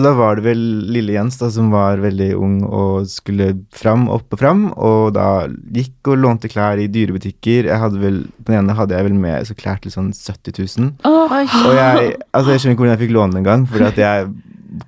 da 0.00 0.14
var 0.16 0.38
det 0.38 0.46
vel 0.46 0.60
lille 0.88 1.12
Jens 1.12 1.36
da 1.36 1.50
som 1.52 1.68
var 1.68 2.00
veldig 2.00 2.30
ung 2.40 2.54
og 2.64 3.10
skulle 3.12 3.50
fram, 3.76 4.06
opp 4.08 4.32
og 4.32 4.40
fram, 4.40 4.62
og 4.72 5.12
da 5.18 5.44
gikk 5.76 6.08
og 6.08 6.22
lånte 6.22 6.48
klær 6.48 6.80
i 6.80 6.88
dyrebutikker. 6.88 7.68
Jeg 7.68 7.82
hadde 7.82 8.00
vel, 8.00 8.22
på 8.40 8.48
den 8.48 8.62
ene 8.62 8.78
hadde 8.78 8.96
jeg 8.96 9.10
vel 9.10 9.18
med 9.20 9.44
så 9.44 9.58
klær 9.58 9.84
til 9.84 9.92
sånn 9.92 10.08
70 10.16 10.56
000. 10.80 10.94
Oh, 11.04 11.28
Og 11.28 11.76
jeg, 11.76 12.14
altså 12.32 12.54
jeg 12.54 12.64
skjønner 12.64 12.78
ikke 12.78 12.86
hvordan 12.86 12.96
jeg 12.96 13.04
fikk 13.04 13.16
låne 13.18 13.42
engang, 13.42 13.68
for 13.68 13.84
jeg 13.84 14.30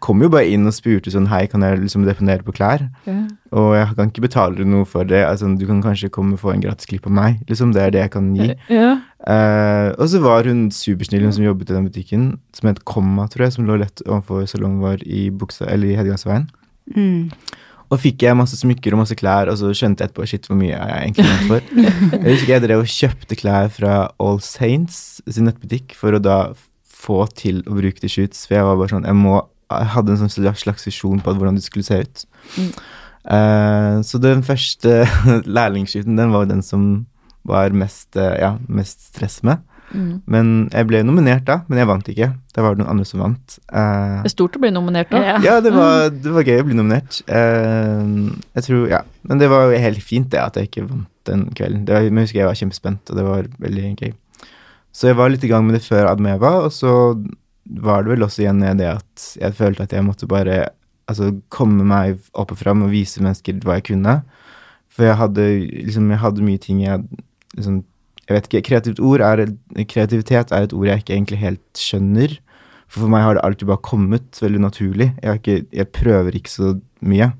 kom 0.05 0.23
jo 0.25 0.29
bare 0.33 0.49
inn 0.53 0.69
og 0.69 0.75
spurte 0.77 1.13
sånn 1.13 1.29
Hei, 1.31 1.45
kan 1.51 1.65
jeg 1.65 1.81
liksom 1.81 2.05
deponere 2.07 2.45
på 2.45 2.55
klær? 2.57 2.85
Yeah. 3.07 3.29
Og 3.57 3.73
jeg 3.79 3.95
kan 3.97 4.11
ikke 4.11 4.25
betale 4.27 4.67
noe 4.69 4.89
for 4.89 5.09
det. 5.09 5.23
Altså, 5.27 5.49
du 5.57 5.65
kan 5.69 5.81
kanskje 5.85 6.11
komme 6.13 6.37
og 6.37 6.43
få 6.43 6.53
en 6.55 6.65
gratis 6.65 6.89
klipp 6.91 7.09
av 7.09 7.15
meg. 7.17 7.41
Liksom, 7.51 7.73
det 7.77 7.83
er 7.85 7.95
det 7.95 8.05
jeg 8.05 8.13
kan 8.17 8.29
gi. 8.37 8.51
Yeah. 8.71 9.01
Uh, 9.25 9.89
og 9.97 10.07
så 10.13 10.21
var 10.23 10.49
hun 10.49 10.69
supersnill, 10.75 11.25
hun 11.27 11.35
som 11.37 11.47
jobbet 11.47 11.73
i 11.73 11.77
den 11.77 11.89
butikken, 11.89 12.29
som 12.57 12.71
het 12.71 12.85
Komma, 12.89 13.27
tror 13.33 13.49
jeg, 13.49 13.57
som 13.57 13.67
lå 13.69 13.81
lett 13.81 14.05
overfor 14.07 14.47
salongen 14.51 14.85
vår 14.85 15.05
i 15.09 15.29
Buksa, 15.35 15.67
eller 15.71 15.91
i 15.91 15.99
Hedgangsveien. 15.99 16.49
Mm. 16.97 17.33
Og 17.91 17.99
fikk 17.99 18.23
jeg 18.23 18.39
masse 18.39 18.55
smykker 18.61 18.95
og 18.95 19.03
masse 19.03 19.17
klær, 19.19 19.51
og 19.51 19.59
så 19.59 19.73
skjønte 19.75 20.05
jeg 20.05 20.13
etterpå 20.13 20.29
shit 20.31 20.47
hvor 20.47 20.59
mye 20.61 20.77
jeg 20.77 20.99
egentlig 21.01 21.27
ment 21.27 21.49
for. 21.51 21.71
Jeg 22.21 22.35
husker 22.37 22.53
jeg 22.53 22.63
drev 22.63 22.83
og 22.85 22.91
kjøpte 22.93 23.39
klær 23.39 23.71
fra 23.75 23.95
All 24.23 24.39
Saints 24.45 25.01
sin 25.27 25.49
nettbutikk 25.49 25.97
for 25.99 26.15
å 26.15 26.21
da 26.23 26.39
få 27.01 27.25
til 27.35 27.65
å 27.67 27.75
bruke 27.79 28.03
til 28.03 28.13
shoots, 28.13 28.45
for 28.47 28.59
jeg 28.59 28.67
var 28.69 28.79
bare 28.79 28.93
sånn 28.93 29.09
Jeg 29.09 29.17
må 29.19 29.41
hadde 29.71 30.15
en 30.15 30.23
sånn 30.25 30.57
slags 30.59 30.87
visjon 30.89 31.23
på 31.23 31.35
hvordan 31.37 31.59
det 31.59 31.65
skulle 31.67 31.87
se 31.87 32.03
ut. 32.03 32.25
Mm. 32.57 32.73
Uh, 33.21 33.97
så 34.07 34.21
den 34.23 34.45
første 34.47 35.03
lærlingskiften, 35.59 36.19
den 36.19 36.35
var 36.35 36.49
den 36.51 36.63
som 36.67 37.07
var 37.49 37.73
mest, 37.73 38.17
eh, 38.21 38.37
ja, 38.43 38.55
mest 38.69 39.07
stress 39.11 39.41
med. 39.47 39.63
Mm. 39.91 40.11
Men 40.31 40.51
jeg 40.71 40.87
ble 40.87 41.01
nominert 41.03 41.47
da, 41.49 41.61
men 41.67 41.81
jeg 41.81 41.89
vant 41.91 42.11
ikke. 42.13 42.29
Da 42.55 42.63
var 42.63 42.77
det 42.77 42.83
noen 42.83 42.93
andre 42.93 43.07
som 43.09 43.23
vant. 43.25 43.57
Uh, 43.73 44.21
Det 44.23 44.31
er 44.31 44.35
stort 44.35 44.59
å 44.59 44.63
bli 44.63 44.71
nominert 44.75 45.11
da. 45.11 45.23
Ja. 45.25 45.39
ja, 45.47 45.57
det 45.65 45.73
var, 45.75 46.11
det 46.15 46.35
var 46.37 46.47
gøy 46.47 46.63
å 46.63 46.67
bli 46.69 46.79
nominert. 46.79 47.23
Uh, 47.27 48.31
jeg 48.59 48.67
tror, 48.69 48.85
ja. 48.93 49.03
Men 49.27 49.43
det 49.43 49.51
var 49.51 49.67
jo 49.67 49.83
helt 49.83 50.05
fint 50.05 50.31
det 50.33 50.43
at 50.43 50.59
jeg 50.61 50.71
ikke 50.71 50.87
vant 50.87 51.09
den 51.29 51.49
kvelden. 51.57 51.85
Det 51.89 51.97
var, 51.97 52.07
men 52.09 52.23
jeg 52.23 52.31
husker 52.31 52.43
jeg 52.43 52.51
var 52.51 52.61
kjempespent, 52.61 53.11
og 53.11 53.19
det 53.19 53.27
var 53.27 53.51
veldig 53.67 53.93
gøy. 53.97 54.15
Så 54.95 55.11
jeg 55.11 55.19
var 55.19 55.31
litt 55.31 55.45
i 55.47 55.51
gang 55.51 55.67
med 55.67 55.79
det 55.79 55.85
før 55.87 56.11
Admeva, 56.11 56.57
og 56.67 56.73
så 56.75 56.93
var 57.79 58.05
det 58.05 58.15
vel 58.15 58.27
også 58.27 58.45
igjen 58.45 58.63
det 58.79 58.89
at 58.91 59.27
jeg 59.39 59.57
følte 59.59 59.87
at 59.87 59.95
jeg 59.95 60.07
måtte 60.07 60.29
bare 60.31 60.65
altså, 61.11 61.33
komme 61.53 61.87
meg 61.87 62.19
opp 62.33 62.55
og 62.55 62.61
fram 62.61 62.85
og 62.87 62.93
vise 62.95 63.23
mennesker 63.23 63.61
hva 63.65 63.79
jeg 63.79 63.91
kunne. 63.93 64.21
For 64.91 65.07
jeg 65.07 65.19
hadde 65.21 65.47
liksom, 65.87 66.11
jeg 66.11 66.23
hadde 66.25 66.47
mye 66.47 66.61
ting 66.63 66.85
jeg 66.85 67.05
liksom, 67.57 67.85
Jeg 68.31 68.37
vet 68.37 68.47
ikke, 68.47 68.61
kreativt 68.69 69.01
ord 69.03 69.23
er, 69.27 69.41
kreativitet 69.91 70.53
er 70.55 70.63
et 70.63 70.73
ord 70.77 70.87
jeg 70.87 71.03
ikke 71.03 71.15
egentlig 71.17 71.39
helt 71.41 71.79
skjønner. 71.79 72.37
For 72.87 73.03
for 73.03 73.11
meg 73.11 73.25
har 73.25 73.35
det 73.35 73.43
alltid 73.43 73.67
bare 73.67 73.83
kommet 73.83 74.39
veldig 74.39 74.61
naturlig. 74.63 75.09
Jeg, 75.19 75.41
ikke, 75.41 75.57
jeg 75.75 75.89
prøver 75.91 76.37
ikke 76.39 76.53
så 76.53 76.69
mye. 77.03 77.33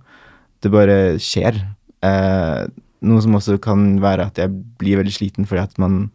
Det 0.59 0.73
bare 0.75 0.97
skjer. 1.23 1.61
Eh, 2.03 2.65
noe 3.07 3.23
som 3.23 3.39
også 3.39 3.61
kan 3.63 4.01
være 4.03 4.27
at 4.33 4.41
jeg 4.43 4.51
blir 4.81 4.99
veldig 4.99 5.15
sliten 5.15 5.47
fordi 5.47 5.63
at 5.63 5.79
man 5.79 6.11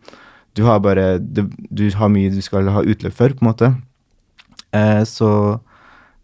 Du 0.55 0.63
har 0.63 0.79
bare 0.79 1.19
det, 1.19 1.47
Du 1.71 1.89
har 1.95 2.09
mye 2.09 2.31
du 2.31 2.41
skal 2.41 2.67
ha 2.67 2.83
utløp 2.83 3.13
for, 3.13 3.29
på 3.29 3.43
en 3.43 3.49
måte. 3.49 3.71
Eh, 4.73 5.03
så 5.05 5.29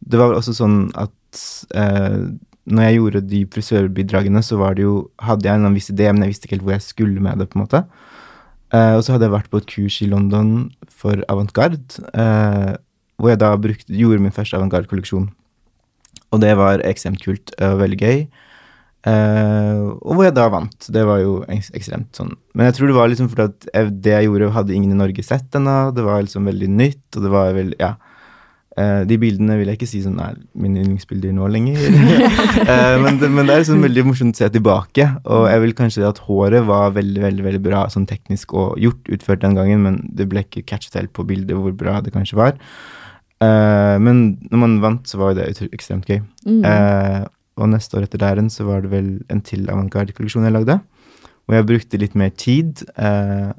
det 0.01 0.17
var 0.17 0.31
vel 0.31 0.39
også 0.39 0.55
sånn 0.57 0.79
at 0.97 1.41
eh, 1.77 2.31
når 2.71 2.85
jeg 2.87 2.97
gjorde 2.97 3.21
de 3.31 3.41
frisørbidragene, 3.53 4.41
så 4.45 4.57
var 4.61 4.77
det 4.77 4.85
jo 4.85 4.95
Hadde 5.21 5.49
jeg 5.49 5.57
en 5.59 5.75
viss 5.77 5.91
idé, 5.93 6.09
men 6.11 6.25
jeg 6.25 6.33
visste 6.33 6.47
ikke 6.47 6.57
helt 6.59 6.67
hvor 6.67 6.77
jeg 6.77 6.85
skulle 6.85 7.23
med 7.23 7.41
det, 7.41 7.49
på 7.49 7.57
en 7.59 7.65
måte. 7.65 7.83
Eh, 8.71 8.93
og 8.95 9.03
så 9.03 9.15
hadde 9.15 9.27
jeg 9.27 9.35
vært 9.35 9.51
på 9.51 9.61
et 9.61 9.69
kurs 9.69 9.97
i 10.03 10.09
London 10.11 10.71
for 10.87 11.23
avantgarde, 11.31 11.81
eh, 12.13 12.77
hvor 13.19 13.33
jeg 13.33 13.41
da 13.41 13.51
brukte, 13.59 13.91
gjorde 13.93 14.23
min 14.23 14.35
første 14.35 14.57
avantgarde-kolleksjon. 14.57 15.27
Og 16.31 16.39
det 16.39 16.53
var 16.55 16.83
ekstremt 16.87 17.19
kult 17.23 17.51
og 17.59 17.81
veldig 17.81 17.99
gøy. 17.99 18.21
Eh, 19.09 19.81
og 19.81 20.13
hvor 20.13 20.27
jeg 20.27 20.35
da 20.37 20.45
vant. 20.53 20.87
Det 20.93 21.03
var 21.09 21.19
jo 21.23 21.41
ekstremt 21.49 22.13
sånn. 22.15 22.35
Men 22.53 22.69
jeg 22.69 22.77
tror 22.77 22.91
det 22.91 22.97
var 22.99 23.11
liksom 23.11 23.29
fordi 23.33 23.49
at 23.49 23.99
det 24.05 24.13
jeg 24.13 24.29
gjorde, 24.29 24.53
hadde 24.55 24.77
ingen 24.77 24.93
i 24.93 25.01
Norge 25.01 25.25
sett 25.25 25.57
ennå. 25.57 25.91
Det 25.97 26.05
var 26.05 26.23
liksom 26.23 26.47
veldig 26.47 26.69
nytt, 26.71 27.03
og 27.17 27.27
det 27.27 27.33
var 27.33 27.53
veldig 27.57 27.79
Ja. 27.81 27.95
Eh, 28.81 29.01
de 29.09 29.17
bildene 29.21 29.57
vil 29.59 29.69
jeg 29.69 29.79
ikke 29.79 29.89
si 29.89 30.01
sånn 30.03 30.19
er 30.23 30.37
mine 30.57 30.81
yndlingsbilder 30.81 31.33
nå 31.35 31.49
lenger. 31.53 31.81
uh, 31.81 32.97
men, 33.03 33.19
det, 33.21 33.29
men 33.31 33.45
det 33.45 33.55
er 33.55 33.63
liksom 33.63 33.85
veldig 33.85 34.05
morsomt 34.07 34.37
å 34.37 34.41
se 34.41 34.49
tilbake. 34.55 35.07
Og 35.25 35.45
jeg 35.51 35.63
vil 35.65 35.75
kanskje 35.77 35.99
si 35.99 36.07
at 36.07 36.23
håret 36.27 36.65
var 36.69 36.95
veldig 36.97 37.25
veldig, 37.25 37.45
veldig 37.49 37.63
bra 37.65 37.83
sånn 37.93 38.07
teknisk 38.09 38.55
og 38.57 38.79
gjort, 38.81 39.11
utført 39.17 39.43
den 39.43 39.57
gangen, 39.59 39.83
men 39.85 39.99
det 40.17 40.29
ble 40.31 40.45
ikke 40.45 40.65
catchet 40.73 40.97
helt 40.99 41.13
på 41.17 41.27
bildet 41.29 41.57
hvor 41.57 41.75
bra 41.77 41.99
det 42.03 42.15
kanskje 42.15 42.39
var. 42.39 42.57
Uh, 43.41 43.97
men 44.01 44.23
når 44.49 44.63
man 44.65 44.79
vant, 44.83 45.05
så 45.09 45.21
var 45.21 45.33
jo 45.33 45.41
det 45.41 45.69
ekstremt 45.71 46.09
gøy. 46.09 46.21
Mm. 46.45 46.65
Og 47.61 47.69
neste 47.69 47.97
år 47.97 48.07
etter 48.07 48.21
der 48.21 48.39
igjen 48.39 48.51
så 48.53 48.65
var 48.67 48.83
det 48.83 48.91
vel 48.93 49.11
en 49.31 49.41
til 49.45 49.67
avantgarde-kolleksjon 49.69 50.47
jeg 50.47 50.55
lagde. 50.55 50.79
Hvor 51.45 51.57
jeg 51.57 51.67
brukte 51.67 51.99
litt 51.99 52.15
mer 52.17 52.31
tid. 52.37 52.83
Eh, 52.95 53.51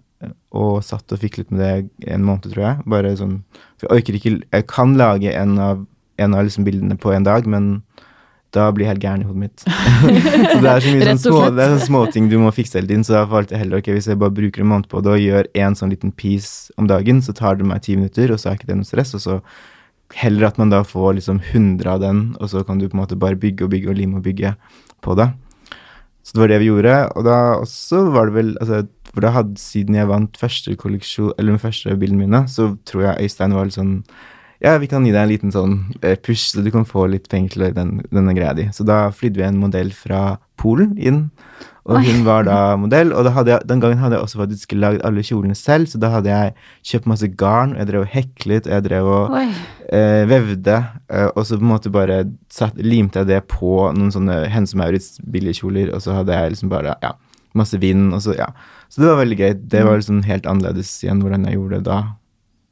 og 0.52 0.82
satt 0.86 1.14
og 1.14 1.22
fiklet 1.22 1.50
med 1.52 1.62
det 1.62 2.10
en 2.14 2.26
måned, 2.26 2.50
tror 2.52 2.64
jeg. 2.66 2.84
Bare 2.92 3.14
sånn 3.18 3.40
For 3.80 3.88
jeg 3.88 4.02
orker 4.02 4.18
ikke 4.18 4.34
Jeg 4.40 4.66
kan 4.70 4.94
lage 4.98 5.32
en 5.32 5.56
av, 5.58 5.86
en 6.20 6.36
av 6.36 6.46
liksom 6.46 6.66
bildene 6.68 6.98
på 7.00 7.14
en 7.14 7.26
dag, 7.26 7.48
men 7.48 7.74
da 8.52 8.66
blir 8.68 8.84
jeg 8.84 8.92
helt 8.92 9.04
gæren 9.06 9.22
i 9.22 9.26
hodet 9.26 9.42
mitt. 9.46 9.62
så 10.52 10.58
det 10.60 10.72
er 10.72 10.84
så 10.84 10.90
mye 10.92 11.06
sånn 11.08 11.20
små, 11.22 11.42
det 11.56 11.64
er 11.64 11.70
sånn 11.72 11.86
småting 11.86 12.26
du 12.28 12.36
må 12.42 12.50
fikse 12.52 12.76
hele 12.76 12.90
tiden, 12.90 13.04
så 13.08 13.16
da 13.16 13.22
valgte 13.30 13.56
jeg 13.56 13.64
heller 13.64 13.80
ok, 13.80 13.92
hvis 13.96 14.10
jeg 14.10 14.20
bare 14.20 14.34
bruker 14.36 14.64
en 14.64 14.68
måned 14.74 14.90
på 14.92 15.00
det 15.04 15.14
og 15.14 15.22
gjør 15.22 15.48
en 15.64 15.76
sånn 15.78 15.94
liten 15.94 16.12
piece 16.12 16.74
om 16.80 16.90
dagen, 16.90 17.22
så 17.24 17.32
tar 17.36 17.56
det 17.56 17.68
meg 17.68 17.80
ti 17.86 17.96
minutter, 17.96 18.34
og 18.34 18.42
så 18.42 18.50
er 18.50 18.60
ikke 18.60 18.68
det 18.68 18.76
noe 18.82 18.88
stress, 18.88 19.14
og 19.16 19.24
så 19.24 19.38
heller 20.20 20.50
at 20.50 20.60
man 20.60 20.72
da 20.72 20.82
får 20.84 21.16
liksom 21.16 21.40
100 21.40 21.88
av 21.88 22.02
den, 22.04 22.20
og 22.36 22.52
så 22.52 22.60
kan 22.68 22.80
du 22.80 22.90
på 22.90 22.96
en 22.98 23.02
måte 23.06 23.16
bare 23.16 23.40
bygge 23.40 23.64
og 23.64 23.72
bygge 23.72 23.88
og 23.94 23.96
lime 23.96 24.20
og 24.20 24.26
bygge 24.26 24.52
på 25.00 25.16
det. 25.16 25.30
Så 26.22 26.36
det 26.36 26.42
var 26.44 26.52
det 26.52 26.60
vi 26.62 26.68
gjorde, 26.68 26.98
og 27.16 27.24
da 27.26 27.38
også 27.62 28.04
var 28.14 28.28
det 28.28 28.36
vel 28.36 28.52
altså, 28.60 28.84
For 29.12 29.24
da 29.24 29.32
hadde, 29.34 29.60
siden 29.60 29.98
jeg 29.98 30.08
vant 30.08 30.38
første 30.40 30.76
kolleksjon, 30.80 31.34
eller 31.38 31.56
de 31.56 31.62
første 31.62 31.96
bildene 32.00 32.26
mine, 32.26 32.44
så 32.48 32.72
tror 32.88 33.10
jeg 33.10 33.26
Øystein 33.26 33.56
var 33.56 33.68
litt 33.68 33.78
sånn 33.78 33.98
Ja, 34.62 34.76
vi 34.78 34.86
kan 34.86 35.02
gi 35.02 35.10
deg 35.10 35.24
en 35.24 35.32
liten 35.32 35.52
sånn 35.52 35.72
eh, 36.06 36.14
push, 36.14 36.52
så 36.52 36.62
du 36.62 36.70
kan 36.70 36.86
få 36.86 37.08
litt 37.10 37.26
penger 37.28 37.56
til 37.56 37.64
den, 37.74 37.96
denne 38.14 38.34
greia 38.36 38.52
di. 38.54 38.68
Så 38.70 38.86
da 38.86 39.08
flydde 39.10 39.40
vi 39.40 39.48
en 39.48 39.58
modell 39.58 39.90
fra 39.96 40.38
Polen 40.62 40.92
inn, 41.02 41.24
og 41.82 41.98
Oi. 41.98 42.02
hun 42.06 42.20
var 42.22 42.44
da 42.46 42.58
modell. 42.78 43.10
Og 43.10 43.26
da 43.26 43.32
jeg, 43.42 43.66
den 43.66 43.80
gangen 43.82 43.98
hadde 43.98 44.14
jeg 44.14 44.22
også 44.22 44.38
faktisk 44.44 44.74
lagd 44.78 45.02
alle 45.06 45.24
kjolene 45.26 45.56
selv, 45.58 45.90
så 45.90 45.98
da 45.98 46.12
hadde 46.14 46.30
jeg 46.30 46.52
kjøpt 46.92 47.08
masse 47.10 47.30
garn, 47.40 47.74
og 47.74 47.82
jeg 47.82 47.90
drev 47.90 48.04
og 48.04 48.12
heklet, 48.12 48.68
og 48.68 48.76
jeg 48.76 48.86
drev 48.86 49.10
og 49.16 49.34
eh, 49.40 50.22
vevde, 50.30 50.78
eh, 51.10 51.26
og 51.32 51.42
så 51.42 51.58
på 51.58 51.66
en 51.66 51.72
måte 51.72 51.92
bare 51.94 52.20
satt, 52.54 52.78
limte 52.78 53.24
jeg 53.24 53.32
det 53.32 53.40
på 53.50 53.74
noen 53.96 54.14
sånne 54.14 54.44
Hense 54.52 54.78
Maurits 54.78 55.16
billigkjoler, 55.26 55.90
og 55.90 56.04
så 56.06 56.20
hadde 56.20 56.38
jeg 56.38 56.54
liksom 56.54 56.70
bare, 56.70 56.94
ja, 57.02 57.16
masse 57.58 57.82
vind, 57.82 58.12
og 58.14 58.22
så, 58.24 58.36
ja. 58.38 58.52
Så 58.92 59.00
det 59.00 59.08
var 59.08 59.22
veldig 59.22 59.38
gøy. 59.38 59.52
Det 59.72 59.86
var 59.86 60.00
liksom 60.00 60.18
helt 60.26 60.48
annerledes 60.48 60.90
igjen 61.00 61.22
hvordan 61.24 61.46
jeg 61.48 61.56
gjorde 61.56 61.78
det 61.78 61.86
da. 61.88 62.00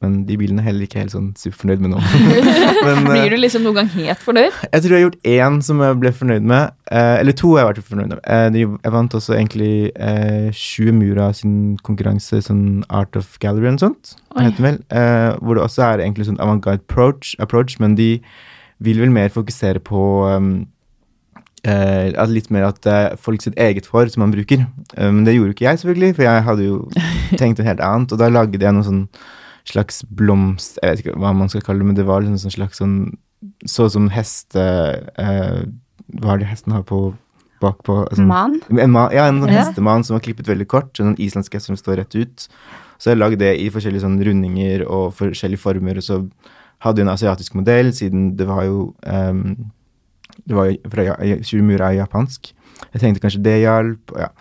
Men 0.01 0.23
de 0.25 0.33
bilene 0.37 0.63
er 0.63 0.71
heller 0.71 0.87
ikke 0.87 0.97
helt 0.97 1.13
sånn 1.13 1.27
superfornøyd 1.37 1.81
med 1.83 1.91
nå. 1.93 1.99
Men 2.87 3.03
eh, 3.03 3.11
Blir 3.11 3.35
du 3.35 3.37
liksom 3.37 3.65
noen 3.65 3.83
gang 3.83 3.89
helt 3.93 4.23
fornøyd? 4.25 4.55
jeg 4.65 4.83
tror 4.83 4.95
jeg 4.95 4.97
har 4.97 5.03
gjort 5.03 5.29
én 5.29 5.59
som 5.65 5.83
jeg 5.85 5.99
ble 6.01 6.11
fornøyd 6.17 6.47
med. 6.51 6.73
Eh, 6.89 7.17
eller 7.19 7.37
to 7.37 7.51
har 7.53 7.61
jeg 7.61 7.69
vært 7.69 7.89
fornøyd 7.91 8.13
med. 8.15 8.21
Eh, 8.25 8.47
jeg 8.57 8.93
vant 8.97 9.17
også 9.17 9.35
egentlig 9.37 9.73
eh, 9.93 10.47
Sju 10.57 10.89
Mura 10.97 11.29
sin 11.37 11.55
konkurranse, 11.85 12.41
sånn 12.47 12.81
Art 12.89 13.17
of 13.19 13.37
Gallery 13.43 13.69
og 13.69 13.81
sånt, 13.81 14.15
heter 14.39 14.67
vel. 14.71 14.81
Hvor 15.41 15.57
det 15.57 15.65
også 15.67 15.85
er 15.91 16.05
egentlig 16.05 16.29
sånn 16.31 16.41
avantgarde 16.41 16.81
approach, 16.81 17.35
approach, 17.41 17.77
men 17.81 17.97
de 17.99 18.15
vil 18.81 19.01
vel 19.03 19.13
mer 19.13 19.29
fokusere 19.29 19.81
på 19.85 20.03
um, 20.25 20.53
eh, 21.63 22.25
litt 22.27 22.49
mer 22.51 22.63
at 22.69 22.81
det 22.81 22.93
er 22.93 23.15
folk 23.21 23.41
sitt 23.41 23.57
eget 23.59 23.85
hår 23.91 24.09
som 24.13 24.21
man 24.25 24.31
bruker. 24.33 24.65
Eh, 24.97 25.11
men 25.11 25.23
det 25.25 25.35
gjorde 25.35 25.51
jo 25.51 25.57
ikke 25.57 25.67
jeg, 25.69 25.79
selvfølgelig, 25.83 26.15
for 26.15 26.23
jeg 26.27 26.43
hadde 26.47 26.65
jo 26.65 26.77
tenkt 27.41 27.59
noe 27.61 27.67
helt 27.67 27.83
annet. 27.85 28.11
Og 28.15 28.19
da 28.19 28.29
lagde 28.29 28.59
jeg 28.61 28.73
noe 28.73 28.83
sånn 28.87 29.07
slags 29.69 30.01
blomst 30.09 30.79
Jeg 30.81 30.89
vet 30.95 31.03
ikke 31.05 31.19
hva 31.21 31.33
man 31.37 31.49
skal 31.51 31.61
kalle 31.61 31.83
det, 31.83 31.85
men 31.91 31.95
det 31.99 32.05
var 32.07 32.23
liksom 32.23 32.39
sånn 32.41 32.55
slags 32.55 32.79
sånn 32.81 32.95
Så 33.69 33.85
som 33.93 34.07
heste 34.09 34.57
eh, 35.21 35.59
Hva 36.17 36.33
er 36.33 36.41
det 36.41 36.47
hesten 36.49 36.73
har 36.73 36.81
på 36.89 37.11
bakpå? 37.61 37.99
Sånn, 38.17 38.25
Man? 38.25 38.55
en 38.73 38.89
mann? 38.89 39.11
ja, 39.13 39.27
en 39.29 39.37
sånn 39.43 39.53
Ja. 39.53 39.59
hestemann 39.61 40.03
som 40.03 40.15
var 40.15 40.23
klippet 40.25 40.47
veldig 40.49 40.65
kort. 40.65 40.97
En 40.97 41.11
sånn 41.11 41.19
islandsk 41.21 41.53
hest 41.53 41.69
som 41.69 41.77
står 41.77 41.99
rett 42.01 42.15
ut. 42.17 42.47
Så 42.97 43.11
jeg 43.11 43.19
lagde 43.21 43.37
det 43.37 43.51
i 43.61 43.69
forskjellige 43.69 44.01
sånn 44.01 44.17
rundinger 44.25 44.81
og 44.89 45.13
forskjellige 45.19 45.61
former. 45.61 45.97
Og 46.01 46.03
så 46.07 46.17
hadde 46.81 47.03
jeg 47.03 47.05
en 47.05 47.13
asiatisk 47.13 47.53
modell, 47.53 47.93
siden 47.93 48.31
det 48.35 48.47
var 48.49 48.63
jo 48.65 48.95
ehm, 49.05 49.69
Det 50.45 50.55
var 50.57 50.71
fra 50.93 51.05
Shurumura 51.47 51.91
er 51.91 52.01
japansk. 52.01 52.53
Jeg 52.93 53.01
tenkte 53.01 53.23
kanskje 53.23 53.43
det 53.45 53.59
hjalp. 53.61 54.13
Ja. 54.17 54.31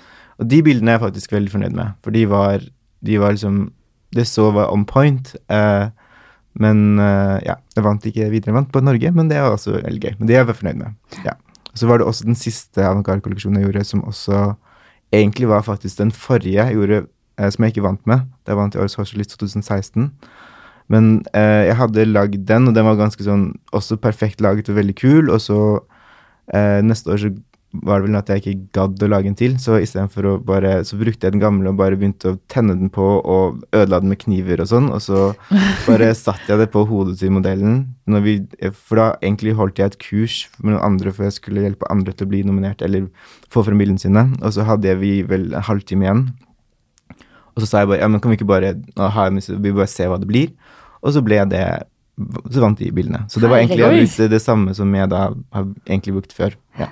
og 0.40 0.48
de 0.48 0.62
bildene 0.64 0.92
er 0.92 0.98
jeg 0.98 1.04
faktisk 1.06 1.32
veldig 1.32 1.52
fornøyd 1.52 1.74
med, 1.76 1.96
for 2.02 2.16
de 2.16 2.24
var, 2.28 2.62
de 3.04 3.18
var 3.20 3.36
liksom 3.36 3.72
Det 4.10 4.24
så 4.26 4.48
var 4.50 4.72
on 4.72 4.84
point. 4.84 5.36
eh, 5.48 5.88
men 6.58 6.98
eh, 6.98 7.38
ja, 7.46 7.54
jeg 7.76 7.84
vant 7.84 8.06
ikke 8.06 8.26
videre. 8.32 8.50
Jeg 8.50 8.56
vant 8.56 8.72
på 8.72 8.80
Norge, 8.82 9.12
men 9.14 9.28
det 9.30 9.36
er 9.38 9.46
også 9.46 9.76
veldig 9.76 10.00
gøy. 10.02 10.14
Men 10.18 10.26
det 10.26 10.34
er 10.34 10.44
jeg 10.44 10.56
fornøyd 10.58 10.80
med. 10.80 10.96
Ja. 11.24 11.36
Så 11.78 11.86
var 11.86 11.98
det 11.98 12.06
også 12.10 12.26
den 12.26 12.34
siste 12.34 12.82
avantgarde-kolleksjonen 12.82 13.60
jeg 13.60 13.68
gjorde, 13.68 13.84
som 13.86 14.02
også 14.02 14.40
egentlig 15.14 15.48
var 15.48 15.62
faktisk 15.62 15.98
den 15.98 16.10
forrige 16.10 16.58
jeg 16.58 16.74
gjorde, 16.74 17.06
eh, 17.38 17.50
som 17.50 17.64
jeg 17.64 17.74
ikke 17.76 17.86
vant 17.86 18.02
med. 18.10 18.26
Da 18.46 18.58
vant 18.58 18.74
i 18.74 18.78
Årets 18.82 18.98
Horselist 18.98 19.36
2016. 19.38 20.10
Men 20.90 21.20
eh, 21.36 21.68
jeg 21.70 21.78
hadde 21.78 22.08
lagd 22.10 22.40
den, 22.48 22.66
og 22.68 22.74
den 22.74 22.88
var 22.88 22.98
ganske 22.98 23.24
sånn 23.24 23.52
også 23.76 24.00
perfekt 24.02 24.42
laget 24.42 24.72
og 24.72 24.80
veldig 24.80 24.96
kul. 24.98 25.30
Og 25.30 25.38
så 25.42 25.60
eh, 26.50 26.80
neste 26.82 27.14
år 27.14 27.22
så 27.22 27.30
var 27.70 28.00
det 28.00 28.08
vel 28.08 28.18
at 28.18 28.30
jeg 28.32 28.40
ikke 28.40 28.72
gadd 28.74 29.02
å 29.04 29.08
lage 29.12 29.30
en 29.30 29.36
til, 29.38 29.52
så 29.62 29.76
istedenfor 29.78 30.26
å 30.26 30.32
bare 30.42 30.80
Så 30.86 30.96
brukte 30.98 31.26
jeg 31.26 31.36
den 31.36 31.42
gamle 31.42 31.70
og 31.70 31.78
bare 31.78 31.98
begynte 31.98 32.32
å 32.32 32.38
tenne 32.50 32.74
den 32.74 32.90
på 32.90 33.04
og 33.20 33.60
ødela 33.70 34.00
den 34.02 34.10
med 34.10 34.18
kniver 34.24 34.62
og 34.64 34.70
sånn, 34.72 34.88
og 34.90 34.98
så 35.04 35.20
bare 35.86 36.10
satte 36.18 36.50
jeg 36.50 36.58
det 36.64 36.70
på 36.74 36.82
hodet 36.88 37.20
til 37.20 37.30
modellen. 37.36 37.84
Vi, 38.26 38.40
for 38.74 38.98
da 38.98 39.06
egentlig 39.22 39.54
holdt 39.58 39.78
jeg 39.78 39.92
et 39.92 40.00
kurs 40.02 40.40
med 40.58 40.74
noen 40.74 40.82
andre 40.88 41.14
for 41.14 41.28
jeg 41.28 41.38
skulle 41.38 41.62
hjelpe 41.62 41.90
andre 41.94 42.14
til 42.16 42.26
å 42.26 42.32
bli 42.34 42.42
nominert 42.48 42.82
eller 42.82 43.06
få 43.52 43.62
frem 43.66 43.78
bildene 43.78 44.02
sine, 44.02 44.26
og 44.40 44.56
så 44.56 44.66
hadde 44.66 44.98
vi 44.98 45.20
vel 45.30 45.52
en 45.54 45.68
halvtime 45.70 46.08
igjen. 46.08 46.26
Og 47.54 47.62
så 47.62 47.70
sa 47.70 47.84
jeg 47.84 47.92
bare 47.92 48.02
ja, 48.02 48.10
men 48.10 48.22
kan 48.22 48.32
vi 48.32 48.40
ikke 48.40 48.50
bare 48.50 48.74
ha, 48.98 49.30
vi 49.30 49.72
bare 49.74 49.90
se 49.90 50.10
hva 50.10 50.18
det 50.18 50.28
blir? 50.30 50.50
Og 51.00 51.14
så 51.16 51.22
ble 51.24 51.40
det 51.48 51.64
Så 52.52 52.60
vant 52.60 52.76
de 52.76 52.90
bildene. 52.92 53.22
Så 53.32 53.40
det 53.40 53.48
var 53.48 53.62
egentlig 53.62 54.26
det 54.28 54.42
samme 54.44 54.74
som 54.76 54.90
jeg 54.92 55.08
da 55.08 55.30
har 55.56 55.68
egentlig 55.88 56.18
brukt 56.18 56.34
før. 56.36 56.52
Ja. 56.76 56.90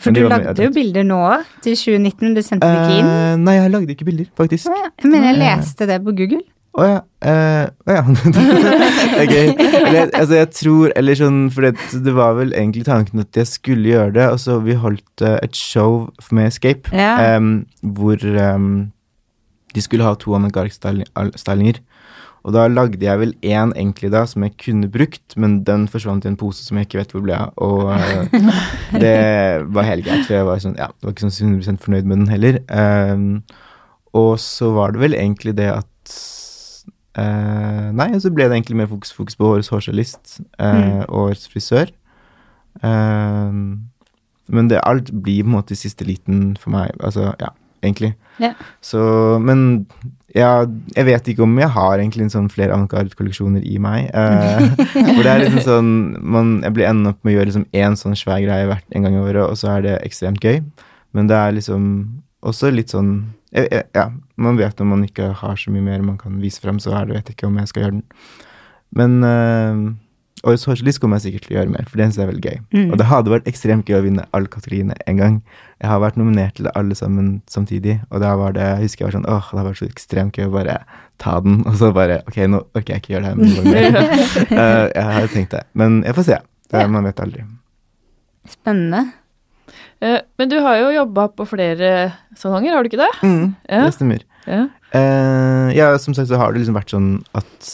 For 0.00 0.16
du 0.16 0.22
lagde 0.24 0.54
jo 0.56 0.70
bilder 0.72 1.04
nå 1.04 1.20
til 1.60 1.76
2019, 1.76 2.22
men 2.24 2.38
du 2.38 2.40
sendte 2.40 2.70
det 2.70 2.78
ikke 2.86 3.02
inn. 3.02 3.10
Uh, 3.10 3.34
nei, 3.44 3.58
jeg 3.58 3.74
lagde 3.74 3.92
ikke 3.92 4.06
bilder, 4.08 4.30
faktisk. 4.40 4.70
Oh, 4.72 4.78
ja. 4.78 4.88
Jeg 5.04 5.20
jeg 5.26 5.36
leste 5.36 5.90
det 5.90 6.00
på 6.06 6.14
Google. 6.16 6.40
Å 6.78 6.86
ja. 6.86 6.98
eh, 7.26 7.64
Å 7.66 7.94
ja. 7.96 8.02
er. 9.24 9.48
Eller, 9.58 10.12
altså, 10.14 10.36
jeg 10.36 10.50
tror 10.54 10.92
Eller 10.94 11.18
sånn 11.18 11.40
For 11.50 11.66
det, 11.66 11.72
det 12.04 12.12
var 12.14 12.36
vel 12.38 12.52
egentlig 12.54 12.84
tanken 12.86 13.24
at 13.24 13.34
jeg 13.34 13.50
skulle 13.50 13.90
gjøre 13.90 14.14
det, 14.14 14.28
og 14.30 14.38
så 14.38 14.60
vi 14.62 14.76
holdt 14.78 15.24
uh, 15.24 15.34
et 15.42 15.56
show 15.58 16.04
med 16.30 16.52
Escape 16.52 16.94
Ja. 16.94 17.36
um, 17.36 17.64
hvor 17.82 18.22
um, 18.22 18.92
de 19.74 19.82
skulle 19.82 20.06
ha 20.06 20.14
to 20.18 20.32
avantgarde-stylinger. 20.34 21.82
Og 22.44 22.54
da 22.56 22.64
lagde 22.70 23.04
jeg 23.04 23.20
vel 23.20 23.34
én 23.44 23.72
da 24.12 24.22
som 24.28 24.44
jeg 24.46 24.54
kunne 24.62 24.88
brukt, 24.88 25.36
men 25.36 25.58
den 25.64 25.86
forsvant 25.88 26.24
i 26.24 26.30
en 26.30 26.38
pose 26.40 26.64
som 26.64 26.78
jeg 26.78 26.88
ikke 26.88 27.00
vet 27.02 27.12
hvor 27.12 27.24
ble 27.26 27.36
av. 27.36 27.52
Og 27.60 27.90
uh, 27.92 28.24
det 29.02 29.66
var 29.68 29.88
helt 29.88 30.06
greit, 30.06 30.24
for 30.24 30.38
jeg 30.38 30.48
var, 30.48 30.62
sånn, 30.62 30.78
ja, 30.80 30.88
var 31.02 31.12
ikke 31.12 31.28
sånn 31.28 31.60
100 31.60 31.82
fornøyd 31.84 32.08
med 32.08 32.22
den 32.22 32.32
heller. 32.32 32.60
Em, 32.72 33.42
og 34.16 34.38
så 34.42 34.72
var 34.74 34.94
det 34.94 35.02
vel 35.04 35.18
egentlig 35.18 35.54
det 35.60 35.68
at 35.74 36.16
uh, 37.20 37.90
Nei, 37.94 38.08
så 38.22 38.32
ble 38.32 38.48
det 38.48 38.56
egentlig 38.56 38.80
mer 38.80 38.90
fokus, 38.90 39.12
fokus 39.14 39.36
på 39.38 39.52
årets 39.52 39.70
hårstylist 39.72 40.40
uh, 40.56 40.72
Mm. 40.72 40.98
og 41.08 41.16
årets 41.28 41.48
frisør. 41.52 41.92
Em, 42.86 43.90
men 44.50 44.68
det 44.70 44.80
alt 44.82 45.12
blir 45.12 45.44
på 45.44 45.50
en 45.52 45.58
måte 45.58 45.76
i 45.76 45.78
siste 45.78 46.06
liten 46.08 46.56
for 46.58 46.72
meg. 46.74 46.96
Altså, 47.04 47.34
ja, 47.38 47.52
egentlig. 47.84 48.14
Yeah. 48.40 48.56
Så, 48.80 49.02
men 49.42 49.86
ja, 50.36 50.50
jeg 50.94 51.06
vet 51.08 51.28
ikke 51.32 51.42
om 51.42 51.56
jeg 51.58 51.72
har 51.74 51.98
egentlig 51.98 52.28
en 52.28 52.32
sånn 52.34 52.50
flere 52.52 52.74
avantgarde-kolleksjoner 52.76 53.64
i 53.66 53.80
meg. 53.82 54.10
Eh, 54.14 54.84
for 55.16 55.24
det 55.24 55.32
er 55.32 55.42
liksom 55.42 55.64
sånn 55.64 55.90
man, 56.22 56.52
Jeg 56.62 56.76
blir 56.76 56.86
ender 56.90 57.14
opp 57.14 57.24
med 57.24 57.32
å 57.32 57.36
gjøre 57.38 57.50
liksom 57.50 57.96
sånn 57.98 58.18
svær 58.18 58.42
greie 58.44 58.68
hvert 58.70 58.94
en 58.94 59.06
gang 59.06 59.16
i 59.16 59.22
året, 59.24 59.42
og 59.42 59.58
så 59.58 59.74
er 59.74 59.86
det 59.86 59.96
ekstremt 60.06 60.44
gøy. 60.44 60.60
Men 61.16 61.30
det 61.30 61.38
er 61.38 61.56
liksom 61.56 61.88
også 62.46 62.70
litt 62.72 62.94
sånn 62.94 63.32
jeg, 63.50 63.66
jeg, 63.72 63.88
Ja, 63.96 64.06
man 64.38 64.60
vet 64.60 64.78
når 64.78 64.90
man 64.92 65.02
ikke 65.08 65.32
har 65.40 65.58
så 65.58 65.72
mye 65.74 65.84
mer 65.84 66.06
man 66.06 66.20
kan 66.20 66.38
vise 66.42 66.62
frem, 66.62 66.78
så 66.78 66.94
er 66.94 67.08
det, 67.08 67.16
vet 67.18 67.32
jeg 67.32 67.38
ikke 67.40 67.50
om 67.50 67.58
jeg 67.58 67.72
skal 67.72 67.84
gjøre 67.84 67.98
den. 67.98 68.06
Men 69.00 69.18
uh, 69.26 69.82
Årets 70.40 70.62
sosialist 70.64 71.00
kommer 71.02 71.18
jeg 71.18 71.26
sikkert 71.34 71.46
til 71.46 71.52
å 71.52 71.58
gjøre 71.58 71.72
mer, 71.74 71.84
for 71.84 72.00
det 72.00 72.06
synes 72.06 72.16
jeg 72.16 72.24
er 72.24 72.30
veldig 72.30 72.48
gøy. 72.48 72.58
Mm. 72.72 72.84
Og 72.94 72.98
det 73.00 73.06
hadde 73.10 73.32
vært 73.34 73.48
ekstremt 73.50 73.90
gøy 73.90 73.98
å 73.98 74.04
vinne 74.06 74.22
alle 74.36 74.48
kategoriene 74.48 74.94
en 75.10 75.18
gang. 75.20 75.34
Jeg 75.82 75.90
har 75.90 76.00
vært 76.00 76.16
nominert 76.16 76.54
til 76.56 76.64
det 76.64 76.72
alle 76.80 76.96
sammen 76.96 77.28
samtidig, 77.50 77.98
og 78.08 78.22
da 78.24 78.30
var 78.40 78.54
det, 78.56 78.64
jeg 78.64 78.86
husker 78.86 79.04
jeg 79.04 79.08
var 79.10 79.16
sånn 79.18 79.28
åh, 79.28 79.50
det 79.52 79.60
har 79.60 79.68
vært 79.68 79.80
så 79.82 79.88
ekstremt 79.90 80.40
gøy 80.40 80.48
å 80.48 80.54
bare 80.54 80.78
ta 81.20 81.34
den, 81.44 81.60
og 81.68 81.76
så 81.76 81.90
bare 81.92 82.22
ok, 82.24 82.38
nå 82.48 82.62
orker 82.72 82.94
jeg 82.96 83.04
ikke 83.04 83.14
gjøre 83.16 83.24
det 83.26 83.30
her. 83.30 83.36
Men 83.36 83.54
gang 83.58 83.70
mer. 83.74 84.00
Eh, 84.60 84.86
jeg 84.96 85.04
har 85.20 85.28
tenkt 85.34 85.52
det, 85.58 85.62
men 85.76 86.00
jeg 86.08 86.16
får 86.16 86.28
se. 86.30 86.40
Det, 86.70 86.80
Ja. 86.80 86.88
Man 86.88 87.04
vet 87.04 87.20
aldri. 87.20 87.44
Spennende. 88.48 89.04
Uh, 90.00 90.18
Men 90.40 90.48
du 90.48 90.56
har 90.64 90.78
jo 90.80 90.88
jobba 90.94 91.26
på 91.36 91.44
flere 91.50 91.90
salonger, 92.38 92.72
har 92.72 92.82
du 92.82 92.88
ikke 92.88 93.02
det? 93.02 93.10
Mm, 93.20 93.54
Ja. 93.68 93.84
Det 93.84 93.92
stemmer. 93.98 94.22
Ja. 94.48 94.62
Uh, 94.94 95.68
ja, 95.76 95.90
som 96.00 96.14
sagt 96.16 96.30
så 96.30 96.38
har 96.40 96.52
det 96.54 96.62
liksom 96.62 96.78
vært 96.78 96.94
sånn 96.94 97.10
at 97.36 97.68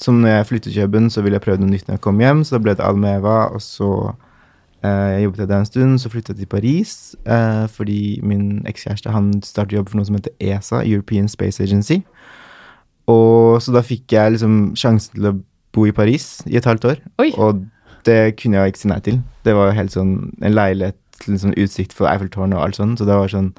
som 0.00 0.20
når 0.22 0.28
jeg 0.32 0.46
flyttet 0.46 0.72
til 0.72 0.82
København, 0.82 1.10
så 1.10 1.22
ville 1.22 1.36
jeg 1.36 1.44
prøve 1.44 1.60
noe 1.60 1.70
nytt 1.70 1.88
når 1.88 1.98
jeg 1.98 2.04
kom 2.04 2.20
hjem, 2.22 2.44
så 2.44 2.56
da 2.56 2.62
ble 2.64 2.74
det 2.76 2.84
Almeva, 2.86 3.36
og 3.54 3.62
så 3.64 3.90
eh, 4.84 5.08
jeg 5.14 5.24
jobbet 5.26 5.48
der 5.48 5.58
en 5.58 5.68
stund, 5.68 5.98
så 6.00 6.12
flyttet 6.12 6.34
jeg 6.34 6.44
til 6.44 6.52
Paris, 6.54 6.94
eh, 7.26 7.66
fordi 7.68 8.20
min 8.22 8.62
ekskjæreste, 8.70 9.12
han 9.12 9.32
startet 9.44 9.76
jobb 9.76 9.90
for 9.90 10.00
noe 10.00 10.08
som 10.08 10.16
heter 10.16 10.32
ESA, 10.40 10.82
European 10.86 11.28
Space 11.28 11.62
Agency, 11.62 12.00
og 13.10 13.60
så 13.62 13.74
da 13.74 13.84
fikk 13.84 14.12
jeg 14.14 14.36
liksom 14.36 14.56
sjansen 14.78 15.18
til 15.18 15.28
å 15.32 15.36
bo 15.74 15.84
i 15.86 15.94
Paris 15.94 16.40
i 16.48 16.56
et 16.58 16.66
halvt 16.66 16.88
år, 16.92 17.04
Oi. 17.22 17.30
og 17.36 17.66
det 18.08 18.36
kunne 18.40 18.56
jeg 18.56 18.72
ikke 18.72 18.80
si 18.80 18.88
nei 18.88 19.00
til. 19.04 19.20
Det 19.44 19.52
var 19.54 19.68
jo 19.68 19.76
helt 19.76 19.92
sånn 19.92 20.14
en 20.40 20.54
leilighet 20.56 20.96
til 21.20 21.34
en 21.34 21.42
sånn 21.42 21.56
utsikt 21.60 21.92
for 21.92 22.08
Eiffeltårnet 22.08 22.56
og 22.56 22.64
alt 22.64 22.80
sånt, 22.80 23.00
så 23.00 23.08
det 23.08 23.18
var 23.18 23.28
sånn 23.32 23.52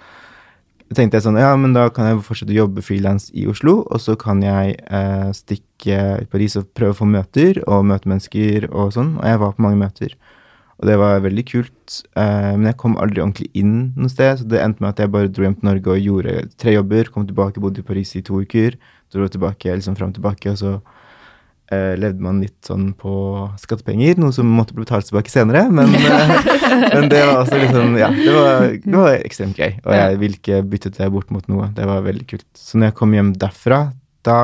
tenkte 0.97 1.19
jeg 1.19 1.23
sånn, 1.23 1.39
ja, 1.39 1.51
men 1.55 1.75
da 1.75 1.85
kan 1.93 2.09
jeg 2.09 2.21
fortsette 2.25 2.51
å 2.51 2.63
jobbe 2.63 2.83
frilans 2.83 3.29
i 3.37 3.45
Oslo, 3.47 3.77
og 3.87 4.01
så 4.03 4.17
kan 4.19 4.41
jeg 4.43 4.75
eh, 4.91 5.29
stikke 5.37 5.99
i 6.23 6.27
Paris 6.31 6.57
og 6.59 6.67
prøve 6.75 6.95
å 6.95 6.99
få 6.99 7.07
møter 7.07 7.61
og 7.63 7.85
møte 7.87 8.11
mennesker 8.11 8.67
og 8.69 8.91
sånn. 8.97 9.13
Og 9.21 9.27
jeg 9.29 9.41
var 9.43 9.55
på 9.55 9.65
mange 9.65 9.79
møter, 9.79 10.17
og 10.81 10.89
det 10.89 10.97
var 10.99 11.23
veldig 11.23 11.45
kult. 11.47 11.99
Eh, 12.19 12.51
men 12.57 12.67
jeg 12.71 12.79
kom 12.81 12.97
aldri 12.99 13.23
ordentlig 13.23 13.47
inn 13.57 13.75
noe 13.95 14.11
sted, 14.11 14.41
så 14.41 14.49
det 14.51 14.59
endte 14.63 14.83
med 14.83 14.91
at 14.91 15.03
jeg 15.05 15.13
bare 15.13 15.31
dro 15.31 15.47
hjem 15.47 15.59
til 15.61 15.69
Norge 15.69 15.93
og 15.95 16.09
gjorde 16.09 16.35
tre 16.59 16.75
jobber, 16.75 17.13
kom 17.13 17.29
tilbake, 17.29 17.63
bodde 17.63 17.85
i 17.85 17.87
Paris 17.87 18.11
i 18.19 18.25
to 18.27 18.41
uker, 18.43 18.75
dro 19.13 19.29
tilbake, 19.31 19.77
liksom 19.79 19.95
fram 19.99 20.11
og 20.11 20.19
tilbake, 20.19 20.55
og 20.55 20.59
så 20.59 20.75
eh, 21.71 21.93
levde 21.99 22.23
man 22.23 22.41
litt 22.43 22.57
sånn 22.67 22.91
på 22.99 23.13
skattepenger, 23.61 24.19
noe 24.21 24.35
som 24.35 24.49
måtte 24.51 24.75
bli 24.75 24.85
betalt 24.85 25.07
tilbake 25.07 25.31
senere. 25.31 25.65
Men, 25.71 25.95
eh, 25.95 26.35
men 26.93 27.09
det 27.11 27.23
var 27.23 27.41
altså 27.41 27.59
liksom 27.61 27.97
Ja, 27.99 28.11
det 28.15 28.35
var, 28.35 28.67
det 28.83 28.99
var 28.99 29.17
ekstremt 29.17 29.59
gøy. 29.59 29.79
Og 29.85 29.97
jeg 29.97 30.21
ville 30.21 30.39
ikke 30.39 30.61
byttet 30.67 30.99
det 30.99 31.09
bort 31.13 31.33
mot 31.33 31.47
noe. 31.51 31.71
Det 31.75 31.87
var 31.89 32.05
veldig 32.05 32.27
kult. 32.29 32.47
Så 32.57 32.79
når 32.79 32.91
jeg 32.91 32.97
kom 33.01 33.17
hjem 33.17 33.33
derfra, 33.41 33.81
da 34.27 34.39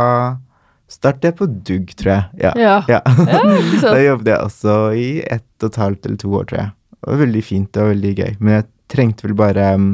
startet 0.87 1.29
jeg 1.29 1.37
på 1.39 1.49
Dugg, 1.51 1.93
tror 1.99 2.13
jeg. 2.13 2.47
Ja. 2.47 2.53
Ja. 2.57 2.77
ja. 2.89 3.01
Da 3.83 3.97
jobbet 4.01 4.31
jeg 4.31 4.39
også 4.39 4.77
i 4.95 5.07
ett 5.27 5.65
og 5.65 5.71
et 5.71 5.81
halvt 5.81 6.07
eller 6.07 6.21
to 6.21 6.31
år, 6.31 6.47
tror 6.49 6.61
jeg. 6.61 6.73
Det 6.97 7.11
var 7.11 7.19
veldig 7.23 7.43
fint 7.45 7.79
og 7.81 7.91
veldig 7.91 8.13
gøy. 8.17 8.37
Men 8.39 8.55
jeg 8.57 8.69
trengte 8.91 9.27
vel 9.27 9.35
bare 9.37 9.73
um, 9.77 9.89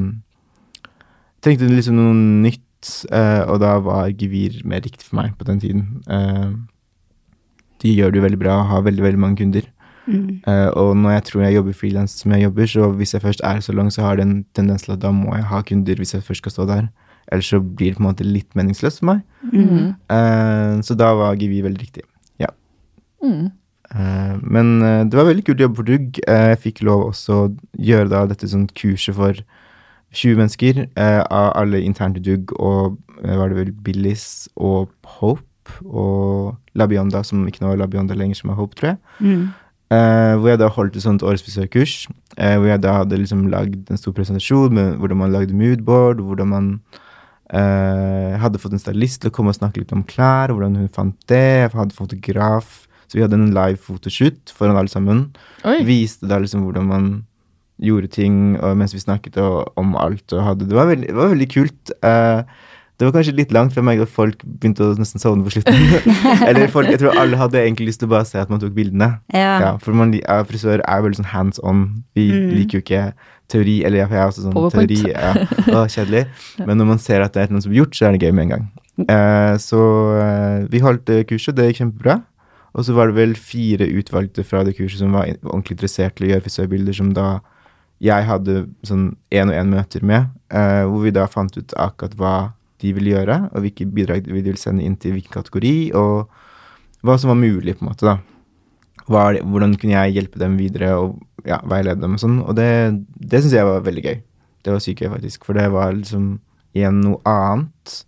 Trengte 1.44 1.68
liksom 1.68 1.98
noe 1.98 2.14
nytt, 2.16 2.90
uh, 3.12 3.44
og 3.52 3.58
da 3.60 3.74
var 3.84 4.14
gevir 4.16 4.62
mer 4.70 4.80
riktig 4.86 5.10
for 5.10 5.18
meg 5.20 5.34
på 5.36 5.48
den 5.50 5.58
tiden. 5.60 5.82
Eh, 6.08 6.54
de 7.84 7.94
gjør 7.94 8.14
det 8.14 8.22
jo 8.22 8.26
veldig 8.26 8.40
bra 8.40 8.58
har 8.70 8.84
veldig, 8.86 9.04
veldig 9.04 9.20
mange 9.20 9.42
kunder. 9.42 9.68
Mm. 10.08 10.44
Uh, 10.48 10.70
og 10.80 10.98
når 11.00 11.16
jeg 11.16 11.24
tror 11.30 11.42
jeg 11.46 11.56
jobber 11.56 11.76
frilans 11.80 12.12
som 12.20 12.32
jeg 12.36 12.44
jobber, 12.44 12.66
så 12.68 12.92
hvis 13.00 13.14
jeg 13.14 13.24
først 13.24 13.42
er 13.44 13.60
så 13.64 13.76
lang, 13.76 13.92
så 13.92 14.02
har 14.02 14.20
det 14.20 14.28
en 14.28 14.46
tendens 14.56 14.84
til 14.84 14.96
at 14.96 15.02
da 15.04 15.12
må 15.16 15.36
jeg 15.36 15.48
ha 15.48 15.62
kunder 15.62 16.00
hvis 16.00 16.14
jeg 16.14 16.24
først 16.24 16.44
skal 16.44 16.56
stå 16.56 16.68
der. 16.68 16.88
Ellers 17.32 17.52
så 17.54 17.60
blir 17.60 17.94
det 17.94 17.98
på 17.98 18.04
en 18.04 18.10
måte 18.10 18.28
litt 18.28 18.56
meningsløst 18.56 19.00
for 19.00 19.14
meg. 19.14 19.22
Mm. 19.52 19.96
Uh, 20.12 20.82
så 20.84 20.96
da 21.00 21.14
var 21.16 21.40
Givi 21.40 21.64
veldig 21.64 21.82
riktig. 21.82 22.04
Ja. 22.40 22.52
Mm. 23.24 23.52
Uh, 23.94 24.36
men 24.42 24.80
det 25.10 25.20
var 25.20 25.30
veldig 25.30 25.46
kult 25.48 25.62
å 25.62 25.68
jobbe 25.68 25.82
for 25.82 25.92
Dugg. 25.92 26.20
Jeg 26.28 26.62
fikk 26.64 26.84
lov 26.84 27.08
også 27.12 27.40
å 27.46 27.50
gjøre 27.80 28.12
da 28.12 28.26
dette 28.32 28.50
sånn 28.52 28.68
kurset 28.76 29.16
for 29.16 29.40
20 30.14 30.38
mennesker 30.38 30.84
av 31.00 31.56
alle 31.58 31.80
internt 31.82 32.20
i 32.20 32.22
Dugg, 32.22 32.52
og 32.62 33.00
var 33.24 33.50
det 33.50 33.58
vel 33.58 33.72
Billis 33.86 34.50
og 34.54 34.92
Hope 35.16 35.48
og 35.86 36.56
La 36.78 36.88
Bionda, 36.90 37.24
som 37.26 37.44
ikke 37.48 37.64
nå 37.64 37.74
er 37.74 37.82
Labionda 37.82 38.18
lenger, 38.18 38.40
som 38.40 38.52
er 38.54 38.60
Hope, 38.60 38.78
tror 38.80 38.94
jeg. 38.94 39.00
Mm. 39.20 39.52
Uh, 39.94 40.34
hvor 40.40 40.50
jeg 40.50 40.60
da 40.62 40.70
holdt 40.74 40.96
et 40.98 41.06
sånt 41.06 41.26
årsbesøkkurs, 41.26 42.06
Uh, 42.34 42.56
hvor 42.58 42.66
jeg 42.66 42.82
da 42.82 42.96
hadde 42.98 43.18
liksom 43.22 43.44
lagd 43.52 43.92
en 43.94 44.00
stor 44.00 44.14
presentasjon 44.18 44.74
med 44.74 44.96
hvordan 44.98 45.20
man 45.20 45.34
lagde 45.36 45.54
moodboard, 45.54 46.18
hvordan 46.26 46.48
man 46.50 46.70
uh, 47.54 48.34
hadde 48.42 48.58
fått 48.58 48.74
en 48.74 48.82
stylist 48.82 49.22
til 49.22 49.30
å 49.30 49.36
komme 49.36 49.54
og 49.54 49.60
snakke 49.60 49.84
litt 49.84 49.94
om 49.94 50.02
klær, 50.02 50.50
hvordan 50.50 50.80
hun 50.80 50.90
fant 50.96 51.20
det. 51.30 51.44
Jeg 51.68 51.76
hadde 51.76 51.94
fotograf, 51.94 52.72
så 53.06 53.20
vi 53.20 53.22
hadde 53.22 53.38
en 53.38 53.54
live 53.54 53.78
fotoshoot 53.86 54.50
foran 54.58 54.80
alle 54.82 54.90
sammen. 54.90 55.28
Oi. 55.62 55.84
Viste 55.86 56.26
da 56.26 56.42
liksom 56.42 56.66
hvordan 56.66 56.90
man 56.90 57.12
gjorde 57.84 58.10
ting 58.14 58.56
mens 58.78 58.94
vi 58.96 59.02
snakket 59.02 59.38
og, 59.44 59.72
om 59.80 59.94
alt. 60.00 60.26
Og 60.34 60.42
hadde, 60.46 60.68
det, 60.70 60.78
var 60.78 60.90
veldig, 60.90 61.10
det 61.10 61.18
var 61.20 61.32
veldig 61.34 61.50
kult. 61.54 61.94
Eh, 62.06 62.62
det 63.04 63.10
var 63.10 63.16
kanskje 63.20 63.36
litt 63.36 63.52
langt 63.52 63.74
for 63.76 63.84
meg 63.86 64.00
at 64.02 64.10
folk 64.10 64.42
begynte 64.46 64.86
å 64.88 64.94
nesten 64.98 65.20
sovne 65.22 65.44
på 65.46 65.52
slutten. 65.58 65.76
Eller 66.48 66.72
folk, 66.72 66.88
jeg 66.90 67.02
tror 67.04 67.20
alle 67.20 67.38
hadde 67.38 67.60
egentlig 67.60 67.90
lyst 67.92 68.00
til 68.04 68.08
å 68.08 68.14
bare 68.16 68.26
se 68.30 68.40
at 68.40 68.50
man 68.54 68.62
tok 68.64 68.72
bildene. 68.78 69.12
Ja. 69.36 69.54
Ja, 69.62 69.72
for 69.84 69.92
man, 69.98 70.14
ja, 70.18 70.40
frisør 70.48 70.80
er 70.82 71.04
veldig 71.06 71.20
sånn 71.22 71.32
hands 71.36 71.60
on. 71.64 71.86
Vi 72.18 72.30
Mm. 72.32 72.50
liker 72.56 72.80
jo 72.80 72.84
ikke 72.86 73.04
teori, 73.52 73.76
eller 73.86 74.00
ja, 74.00 74.08
for 74.08 74.16
jeg 74.16 74.24
er 74.24 74.32
også 74.32 74.46
sånn 74.48 74.56
PowerPoint. 74.56 74.90
teori. 74.90 75.12
Ja, 75.14 75.34
å, 75.76 75.86
kjedelig. 75.92 76.24
Men 76.66 76.78
når 76.80 76.86
man 76.94 77.02
ser 77.04 77.22
at 77.22 77.34
det 77.36 77.44
er 77.44 77.54
noe 77.54 77.62
som 77.62 77.72
er 77.76 77.82
gjort, 77.84 77.94
så 78.00 78.08
er 78.08 78.16
det 78.18 78.24
gøy 78.26 78.34
med 78.34 78.48
en 78.48 78.54
gang. 78.56 78.68
Eh, 79.10 79.56
så 79.62 79.82
eh, 80.22 80.68
vi 80.72 80.80
holdt 80.82 81.06
det 81.10 81.24
kurset, 81.30 81.56
det 81.58 81.68
gikk 81.72 81.82
kjempebra. 81.84 82.22
Og 82.74 82.86
så 82.88 82.96
var 82.98 83.12
det 83.12 83.18
vel 83.20 83.36
fire 83.38 83.86
utvalgte 84.00 84.42
fra 84.48 84.64
det 84.66 84.74
kurset 84.80 85.04
som 85.04 85.12
var 85.14 85.28
ordentlig 85.44 85.76
interessert 85.78 86.16
til 86.18 86.26
å 86.26 86.32
gjøre 86.32 86.46
frisørbilder, 86.48 86.96
som 86.98 87.12
da 87.14 87.28
jeg 88.04 88.26
hadde 88.28 88.56
sånn 88.84 89.04
én 89.32 89.52
og 89.52 89.56
én 89.56 89.70
møter 89.72 90.02
med, 90.04 90.26
eh, 90.52 90.82
hvor 90.90 91.04
vi 91.06 91.12
da 91.16 91.28
fant 91.30 91.54
ut 91.56 91.74
akkurat 91.80 92.16
hva 92.20 92.34
de 92.84 92.94
ville 92.96 93.16
gjøre, 93.16 93.40
og 93.50 93.64
hvilke 93.66 93.88
bidrag 93.90 94.26
de 94.28 94.36
ville 94.36 94.60
sende 94.60 94.84
inn 94.86 95.00
til 95.00 95.16
hvilken 95.16 95.34
kategori, 95.40 95.76
og 95.98 96.30
hva 97.04 97.18
som 97.20 97.34
var 97.34 97.40
mulig, 97.40 97.78
på 97.80 97.86
en 97.86 97.92
måte, 97.92 98.08
da. 98.08 98.20
Det- 99.04 99.44
hvordan 99.44 99.76
kunne 99.76 99.98
jeg 99.98 100.14
hjelpe 100.16 100.40
dem 100.40 100.56
videre 100.58 100.94
og 100.96 101.18
ja, 101.46 101.60
veilede 101.68 102.00
dem 102.02 102.14
og 102.16 102.22
sånn. 102.22 102.40
Og 102.44 102.56
det, 102.56 103.04
det 103.20 103.42
syns 103.42 103.56
jeg 103.58 103.68
var 103.68 103.84
veldig 103.84 104.04
gøy. 104.04 104.18
Det 104.64 104.72
var 104.72 104.80
sykt 104.80 105.02
gøy, 105.04 105.12
faktisk. 105.12 105.44
For 105.44 105.58
det 105.58 105.68
var 105.74 105.92
liksom 105.92 106.40
igjen 106.74 107.02
noe 107.04 107.20
annet. 107.28 108.00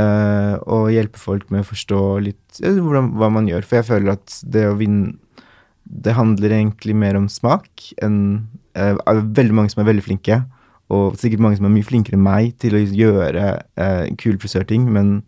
å 0.00 0.88
hjelpe 0.88 1.18
folk 1.20 1.50
med 1.50 1.60
å 1.60 1.68
forstå 1.68 2.00
litt 2.24 2.60
uh, 2.64 2.78
hvordan, 2.80 3.12
hva 3.20 3.28
man 3.30 3.48
gjør. 3.50 3.66
For 3.66 3.80
jeg 3.80 3.88
føler 3.90 4.14
at 4.14 4.40
det 4.42 4.66
å 4.70 4.78
vinne 4.78 5.18
Det 5.84 6.14
handler 6.14 6.52
egentlig 6.54 6.94
mer 6.94 7.16
om 7.18 7.26
smak 7.28 7.88
enn 8.00 8.46
er 8.78 8.94
veldig 9.34 9.54
mange 9.56 9.72
som 9.72 9.80
er 9.82 9.88
veldig 9.88 10.04
flinke. 10.06 10.36
Og 10.90 11.16
sikkert 11.20 11.42
mange 11.44 11.58
som 11.58 11.68
er 11.68 11.74
mye 11.74 11.86
flinkere 11.86 12.18
enn 12.18 12.26
meg 12.26 12.56
til 12.62 12.76
å 12.76 12.82
gjøre 12.82 13.46
eh, 13.78 14.10
kule 14.18 14.40
frisørting, 14.42 14.88
men 14.90 15.20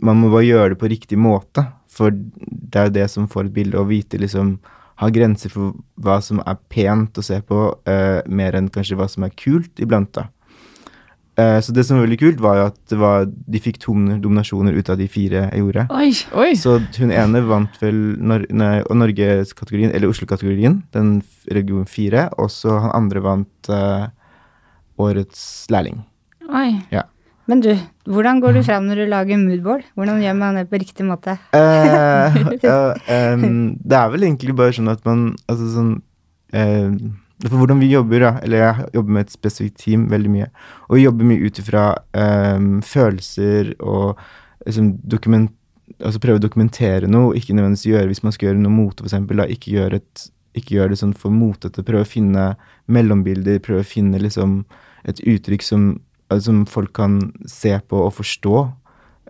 man 0.00 0.20
må 0.20 0.30
bare 0.32 0.48
gjøre 0.48 0.74
det 0.74 0.80
på 0.80 0.90
riktig 0.92 1.20
måte. 1.20 1.66
For 1.90 2.14
det 2.14 2.80
er 2.80 2.88
jo 2.88 2.96
det 2.98 3.08
som 3.12 3.28
får 3.30 3.48
et 3.48 3.56
bilde, 3.60 3.80
å 3.80 3.88
vite 3.88 4.20
liksom 4.20 4.58
Ha 5.00 5.06
grenser 5.08 5.48
for 5.48 5.78
hva 6.04 6.18
som 6.20 6.42
er 6.44 6.58
pent 6.68 7.16
å 7.16 7.22
se 7.24 7.38
på, 7.40 7.60
eh, 7.88 8.20
mer 8.28 8.52
enn 8.52 8.66
kanskje 8.68 8.98
hva 9.00 9.06
som 9.08 9.24
er 9.24 9.30
kult 9.32 9.80
iblant, 9.80 10.10
da. 10.12 10.26
Eh, 11.40 11.60
så 11.64 11.72
det 11.72 11.86
som 11.86 11.96
var 11.96 12.04
veldig 12.04 12.18
kult, 12.20 12.40
var 12.42 12.58
jo 12.58 12.66
at 12.68 12.76
det 12.90 12.98
var, 13.00 13.24
de 13.24 13.60
fikk 13.62 13.78
to 13.80 13.94
dominasjoner 13.94 14.76
ut 14.76 14.90
av 14.92 14.98
de 15.00 15.06
fire 15.08 15.46
jeg 15.46 15.62
gjorde. 15.62 15.86
Oi. 15.96 16.10
Oi. 16.36 16.50
Så 16.58 16.76
hun 16.98 17.14
ene 17.14 17.40
vant 17.48 17.80
vel 17.80 18.00
Nor 18.20 18.44
nei, 18.52 18.82
Norgeskategorien, 18.84 19.94
eller 19.94 20.10
Oslo-kategorien, 20.10 20.82
den 20.92 21.20
region 21.48 21.86
fire, 21.88 22.28
og 22.36 22.50
så 22.52 22.76
han 22.84 22.96
andre 22.98 23.24
vant 23.24 23.72
eh, 23.72 24.10
årets 25.00 25.42
lærling. 25.72 26.02
Oi. 26.50 26.74
Ja. 26.92 27.06
Men 27.50 27.62
du, 27.64 27.70
hvordan 28.06 28.38
går 28.42 28.58
du 28.58 28.60
fram 28.62 28.86
når 28.86 29.02
du 29.02 29.06
lager 29.10 29.40
moodboard? 29.40 29.82
Hvordan 29.98 30.20
gjør 30.22 30.36
man 30.38 30.58
det 30.60 30.68
på 30.70 30.78
riktig 30.78 31.06
måte? 31.06 31.34
Eh, 31.56 32.36
ja, 32.66 32.76
eh, 33.10 33.46
det 33.74 33.98
er 33.98 34.12
vel 34.12 34.26
egentlig 34.28 34.54
bare 34.58 34.76
sånn 34.76 34.90
at 34.92 35.02
man 35.08 35.32
Altså 35.50 35.70
sånn 35.74 35.94
eh, 36.54 36.92
For 37.48 37.56
hvordan 37.58 37.80
vi 37.82 37.90
jobber, 37.90 38.22
da, 38.22 38.32
eller 38.44 38.62
jeg 38.62 38.90
jobber 39.00 39.16
med 39.16 39.26
et 39.26 39.34
spesifikt 39.34 39.80
team 39.82 40.04
veldig 40.12 40.30
mye, 40.30 40.50
og 40.88 40.98
vi 40.98 41.06
jobber 41.06 41.30
mye 41.30 41.48
ut 41.48 41.62
ifra 41.62 41.84
følelser 42.84 43.72
og 43.80 44.20
liksom 44.66 44.92
dokument 45.08 45.56
Altså 45.98 46.20
prøve 46.22 46.38
å 46.38 46.42
dokumentere 46.44 47.08
noe, 47.10 47.32
ikke 47.36 47.56
nødvendigvis 47.56 47.88
gjøre 47.88 48.10
hvis 48.12 48.22
man 48.22 48.34
skal 48.36 48.50
gjøre 48.50 48.60
noe 48.60 48.72
mote, 48.72 49.08
da, 49.10 49.46
ikke 49.50 49.72
gjøre, 49.74 49.98
et, 49.98 50.28
ikke 50.56 50.76
gjøre 50.76 50.92
det 50.94 51.00
sånn 51.00 51.16
for 51.18 51.34
motete. 51.34 51.82
Prøve 51.84 52.06
å 52.06 52.08
finne 52.08 52.44
mellombilder, 52.86 53.58
prøve 53.64 53.82
å 53.82 53.88
finne 53.88 54.20
liksom 54.22 54.60
et 55.08 55.20
uttrykk 55.20 55.62
som, 55.62 56.00
altså, 56.28 56.50
som 56.50 56.66
folk 56.66 56.92
kan 56.96 57.32
se 57.46 57.78
på 57.88 58.04
og 58.06 58.12
forstå. 58.18 58.68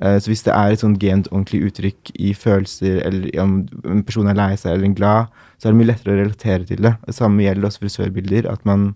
Eh, 0.00 0.18
Så 0.18 0.30
hvis 0.30 0.42
det 0.46 0.54
er 0.54 0.72
et 0.72 0.80
sånn 0.80 0.98
gent 0.98 1.28
ordentlig 1.30 1.62
uttrykk 1.68 2.12
i 2.18 2.32
følelser, 2.34 3.02
eller 3.06 3.30
om 3.42 3.68
en 3.84 4.02
person 4.02 4.28
er 4.28 4.34
lei 4.34 4.54
seg 4.56 4.72
eller 4.74 4.94
glad, 4.96 5.26
så 5.58 5.68
er 5.68 5.72
det 5.72 5.78
mye 5.80 5.90
lettere 5.92 6.14
å 6.14 6.20
relatere 6.22 6.66
til 6.66 6.80
det. 6.82 6.96
Det 7.06 7.14
samme 7.14 7.42
gjelder 7.44 7.68
også 7.68 7.82
frisørbilder. 7.84 8.50
At 8.50 8.64
man 8.64 8.94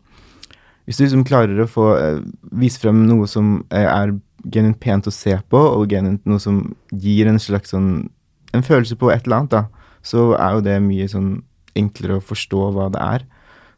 Hvis 0.86 0.98
du 0.98 1.04
liksom 1.04 1.24
klarer 1.24 1.60
å 1.62 1.66
få 1.68 1.96
eh, 1.96 2.20
vise 2.52 2.78
frem 2.78 3.06
noe 3.06 3.26
som 3.26 3.64
eh, 3.70 3.86
er 3.88 4.18
genuint 4.52 4.78
pent 4.80 5.06
å 5.08 5.12
se 5.12 5.38
på, 5.48 5.56
og 5.56 5.88
genuint 5.88 6.20
noe 6.26 6.38
som 6.38 6.74
gir 6.92 7.26
en 7.26 7.38
slags 7.38 7.70
sånn 7.72 8.10
En 8.52 8.62
følelse 8.62 8.94
på 8.94 9.10
et 9.10 9.24
eller 9.24 9.36
annet, 9.36 9.50
da, 9.50 9.64
så 10.02 10.36
er 10.38 10.52
jo 10.54 10.60
det 10.60 10.76
mye 10.84 11.08
sånn 11.08 11.42
enklere 11.74 12.20
å 12.20 12.22
forstå 12.22 12.70
hva 12.70 12.84
det 12.92 13.00
er. 13.02 13.24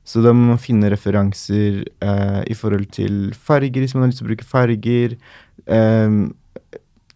Så 0.07 0.23
da 0.23 0.31
må 0.37 0.53
man 0.53 0.61
finne 0.63 0.89
referanser 0.93 1.81
eh, 2.05 2.43
i 2.47 2.55
forhold 2.55 2.87
til 2.95 3.33
farger, 3.35 3.83
hvis 3.83 3.95
man 3.97 4.05
har 4.07 4.13
lyst 4.13 4.21
til 4.23 4.29
å 4.29 4.31
bruke 4.31 4.47
farger. 4.47 5.17
Um, 5.67 6.21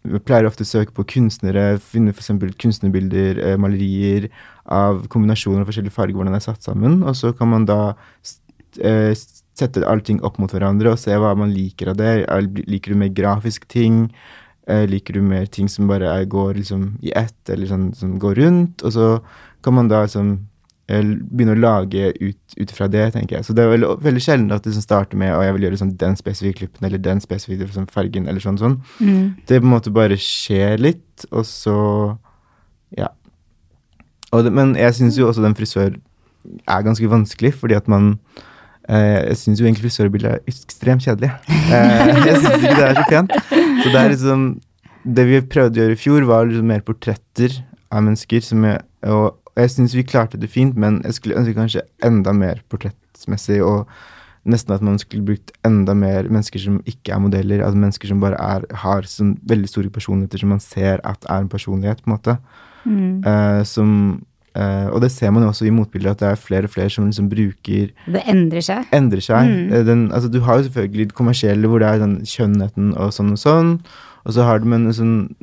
jeg 0.00 0.22
pleier 0.26 0.48
ofte 0.48 0.64
å 0.64 0.68
søke 0.68 0.94
på 0.96 1.04
kunstnere, 1.12 1.76
finne 1.84 2.10
f.eks. 2.16 2.30
kunstnerbilder, 2.58 3.38
eh, 3.52 3.58
malerier 3.60 4.26
av 4.70 5.04
kombinasjoner 5.12 5.62
av 5.62 5.68
forskjellige 5.70 5.94
farger, 5.94 6.16
hvordan 6.16 6.34
det 6.34 6.40
er 6.40 6.46
satt 6.48 6.66
sammen. 6.66 7.02
Og 7.06 7.14
så 7.18 7.30
kan 7.36 7.52
man 7.52 7.66
da 7.68 7.78
eh, 8.80 9.12
sette 9.60 9.84
allting 9.86 10.22
opp 10.26 10.38
mot 10.40 10.50
hverandre 10.54 10.94
og 10.94 10.98
se 11.02 11.14
hva 11.20 11.34
man 11.38 11.52
liker 11.54 11.92
av 11.92 11.98
det. 12.00 12.12
Er- 12.26 12.48
Liker 12.66 12.94
du 12.94 13.00
mer 13.04 13.12
grafiske 13.14 13.68
ting? 13.70 14.06
Eh, 14.66 14.86
liker 14.88 15.14
du 15.18 15.22
mer 15.22 15.46
ting 15.46 15.68
som 15.68 15.86
bare 15.90 16.08
er, 16.10 16.24
går 16.30 16.54
liksom 16.58 16.96
i 17.04 17.12
ett, 17.14 17.38
eller 17.52 17.66
sånn 17.70 17.90
som 17.94 18.18
går 18.18 18.40
rundt? 18.40 18.82
Og 18.82 18.92
så 18.96 19.08
kan 19.62 19.74
man 19.76 19.88
da 19.92 20.02
liksom 20.06 20.32
eh, 20.32 20.48
begynne 20.90 21.54
å 21.54 21.60
lage 21.60 22.10
ut 22.18 22.56
ut 22.56 22.72
ifra 22.72 22.88
det, 22.90 23.04
tenker 23.14 23.38
jeg. 23.38 23.46
Så 23.46 23.54
det 23.54 23.64
er 23.64 23.72
veldig, 23.74 23.92
veldig 24.02 24.22
sjelden 24.24 24.54
at 24.56 24.66
det 24.66 24.74
som 24.74 24.84
starter 24.84 25.20
med 25.20 25.32
å 25.36 25.42
jeg 25.44 25.56
vil 25.56 25.68
gjøre 25.68 25.80
sånn 25.80 25.94
den 26.00 26.18
spesifikke 26.18 26.64
klippen, 26.64 26.86
eller 26.88 27.02
den 27.02 27.22
spesifikke 27.22 27.70
sånn 27.74 27.88
fargen, 27.92 28.26
eller 28.30 28.42
sånn 28.42 28.58
sånn. 28.60 28.76
Mm. 28.98 29.24
Det 29.46 29.60
på 29.60 29.68
en 29.68 29.74
måte 29.76 29.94
bare 29.94 30.18
skjer 30.20 30.80
litt, 30.82 31.26
og 31.30 31.46
så 31.48 31.78
Ja. 32.96 33.12
Og 34.34 34.44
det, 34.46 34.52
men 34.54 34.76
jeg 34.78 34.94
syns 34.94 35.18
jo 35.18 35.28
også 35.28 35.42
den 35.42 35.56
frisør 35.58 35.96
er 36.70 36.82
ganske 36.86 37.08
vanskelig, 37.10 37.52
fordi 37.58 37.76
at 37.76 37.88
man 37.90 38.16
Eh, 38.90 39.20
jeg 39.30 39.38
syns 39.38 39.60
jo 39.60 39.66
egentlig 39.68 39.86
frisørbildet 39.86 40.30
er 40.32 40.50
ekstremt 40.50 41.04
kjedelig. 41.04 41.30
Eh, 41.70 42.08
jeg 42.26 42.38
syns 42.42 42.64
ikke 42.64 42.78
det 42.78 42.86
er 42.88 42.96
så 42.96 43.04
pent. 43.06 43.34
Så 43.50 43.90
det 43.92 43.98
er 44.00 44.08
liksom 44.10 44.40
Det 45.00 45.24
vi 45.24 45.38
prøvde 45.48 45.78
å 45.78 45.84
gjøre 45.84 45.96
i 45.96 46.00
fjor, 46.00 46.24
var 46.28 46.48
liksom 46.48 46.66
mer 46.68 46.82
portretter 46.84 47.54
av 47.88 48.02
mennesker. 48.04 48.42
Som 48.44 48.66
jeg, 48.66 48.82
og 49.08 49.38
jeg 49.60 49.74
syns 49.74 49.96
vi 49.96 50.06
klarte 50.06 50.40
det 50.40 50.50
fint, 50.52 50.76
men 50.76 51.02
jeg 51.04 51.18
skulle 51.18 51.36
ønske 51.40 51.56
kanskje 51.56 51.84
enda 52.06 52.32
mer 52.36 52.62
portrettmessig. 52.72 53.60
Og 53.64 53.86
nesten 54.48 54.72
at 54.72 54.82
man 54.82 54.96
skulle 54.98 55.26
brukt 55.26 55.52
enda 55.68 55.94
mer 55.94 56.28
mennesker 56.32 56.62
som 56.62 56.80
ikke 56.88 57.12
er 57.12 57.20
modeller. 57.20 57.62
Altså 57.64 57.82
mennesker 57.82 58.08
som 58.08 58.22
bare 58.22 58.40
er, 58.40 58.64
har 58.84 59.08
sånn 59.08 59.36
veldig 59.50 59.68
store 59.68 59.92
personligheter 59.92 60.40
som 60.42 60.52
man 60.54 60.64
ser 60.64 61.04
at 61.04 61.28
er 61.28 61.44
en 61.44 61.52
personlighet, 61.52 62.02
på 62.02 62.10
en 62.10 62.16
måte. 62.16 62.40
Mm. 62.88 63.14
Uh, 63.26 63.62
som 63.68 63.94
Uh, 64.50 64.90
Og 64.90 64.98
det 64.98 65.12
ser 65.14 65.30
man 65.30 65.44
jo 65.44 65.48
også 65.52 65.68
i 65.68 65.70
motbildet, 65.70 66.10
at 66.10 66.18
det 66.18 66.28
er 66.28 66.38
flere 66.42 66.66
og 66.66 66.72
flere 66.74 66.90
som 66.90 67.04
liksom 67.06 67.28
bruker 67.30 67.92
Det 68.10 68.22
endrer 68.26 68.64
seg. 68.66 68.88
endrer 68.90 69.22
seg. 69.22 69.46
Mm. 69.46 69.72
Eh, 69.72 69.84
Den, 69.86 70.00
altså, 70.12 70.26
du 70.28 70.40
har 70.40 70.58
jo 70.58 70.64
selvfølgelig 70.66 71.06
det 71.06 71.14
kommersielle 71.14 71.68
hvor 71.70 71.78
det 71.78 71.86
er 71.86 72.00
den 72.02 72.16
kjønnheten 72.26 72.88
og 72.98 73.12
sånn 73.14 73.30
og 73.30 73.38
sånn. 73.38 73.70
Og 74.26 74.34
så 74.34 74.42
har 74.42 74.58
du 74.58 74.66
men 74.66 74.90
sånn 74.92 75.36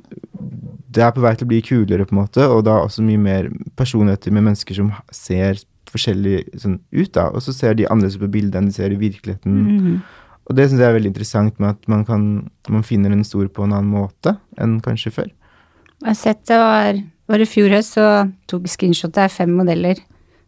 Det 0.88 1.04
er 1.04 1.12
på 1.16 1.24
vei 1.24 1.34
til 1.36 1.48
å 1.48 1.52
bli 1.52 1.64
kulere, 1.66 2.06
på 2.08 2.16
en 2.16 2.22
måte, 2.22 2.46
og 2.48 2.64
da 2.68 2.78
også 2.84 3.04
mye 3.04 3.20
mer 3.20 3.50
personligheter 3.80 4.32
med 4.32 4.46
mennesker 4.48 4.78
som 4.78 4.94
ser 5.12 5.60
forskjellig 5.92 6.46
sånn, 6.60 6.78
ut, 6.92 7.12
da. 7.16 7.28
Og 7.32 7.44
så 7.44 7.56
ser 7.56 7.76
de 7.78 7.88
annerledes 7.88 8.20
på 8.22 8.30
bildet 8.32 8.60
enn 8.60 8.70
de 8.70 8.76
ser 8.76 8.94
i 8.94 9.00
virkeligheten. 9.00 9.60
Mhm. 9.64 10.00
Og 10.48 10.56
det 10.56 10.70
syns 10.70 10.80
jeg 10.80 10.88
er 10.88 10.96
veldig 10.96 11.12
interessant 11.12 11.58
med 11.60 11.76
at 11.76 11.90
man 11.92 12.06
kan 12.08 12.24
Man 12.70 12.84
finner 12.84 13.12
en 13.12 13.24
stor 13.24 13.48
på 13.48 13.64
en 13.64 13.72
annen 13.72 13.92
måte 13.92 14.38
enn 14.60 14.82
kanskje 14.84 15.12
før. 15.12 15.30
Jeg 16.02 16.08
har 16.08 16.18
sett 16.20 16.42
det 16.46 16.58
var, 16.60 17.00
var 17.28 17.40
i 17.40 17.48
fjor 17.48 17.70
høst, 17.72 17.96
så 17.96 18.28
tok 18.48 18.68
screenshot 18.68 19.18
av 19.18 19.32
fem 19.32 19.54
modeller. 19.56 19.96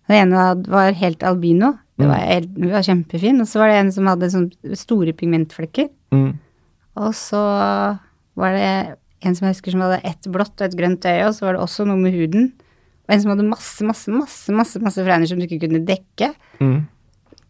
Den 0.10 0.34
ene 0.34 0.68
var 0.68 0.92
helt 0.92 1.24
albino. 1.24 1.78
Det 1.96 2.08
var, 2.08 2.20
helt, 2.20 2.52
det 2.56 2.72
var 2.74 2.84
kjempefin. 2.84 3.40
Og 3.40 3.48
så 3.48 3.60
var 3.62 3.72
det 3.72 3.78
en 3.80 3.92
som 3.96 4.08
hadde 4.08 4.32
sånn 4.34 4.50
store 4.76 5.14
pigmentflekker. 5.16 5.88
Mm. 6.12 6.34
Og 7.00 7.16
så 7.16 7.42
var 8.36 8.56
det 8.56 8.74
en 9.26 9.36
som 9.36 9.48
jeg 9.48 9.56
husker 9.58 9.72
som 9.76 9.82
hadde 9.86 10.02
ett 10.08 10.30
blått 10.32 10.56
og 10.62 10.68
et 10.70 10.78
grønt 10.80 11.06
øye, 11.10 11.26
og 11.28 11.34
så 11.36 11.46
var 11.48 11.58
det 11.58 11.64
også 11.66 11.86
noe 11.90 11.98
med 12.00 12.14
huden. 12.16 12.52
Og 13.10 13.16
en 13.16 13.22
som 13.24 13.32
hadde 13.34 13.48
masse, 13.50 13.84
masse, 13.84 14.12
masse 14.14 14.54
masse, 14.54 14.80
masse 14.84 15.04
fregner 15.04 15.28
som 15.28 15.40
du 15.42 15.48
ikke 15.48 15.64
kunne 15.68 15.82
dekke. 15.88 16.34
Mm. 16.62 16.80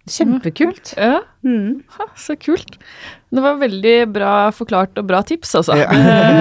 Kjempekult. 0.10 0.95
Ja, 0.97 1.19
Mm. 1.45 1.84
ha, 1.95 2.05
så 2.17 2.34
kult. 2.36 2.77
Det 3.32 3.41
var 3.43 3.60
veldig 3.62 4.12
bra 4.12 4.49
forklart 4.51 4.97
og 4.97 5.05
bra 5.08 5.21
tips, 5.23 5.53
altså. 5.55 5.75
Ja. 5.77 5.86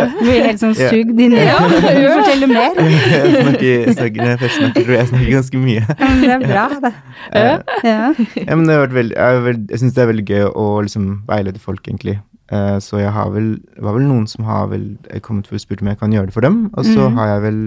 Du 0.09 0.25
blir 0.25 0.41
helt 0.47 0.59
sånn 0.63 0.73
sugd 0.75 1.13
inn 1.21 1.35
i 1.37 1.39
det. 1.39 1.53
Forteller 1.53 2.49
mer. 2.51 2.81
Jeg 2.81 3.45
snakker, 3.45 3.93
snakker, 3.93 4.25
jeg 4.25 4.41
først 4.41 4.59
snakker, 4.59 4.81
tror 4.87 4.95
jeg 4.95 5.03
jeg 5.03 5.11
snakker 5.13 5.31
ganske 5.37 5.61
mye. 5.67 5.85
Men 6.01 6.25
det 6.25 6.33
er 6.33 6.47
bra, 6.49 6.65
det. 6.87 6.95
Ja. 7.35 7.53
Ja. 7.85 7.99
Ja, 8.41 8.57
men 8.57 8.65
det 8.67 8.75
har 8.79 8.87
vært 8.87 8.97
veldig, 8.97 9.19
jeg, 9.21 9.55
jeg 9.75 9.83
syns 9.85 9.95
det 9.99 10.03
er 10.07 10.11
veldig 10.15 10.27
gøy 10.33 10.49
å 10.49 10.67
liksom 10.89 11.07
veilede 11.29 11.63
folk, 11.63 11.85
egentlig. 11.87 12.17
Eh, 12.53 12.79
så 12.81 12.97
jeg 13.03 13.13
har 13.13 13.31
vel 13.31 13.59
Det 13.61 13.83
var 13.85 13.93
vel 13.93 14.07
noen 14.09 14.27
som 14.27 14.45
har 14.49 14.71
vel 14.71 14.97
kommet 15.21 15.47
for 15.47 15.59
og 15.59 15.61
spurt 15.61 15.83
om 15.83 15.91
jeg 15.91 15.99
kan 16.01 16.13
gjøre 16.13 16.31
det 16.31 16.35
for 16.35 16.47
dem. 16.47 16.71
Og 16.75 16.85
så 16.85 17.09
mm. 17.09 17.17
har 17.17 17.27
jeg 17.33 17.43
vel 17.43 17.63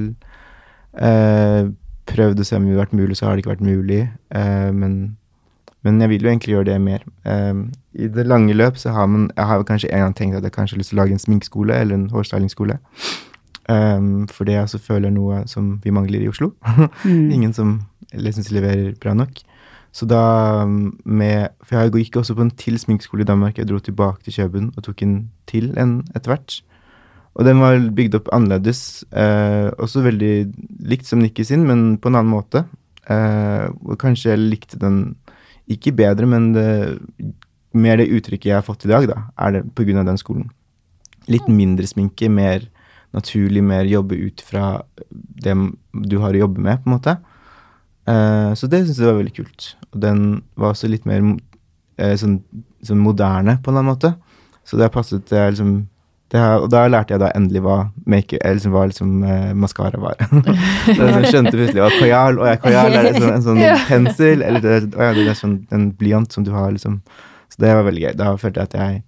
eh, 0.97 1.71
prøvd 2.11 2.39
å 2.39 2.45
se 2.47 2.55
om 2.57 2.65
det 2.65 2.75
har 2.75 2.85
vært 2.85 2.97
mulig, 2.97 3.17
så 3.17 3.25
har 3.25 3.35
det 3.35 3.43
ikke 3.43 3.55
vært 3.55 3.67
mulig. 3.67 4.01
Eh, 4.35 4.71
men, 4.73 5.17
men 5.83 6.01
jeg 6.01 6.09
vil 6.09 6.25
jo 6.25 6.31
egentlig 6.33 6.55
gjøre 6.55 6.69
det 6.71 6.81
mer. 6.81 7.05
Eh, 7.25 7.53
I 7.93 8.07
det 8.07 8.27
lange 8.27 8.53
løp 8.57 8.77
så 8.77 8.95
har 8.95 9.05
man 9.07 9.29
Jeg 9.35 9.45
har 9.45 9.63
kanskje 9.63 9.91
en 9.91 10.05
gang 10.07 10.15
tenkt 10.17 10.39
at 10.39 10.43
jeg 10.43 10.57
kanskje 10.57 10.75
har 10.75 10.83
lyst 10.83 10.93
til 10.93 10.99
å 10.99 11.03
lage 11.03 11.17
en 11.17 11.25
sminkeskole 11.25 11.77
eller 11.77 11.95
en 11.95 12.09
hårstylingsskole. 12.09 12.79
Um, 13.69 14.27
for 14.27 14.43
det 14.43 14.55
jeg 14.55 14.65
også 14.65 14.79
føler 14.81 15.07
er 15.07 15.13
noe 15.13 15.43
som 15.47 15.75
vi 15.83 15.93
mangler 15.93 16.23
i 16.23 16.27
Oslo. 16.27 16.53
Mm. 17.05 17.31
Ingen 17.31 17.53
som 17.53 17.81
eller 18.11 18.33
syns 18.35 18.51
leverer 18.51 18.93
bra 19.01 19.13
nok. 19.15 19.41
Så 19.91 20.07
da 20.07 20.63
um, 20.63 20.93
med 21.03 21.51
For 21.67 21.77
jeg 21.77 21.91
gikk 22.05 22.21
også 22.21 22.35
på 22.37 22.45
en 22.45 22.53
til 22.55 22.79
sminkeskole 22.79 23.25
i 23.25 23.27
Danmark. 23.27 23.57
Jeg 23.59 23.67
dro 23.67 23.79
tilbake 23.83 24.23
til 24.23 24.37
Kjøben 24.39 24.71
og 24.75 24.85
tok 24.85 25.03
en 25.03 25.15
til 25.51 25.71
en 25.79 25.99
etter 26.15 26.31
hvert. 26.31 26.61
Og 27.35 27.47
den 27.47 27.61
var 27.63 27.79
bygd 27.95 28.17
opp 28.19 28.31
annerledes. 28.35 29.03
Eh, 29.15 29.69
også 29.79 30.03
veldig 30.03 30.33
likt 30.91 31.07
som 31.07 31.21
Nikki 31.23 31.45
sin, 31.47 31.63
men 31.67 31.95
på 32.01 32.11
en 32.11 32.17
annen 32.19 32.33
måte. 32.33 32.65
Eh, 33.07 33.67
og 33.87 33.95
kanskje 34.01 34.33
jeg 34.33 34.41
likte 34.41 34.79
den 34.81 35.15
ikke 35.71 35.93
bedre, 35.95 36.27
men 36.27 36.51
det, 36.55 36.67
mer 37.71 38.01
det 38.01 38.11
uttrykket 38.11 38.49
jeg 38.49 38.57
har 38.57 38.67
fått 38.67 38.83
i 38.83 38.91
dag, 38.91 39.07
da, 39.07 39.21
er 39.39 39.61
det 39.61 39.95
av 39.95 40.09
den 40.09 40.19
skolen. 40.19 40.49
Litt 41.31 41.47
mindre 41.47 41.87
sminke, 41.87 42.27
mer 42.27 42.67
naturlig, 43.15 43.63
mer 43.63 43.87
jobbe 43.87 44.15
ut 44.15 44.43
fra 44.43 44.81
det 45.09 45.55
du 45.91 46.17
har 46.19 46.35
å 46.35 46.43
jobbe 46.43 46.63
med, 46.63 46.83
på 46.83 46.89
en 46.89 46.95
måte. 46.97 47.15
Eh, 48.09 48.51
så 48.57 48.67
det 48.67 48.83
syns 48.85 48.99
jeg 48.99 49.09
var 49.09 49.19
veldig 49.19 49.35
kult. 49.35 49.71
Og 49.91 50.01
den 50.03 50.25
var 50.55 50.73
også 50.73 50.89
litt 50.91 51.07
mer 51.09 51.21
eh, 52.01 52.15
sånn, 52.19 52.39
sånn 52.85 53.01
moderne, 53.01 53.59
på 53.61 53.71
en 53.71 53.77
eller 53.77 53.85
annen 53.85 53.93
måte. 53.93 54.13
Så 54.65 54.77
det 54.77 54.87
har 54.87 54.93
passet 54.93 55.25
det 55.29 55.39
er 55.39 55.53
liksom 55.53 55.73
det 56.31 56.39
Og 56.63 56.69
da 56.71 56.85
lærte 56.87 57.11
jeg 57.11 57.19
da 57.19 57.31
endelig 57.35 57.59
hva 57.65 57.77
make, 58.07 58.37
liksom, 58.39 58.71
hva 58.71 58.85
liksom, 58.87 59.17
eh, 59.27 59.49
maskara 59.51 59.99
var. 59.99 60.15
Da 60.87 61.09
jeg 61.17 61.33
skjønte 61.33 61.51
plutselig 61.57 61.83
at 61.83 61.97
kajal 61.99 62.39
og 62.39 62.47
ja, 62.47 62.53
kajal 62.61 62.95
er 62.95 63.09
liksom 63.09 63.33
en 63.33 63.43
sånn 63.43 63.59
pensel, 63.89 64.45
eller 64.47 64.63
det, 64.63 64.77
ja, 64.95 65.09
det 65.17 65.25
er 65.27 65.35
sånn, 65.35 65.57
en 65.75 65.89
blyant 65.99 66.31
som 66.31 66.45
du 66.47 66.53
har, 66.55 66.71
liksom. 66.71 67.01
Så 67.51 67.59
det 67.59 67.73
var 67.75 67.83
veldig 67.83 68.05
gøy. 68.05 68.13
Da 68.21 68.29
følte 68.39 68.63
jeg 68.63 68.71
at 68.71 68.77
jeg 68.79 69.01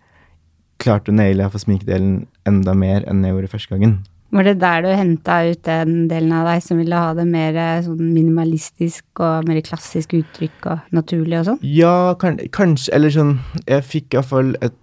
klarte 0.84 1.13
å 1.13 1.15
naile 1.15 1.47
for 1.53 1.63
sminkedelen 1.63 2.25
enda 2.49 2.75
mer 2.75 3.08
enn 3.08 3.23
jeg 3.23 3.38
gjorde 3.38 3.53
første 3.53 3.71
gangen. 3.71 4.01
Var 4.34 4.48
det 4.48 4.56
der 4.63 4.82
du 4.82 4.88
henta 4.98 5.36
ut 5.52 5.62
den 5.67 6.08
delen 6.10 6.32
av 6.34 6.48
deg 6.50 6.63
som 6.65 6.80
ville 6.82 6.98
ha 6.98 7.12
det 7.13 7.26
mer 7.30 7.56
eh, 7.56 7.82
sånn 7.86 8.00
minimalistisk 8.15 9.22
og 9.22 9.46
mer 9.50 9.60
klassisk 9.65 10.15
uttrykk 10.17 10.65
og 10.72 10.80
naturlig 10.98 11.38
og 11.41 11.46
sånn? 11.52 11.60
Ja, 11.62 12.13
kan, 12.22 12.39
kanskje 12.56 12.93
Eller 12.98 13.13
sånn 13.13 13.36
Jeg 13.67 13.86
fikk 13.86 14.17
iallfall 14.17 14.56
et 14.65 14.74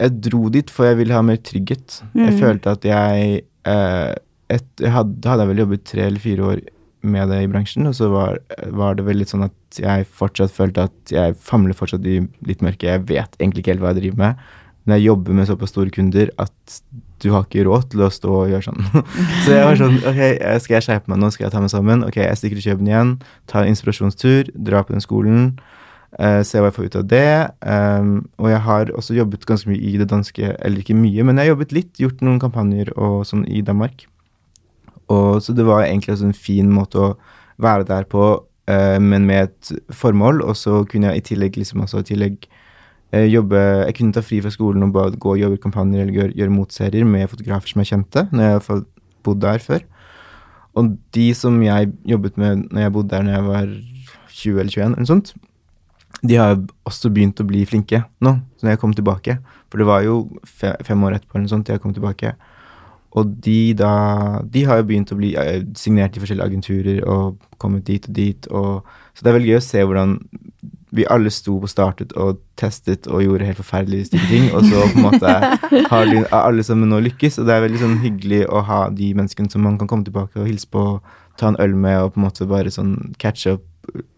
Jeg 0.00 0.16
dro 0.26 0.48
dit 0.50 0.70
for 0.70 0.86
jeg 0.90 0.98
ville 1.02 1.14
ha 1.14 1.22
mer 1.26 1.36
trygghet. 1.42 2.00
Jeg 2.14 2.32
Mhm. 2.34 2.40
følte 2.40 2.70
at 2.76 2.84
jeg 2.86 3.42
eh, 3.66 4.14
et, 4.50 4.66
jeg 4.80 4.90
hadde, 4.90 5.28
hadde 5.28 5.44
jeg 5.44 5.48
vel 5.52 5.62
jobbet 5.64 5.84
tre 5.84 6.02
eller 6.06 6.18
fire 6.22 6.40
år 6.42 6.60
med 7.02 7.28
det 7.30 7.42
i 7.44 7.46
bransjen, 7.48 7.86
og 7.86 7.94
så 7.94 8.08
var, 8.12 8.38
var 8.76 8.94
det 8.98 9.04
vel 9.06 9.16
litt 9.22 9.30
sånn 9.30 9.44
at 9.46 9.78
jeg 9.78 10.06
fortsatt 10.10 10.50
følte 10.52 10.82
at 10.88 11.12
jeg 11.14 11.36
famler 11.38 11.72
fortsatt 11.78 12.04
i 12.04 12.16
litt 12.44 12.60
mørke. 12.60 12.88
Jeg 12.90 13.04
vet 13.08 13.36
egentlig 13.38 13.62
ikke 13.62 13.72
helt 13.74 13.80
hva 13.84 13.92
jeg 13.94 14.00
driver 14.02 14.18
med. 14.24 14.36
Men 14.84 14.96
jeg 14.98 15.06
jobber 15.06 15.32
med 15.38 15.46
såpass 15.48 15.70
store 15.72 15.90
kunder 15.94 16.30
at 16.42 16.80
du 17.22 17.30
har 17.34 17.44
ikke 17.46 17.64
råd 17.66 17.90
til 17.92 18.04
å 18.04 18.10
stå 18.12 18.30
og 18.42 18.52
gjøre 18.52 18.66
sånn. 18.68 18.86
så 19.44 19.52
jeg 19.54 19.66
var 19.66 19.80
sånn 19.80 19.98
Ok, 20.08 20.20
skal 20.64 20.76
jeg 20.78 20.86
skjerpe 20.86 21.12
meg 21.12 21.20
nå? 21.22 21.30
Skal 21.34 21.46
jeg 21.46 21.54
ta 21.54 21.62
meg 21.62 21.72
sammen? 21.72 22.06
Ok, 22.06 22.20
jeg 22.22 22.38
stikker 22.40 22.60
til 22.60 22.70
Kjøben 22.70 22.88
igjen. 22.90 23.12
Tar 23.50 23.68
inspirasjonstur. 23.68 24.50
Drar 24.54 24.86
på 24.88 24.96
den 24.96 25.04
skolen. 25.04 25.52
Uh, 26.18 26.40
se 26.42 26.58
hva 26.58 26.70
jeg 26.70 26.76
får 26.78 26.88
ut 26.88 26.98
av 26.98 27.08
det. 27.10 27.32
Um, 27.62 28.14
og 28.42 28.50
jeg 28.50 28.62
har 28.66 28.94
også 28.98 29.14
jobbet 29.14 29.46
ganske 29.46 29.70
mye 29.70 29.82
i 29.92 29.98
det 30.00 30.08
danske, 30.10 30.54
eller 30.58 30.82
ikke 30.82 30.96
mye, 30.98 31.22
men 31.26 31.38
jeg 31.38 31.46
har 31.46 31.54
jobbet 31.54 31.74
litt. 31.76 31.92
Gjort 32.02 32.24
noen 32.26 32.40
kampanjer 32.42 32.90
og 32.96 33.22
sånn 33.28 33.44
i 33.46 33.62
Danmark. 33.66 34.08
Og 35.10 35.42
Så 35.42 35.54
det 35.54 35.66
var 35.66 35.84
egentlig 35.84 36.16
også 36.16 36.30
en 36.30 36.36
fin 36.36 36.70
måte 36.70 36.98
å 36.98 37.12
være 37.62 37.86
der 37.86 38.08
på, 38.10 38.32
uh, 38.42 38.98
men 38.98 39.28
med 39.28 39.50
et 39.50 39.94
formål. 39.94 40.42
Og 40.42 40.58
så 40.58 40.82
kunne 40.90 41.12
jeg 41.12 41.22
i 41.22 41.28
tillegg 41.30 41.60
liksom 41.60 41.86
også 41.86 42.02
i 42.02 42.10
tillegg 42.10 42.50
jobbe 43.10 43.58
Jeg 43.58 43.94
kunne 43.98 44.14
ta 44.14 44.22
fri 44.22 44.40
fra 44.42 44.52
skolen 44.54 44.86
og 44.86 44.92
bare 44.94 45.18
gå 45.18 45.32
og 45.34 45.40
jobbe 45.40 45.58
i 45.58 45.62
kampanjer 45.62 46.04
eller 46.04 46.14
gjøre, 46.14 46.34
gjøre 46.38 46.54
motserier 46.54 47.04
med 47.04 47.30
fotografer 47.30 47.72
som 47.72 47.82
jeg 47.82 47.90
kjente, 47.90 48.26
når 48.30 48.44
jeg 48.44 48.60
har 48.68 48.82
bodd 49.26 49.40
der 49.42 49.64
før. 49.64 49.86
Og 50.78 50.92
de 51.14 51.26
som 51.34 51.56
jeg 51.62 51.90
jobbet 52.06 52.38
med 52.38 52.66
når 52.70 52.84
jeg 52.86 52.92
bodde 52.94 53.14
der 53.14 53.26
når 53.26 53.34
jeg 53.34 53.46
var 53.48 53.72
20 54.40 54.60
eller 54.60 54.70
21, 54.70 54.84
eller 54.84 55.02
noe 55.02 55.10
sånt, 55.10 55.32
de 56.20 56.36
har 56.36 56.54
også 56.88 57.10
begynt 57.10 57.40
å 57.40 57.48
bli 57.48 57.64
flinke 57.68 58.02
nå, 58.20 58.36
når 58.62 58.74
jeg 58.74 58.80
kom 58.82 58.94
tilbake. 58.94 59.38
For 59.70 59.80
det 59.80 59.88
var 59.88 60.04
jo 60.04 60.22
fem 60.46 61.04
år 61.06 61.16
etterpå 61.16 61.36
eller 61.36 61.46
noe 61.46 61.54
sånt 61.54 61.70
jeg 61.70 61.82
kom 61.82 61.94
tilbake. 61.96 62.34
Og 63.18 63.30
de 63.42 63.74
da 63.74 63.92
De 64.46 64.62
har 64.68 64.78
jo 64.78 64.86
begynt 64.86 65.10
å 65.10 65.18
bli 65.18 65.32
eh, 65.34 65.64
signert 65.74 66.14
i 66.14 66.22
forskjellige 66.22 66.46
agenturer 66.46 67.00
og 67.10 67.40
kommet 67.58 67.86
dit 67.88 68.06
og 68.06 68.14
dit. 68.14 68.50
Og, 68.54 68.86
så 69.14 69.24
det 69.24 69.32
er 69.32 69.38
veldig 69.38 69.50
gøy 69.50 69.58
å 69.58 69.66
se 69.66 69.82
hvordan 69.82 70.18
vi 70.94 71.06
alle 71.10 71.30
sto 71.30 71.54
og 71.60 71.70
startet 71.70 72.12
og 72.18 72.40
testet 72.58 73.06
og 73.10 73.22
gjorde 73.24 73.46
helt 73.46 73.60
forferdelige 73.60 74.08
stygge 74.10 74.28
ting, 74.30 74.48
og 74.54 74.66
så 74.66 74.82
på 74.90 74.98
en 74.98 75.06
måte 75.06 75.34
har 75.92 76.10
de, 76.10 76.24
alle 76.34 76.64
sammen 76.66 76.90
nå 76.90 77.00
lykkes. 77.06 77.38
Og 77.40 77.48
det 77.48 77.56
er 77.56 77.64
veldig 77.66 77.82
sånn 77.84 77.98
hyggelig 78.02 78.42
å 78.50 78.64
ha 78.66 78.80
de 78.94 79.12
menneskene 79.18 79.52
som 79.52 79.64
man 79.66 79.78
kan 79.80 79.90
komme 79.90 80.06
tilbake 80.08 80.40
og 80.40 80.50
hilse 80.50 80.68
på, 80.70 80.84
ta 81.40 81.52
en 81.52 81.60
øl 81.62 81.78
med 81.78 82.00
og 82.02 82.14
på 82.14 82.20
en 82.20 82.26
måte 82.26 82.48
bare 82.50 82.74
sånn 82.74 83.14
catch 83.22 83.46
up. 83.52 83.64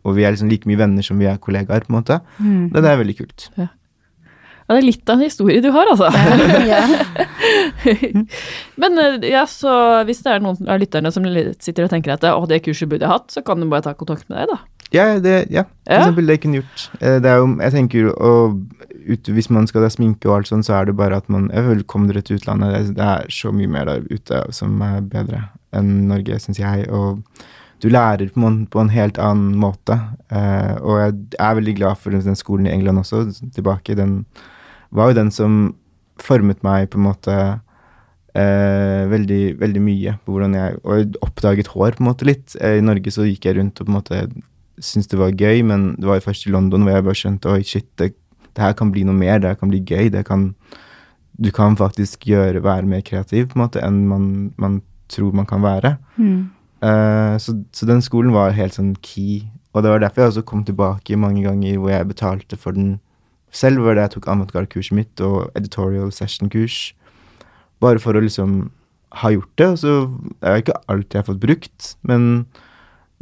Og 0.05 0.17
vi 0.17 0.25
er 0.27 0.35
liksom 0.35 0.51
like 0.51 0.69
mye 0.69 0.81
venner 0.81 1.07
som 1.07 1.21
vi 1.21 1.29
er 1.31 1.41
kollegaer, 1.41 1.87
på 1.87 1.93
en 1.93 2.01
måte. 2.01 2.19
Mm. 2.41 2.73
Det, 2.73 2.83
det 2.83 2.91
er 2.91 3.01
veldig 3.05 3.21
kult. 3.21 3.49
Ja, 4.63 4.77
det 4.77 4.81
er 4.81 4.87
litt 4.87 5.11
av 5.11 5.19
en 5.19 5.27
historie 5.27 5.63
du 5.63 5.69
har, 5.75 5.89
altså. 5.91 6.09
ja. 6.71 6.83
Men 8.83 9.01
eh, 9.03 9.17
ja, 9.33 9.43
så 9.51 9.73
hvis 10.09 10.23
det 10.25 10.37
er 10.37 10.45
noen 10.45 10.71
av 10.71 10.79
lytterne 10.81 11.13
som 11.15 11.27
sitter 11.61 11.87
og 11.87 11.93
tenker 11.93 12.15
at 12.15 12.27
å, 12.31 12.45
det 12.49 12.63
kurset 12.65 12.91
burde 12.91 13.05
jeg 13.05 13.13
hatt, 13.13 13.29
så 13.35 13.43
kan 13.45 13.61
du 13.61 13.69
bare 13.69 13.85
ta 13.89 13.97
kontakt 13.99 14.29
med 14.31 14.41
deg, 14.41 14.53
da. 14.55 14.61
Ja, 14.93 15.19
det, 15.19 15.47
ja. 15.51 15.63
for 15.87 15.93
Ja. 15.95 16.01
eksempel 16.03 16.27
det 16.29 16.35
jeg 16.37 16.43
kunne 16.43 16.61
gjort. 16.63 16.87
Eh, 17.01 17.19
Det 17.21 17.31
er 17.31 17.37
jo, 17.41 17.47
jeg 17.61 17.73
tenker 17.73 17.99
jo, 18.01 18.13
ut, 19.09 19.29
Hvis 19.35 19.51
man 19.51 19.67
skal 19.67 19.83
da 19.83 19.89
sminke 19.91 20.29
og 20.29 20.37
alt 20.37 20.47
sånn, 20.51 20.63
så 20.63 20.77
er 20.81 20.85
det 20.87 20.97
bare 20.97 21.17
at 21.17 21.29
man 21.33 21.51
er 21.51 21.63
velkommen 21.67 22.07
dere 22.09 22.23
til 22.23 22.37
utlandet. 22.39 22.73
Det, 22.73 22.95
det 23.01 23.03
er 23.09 23.27
så 23.35 23.51
mye 23.53 23.67
mer 23.67 23.85
der 23.89 24.05
ute 24.11 24.43
som 24.55 24.77
er 24.83 25.01
bedre 25.01 25.49
enn 25.75 26.07
Norge, 26.09 26.39
syns 26.39 26.61
jeg. 26.61 26.87
Og 26.93 27.23
du 27.83 27.89
lærer 27.91 28.31
på 28.31 28.47
en, 28.47 28.61
på 28.71 28.79
en 28.81 28.93
helt 28.95 29.19
annen 29.19 29.57
måte. 29.59 29.97
Eh, 30.31 30.77
og 30.85 31.01
jeg 31.01 31.17
er 31.41 31.55
veldig 31.59 31.75
glad 31.81 31.99
for 31.99 32.11
den 32.15 32.37
skolen 32.39 32.69
i 32.69 32.71
England 32.77 32.99
også, 33.03 33.25
tilbake. 33.57 33.97
Den 33.99 34.25
var 34.93 35.11
jo 35.11 35.19
den 35.19 35.31
som 35.35 35.75
formet 36.23 36.63
meg 36.63 36.91
på 36.93 37.01
en 37.01 37.09
måte 37.09 37.35
eh, 38.37 39.03
veldig, 39.11 39.43
veldig 39.59 39.83
mye 39.83 40.15
på 40.25 40.33
hvordan 40.37 40.55
jeg 40.55 40.79
Og 40.85 41.17
oppdaget 41.27 41.73
hår 41.75 41.97
på 41.99 42.05
en 42.05 42.11
måte 42.13 42.29
litt. 42.29 42.55
Eh, 42.61 42.79
I 42.79 42.85
Norge 42.87 43.11
så 43.11 43.27
gikk 43.27 43.49
jeg 43.51 43.59
rundt 43.59 43.81
og 43.83 43.89
på 43.89 43.91
en 43.91 43.99
måte 43.99 44.23
syntes 44.81 45.11
det 45.13 45.21
var 45.21 45.35
gøy, 45.35 45.63
men 45.69 45.93
det 45.99 46.09
var 46.09 46.21
jo 46.21 46.29
først 46.29 46.47
i 46.47 46.53
London 46.55 46.87
hvor 46.87 46.97
jeg 46.97 47.07
bare 47.09 47.19
skjønte 47.19 47.53
oi, 47.53 47.61
shit, 47.67 47.89
det, 48.01 48.13
det 48.53 48.65
her 48.65 48.77
kan 48.79 48.93
bli 48.95 49.05
noe 49.09 49.17
mer, 49.17 49.41
det 49.43 49.53
her 49.53 49.61
kan 49.61 49.73
bli 49.73 49.83
gøy. 49.85 50.09
det 50.13 50.25
kan 50.29 50.53
du 51.43 51.51
kan 51.55 51.77
faktisk 51.79 52.27
gjøre, 52.29 52.63
være 52.63 52.89
mer 52.89 53.01
kreativ 53.05 53.49
på 53.51 53.57
en 53.57 53.65
måte 53.65 53.83
enn 53.85 54.03
man, 54.09 54.27
man 54.61 54.81
tror 55.13 55.33
man 55.37 55.49
kan 55.49 55.63
være. 55.65 55.97
Mm. 56.17 56.51
Uh, 56.83 57.39
så, 57.41 57.57
så, 57.73 57.87
den 57.89 58.03
skolen 58.03 58.35
var 58.35 58.57
helt 58.57 58.77
sånn 58.77 58.95
key. 59.05 59.47
Og 59.73 59.85
det 59.85 59.93
var 59.93 60.03
derfor 60.03 60.23
jeg 60.23 60.33
også 60.33 60.45
kom 60.49 60.65
tilbake 60.69 61.17
mange 61.17 61.45
ganger 61.47 61.79
hvor 61.81 61.93
jeg 61.95 62.11
betalte 62.11 62.59
for 62.61 62.77
den 62.77 62.99
selv, 63.53 63.83
hvor 63.85 63.97
jeg 63.97 64.13
tok 64.13 64.29
avantgarde-kurset 64.29 64.97
mitt 64.97 65.23
og 65.25 65.49
editorial 65.59 66.13
session-kurs. 66.13 66.93
Bare 67.83 68.01
for 68.03 68.17
å 68.17 68.25
liksom 68.25 68.71
ha 69.23 69.33
gjort 69.33 69.53
det. 69.61 69.71
Og 69.73 69.81
så 69.81 69.95
er 70.41 70.53
det 70.53 70.65
ikke 70.65 70.81
alt 70.93 71.15
jeg 71.15 71.23
har 71.23 71.29
fått 71.29 71.43
brukt, 71.43 71.95
men, 72.09 72.45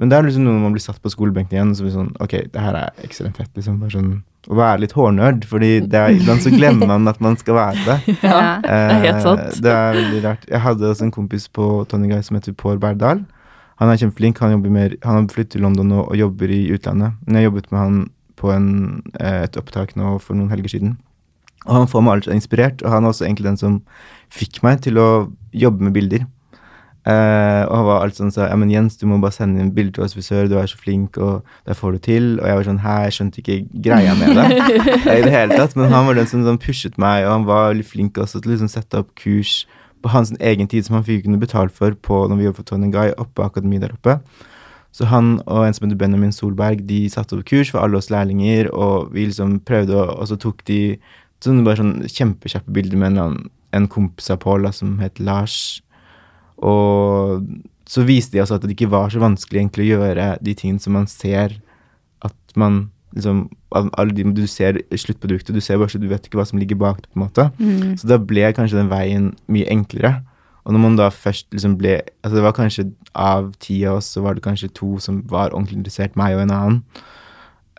men 0.01 0.09
det 0.09 0.17
er 0.17 0.25
liksom 0.25 0.47
noe 0.47 0.57
når 0.57 0.63
man 0.65 0.75
blir 0.75 0.83
satt 0.83 1.01
på 1.05 1.13
skolebenken 1.13 1.59
igjen, 1.59 1.73
så 1.77 1.85
blir 1.85 1.93
det 1.93 1.99
sånn 1.99 2.13
Ok, 2.25 2.35
det 2.55 2.65
her 2.65 2.77
er 2.79 3.03
ekstremt 3.05 3.37
fett, 3.37 3.51
liksom. 3.59 3.81
Bare 3.83 3.93
sånn 3.93 4.13
å 4.49 4.57
være 4.57 4.81
litt 4.87 4.95
hårnerd, 4.97 5.43
fordi 5.49 5.69
det 5.85 5.99
er, 6.01 6.15
iblant 6.17 6.41
så 6.41 6.53
glemmer 6.53 6.89
man 6.89 7.11
at 7.11 7.19
man 7.21 7.37
skal 7.37 7.59
være 7.59 7.83
det. 7.85 8.15
Ja, 8.31 8.39
det 8.65 8.79
er 8.79 9.03
helt 9.05 9.27
sant. 9.27 9.43
Eh, 9.45 9.59
det 9.67 9.75
er 9.75 9.99
veldig 9.99 10.23
rart. 10.25 10.47
Jeg 10.49 10.63
hadde 10.65 10.89
også 10.89 11.05
en 11.07 11.13
kompis 11.13 11.45
på 11.53 11.67
Tony 11.91 12.09
Guy 12.09 12.23
som 12.25 12.39
heter 12.39 12.57
Pår 12.57 12.81
Berdal. 12.81 13.21
Han 13.81 13.93
er 13.93 14.01
kjempeflink. 14.01 14.41
Han, 14.41 14.57
mer, 14.73 14.97
han 15.05 15.19
har 15.19 15.29
flyttet 15.33 15.59
til 15.59 15.65
London 15.67 15.93
og, 15.93 16.07
og, 16.07 16.17
jobber 16.17 16.53
i 16.57 16.63
utlandet. 16.73 17.21
Men 17.27 17.37
jeg 17.37 17.51
jobbet 17.51 17.69
med 17.69 17.81
han 17.81 18.01
på 18.41 18.53
en, 18.55 18.73
eh, 19.21 19.43
et 19.45 19.61
opptak 19.61 19.93
nå 20.01 20.17
for 20.25 20.39
noen 20.39 20.53
helger 20.53 20.73
siden. 20.73 20.97
Og 21.67 21.77
han 21.77 21.89
får 21.93 22.05
meg 22.07 22.17
alltid 22.17 22.39
inspirert, 22.39 22.83
og 22.85 22.95
han 22.95 23.05
er 23.05 23.13
også 23.13 23.27
egentlig 23.27 23.51
den 23.51 23.61
som 23.61 23.81
fikk 24.33 24.63
meg 24.65 24.81
til 24.87 24.97
å 25.01 25.09
jobbe 25.53 25.85
med 25.85 25.97
bilder. 25.97 26.25
Uh, 27.01 27.65
og 27.65 27.75
han 27.79 27.87
var 27.87 28.03
alt 28.05 28.19
sånn 28.19 28.33
så, 28.35 28.43
ja, 28.45 28.57
men 28.61 28.69
Jens, 28.69 28.99
du 29.01 29.07
må 29.09 29.17
bare 29.23 29.33
sende 29.33 29.63
inn 29.63 29.71
bilde 29.73 29.95
til 29.97 30.05
oss 30.05 30.13
frisør, 30.13 30.51
du 30.51 30.59
er 30.61 30.69
så 30.69 30.77
flink, 30.77 31.17
og 31.17 31.47
det 31.65 31.77
får 31.79 31.97
du 31.97 32.01
til. 32.05 32.27
Og 32.43 32.45
jeg 32.51 32.59
var 32.59 32.69
sånn, 32.69 32.83
hæ, 32.85 32.97
jeg 33.07 33.17
skjønte 33.17 33.41
ikke 33.41 33.59
greia 33.89 34.17
med 34.21 34.37
det 34.37 34.47
i 35.17 35.23
det 35.25 35.33
hele 35.33 35.57
tatt. 35.57 35.77
Men 35.81 35.95
han 35.95 36.09
var 36.11 36.21
den 36.21 36.29
som 36.29 36.45
sånn, 36.45 36.61
pushet 36.61 37.01
meg, 37.01 37.25
og 37.25 37.33
han 37.39 37.49
var 37.49 37.77
litt 37.79 37.89
flink 37.89 38.21
også 38.21 38.43
til 38.43 38.53
å 38.53 38.55
liksom, 38.57 38.73
sette 38.73 39.01
opp 39.01 39.15
kurs 39.19 39.63
på 40.01 40.13
hans 40.13 40.33
egen 40.41 40.69
tid, 40.69 40.87
som 40.87 40.99
han 40.99 41.07
fikk 41.07 41.27
kunne 41.27 41.41
betalt 41.41 41.75
for 41.77 41.97
på, 41.97 42.23
når 42.29 42.39
vi 42.39 42.49
jobbet 42.49 42.63
for 42.63 42.69
Tony 42.69 42.93
Guy, 42.93 43.15
oppe 43.17 43.37
på 43.41 43.49
akademiet 43.49 43.85
der 43.87 43.97
oppe. 43.97 44.19
Så 44.93 45.07
han 45.07 45.37
og 45.47 45.65
en 45.65 45.77
som 45.77 45.87
heter 45.87 45.99
Benjamin 46.01 46.33
Solberg, 46.35 46.83
de 46.89 47.05
satte 47.13 47.37
opp 47.37 47.45
kurs 47.49 47.71
for 47.73 47.83
alle 47.83 48.01
oss 48.01 48.11
lærlinger, 48.11 48.73
og 48.75 49.13
vi 49.15 49.29
liksom 49.29 49.61
prøvde, 49.69 49.97
å, 49.97 50.19
og 50.21 50.29
så 50.29 50.39
tok 50.41 50.65
de 50.69 50.81
sånn, 51.45 51.63
bare 51.65 51.81
sånn 51.81 51.95
kjempekjappe 52.11 52.75
bilder 52.75 53.01
med 53.01 53.21
en, 53.21 53.39
en 53.77 53.87
kompis 53.89 54.33
av 54.33 54.41
Pål 54.43 54.69
som 54.77 54.99
het 55.01 55.21
Lars 55.23 55.81
og 56.61 57.47
så 57.91 58.05
viste 58.07 58.37
de 58.37 58.43
altså 58.43 58.59
at 58.59 58.65
det 58.67 58.77
ikke 58.77 58.93
var 58.93 59.11
så 59.11 59.21
vanskelig 59.23 59.63
egentlig 59.63 59.89
å 59.89 59.93
gjøre 59.97 60.31
de 60.45 60.55
tingene 60.55 60.83
som 60.83 60.95
man 60.95 61.09
ser 61.11 61.57
at 62.23 62.57
man 62.61 62.91
liksom 63.17 63.49
alle 63.75 64.15
de, 64.15 64.25
Du 64.35 64.47
ser 64.47 64.79
sluttproduktet, 64.95 65.55
du 65.55 65.61
ser 65.61 65.79
bare 65.79 65.91
så 65.91 65.99
du 65.99 66.09
vet 66.11 66.27
ikke 66.27 66.39
hva 66.39 66.47
som 66.47 66.61
ligger 66.61 66.79
bak 66.79 67.03
det, 67.03 67.11
på 67.11 67.19
en 67.19 67.25
måte. 67.25 67.47
Mm. 67.59 67.97
Så 67.99 68.07
da 68.07 68.19
ble 68.19 68.53
kanskje 68.55 68.79
den 68.79 68.91
veien 68.91 69.33
mye 69.51 69.67
enklere. 69.71 70.21
Og 70.65 70.75
når 70.75 70.83
man 70.83 70.99
da 70.99 71.09
først 71.11 71.49
liksom 71.55 71.79
ble 71.81 72.01
Altså 72.21 72.37
det 72.37 72.45
var 72.45 72.55
kanskje 72.55 72.91
av 73.17 73.53
ti 73.59 73.81
av 73.89 73.99
oss, 73.99 74.13
så 74.15 74.23
var 74.23 74.37
det 74.37 74.45
kanskje 74.45 74.71
to 74.77 74.99
som 75.03 75.23
var 75.31 75.55
ordentlig 75.55 75.81
interessert, 75.81 76.19
meg 76.19 76.37
og 76.37 76.45
en 76.45 76.55
annen. 76.55 76.81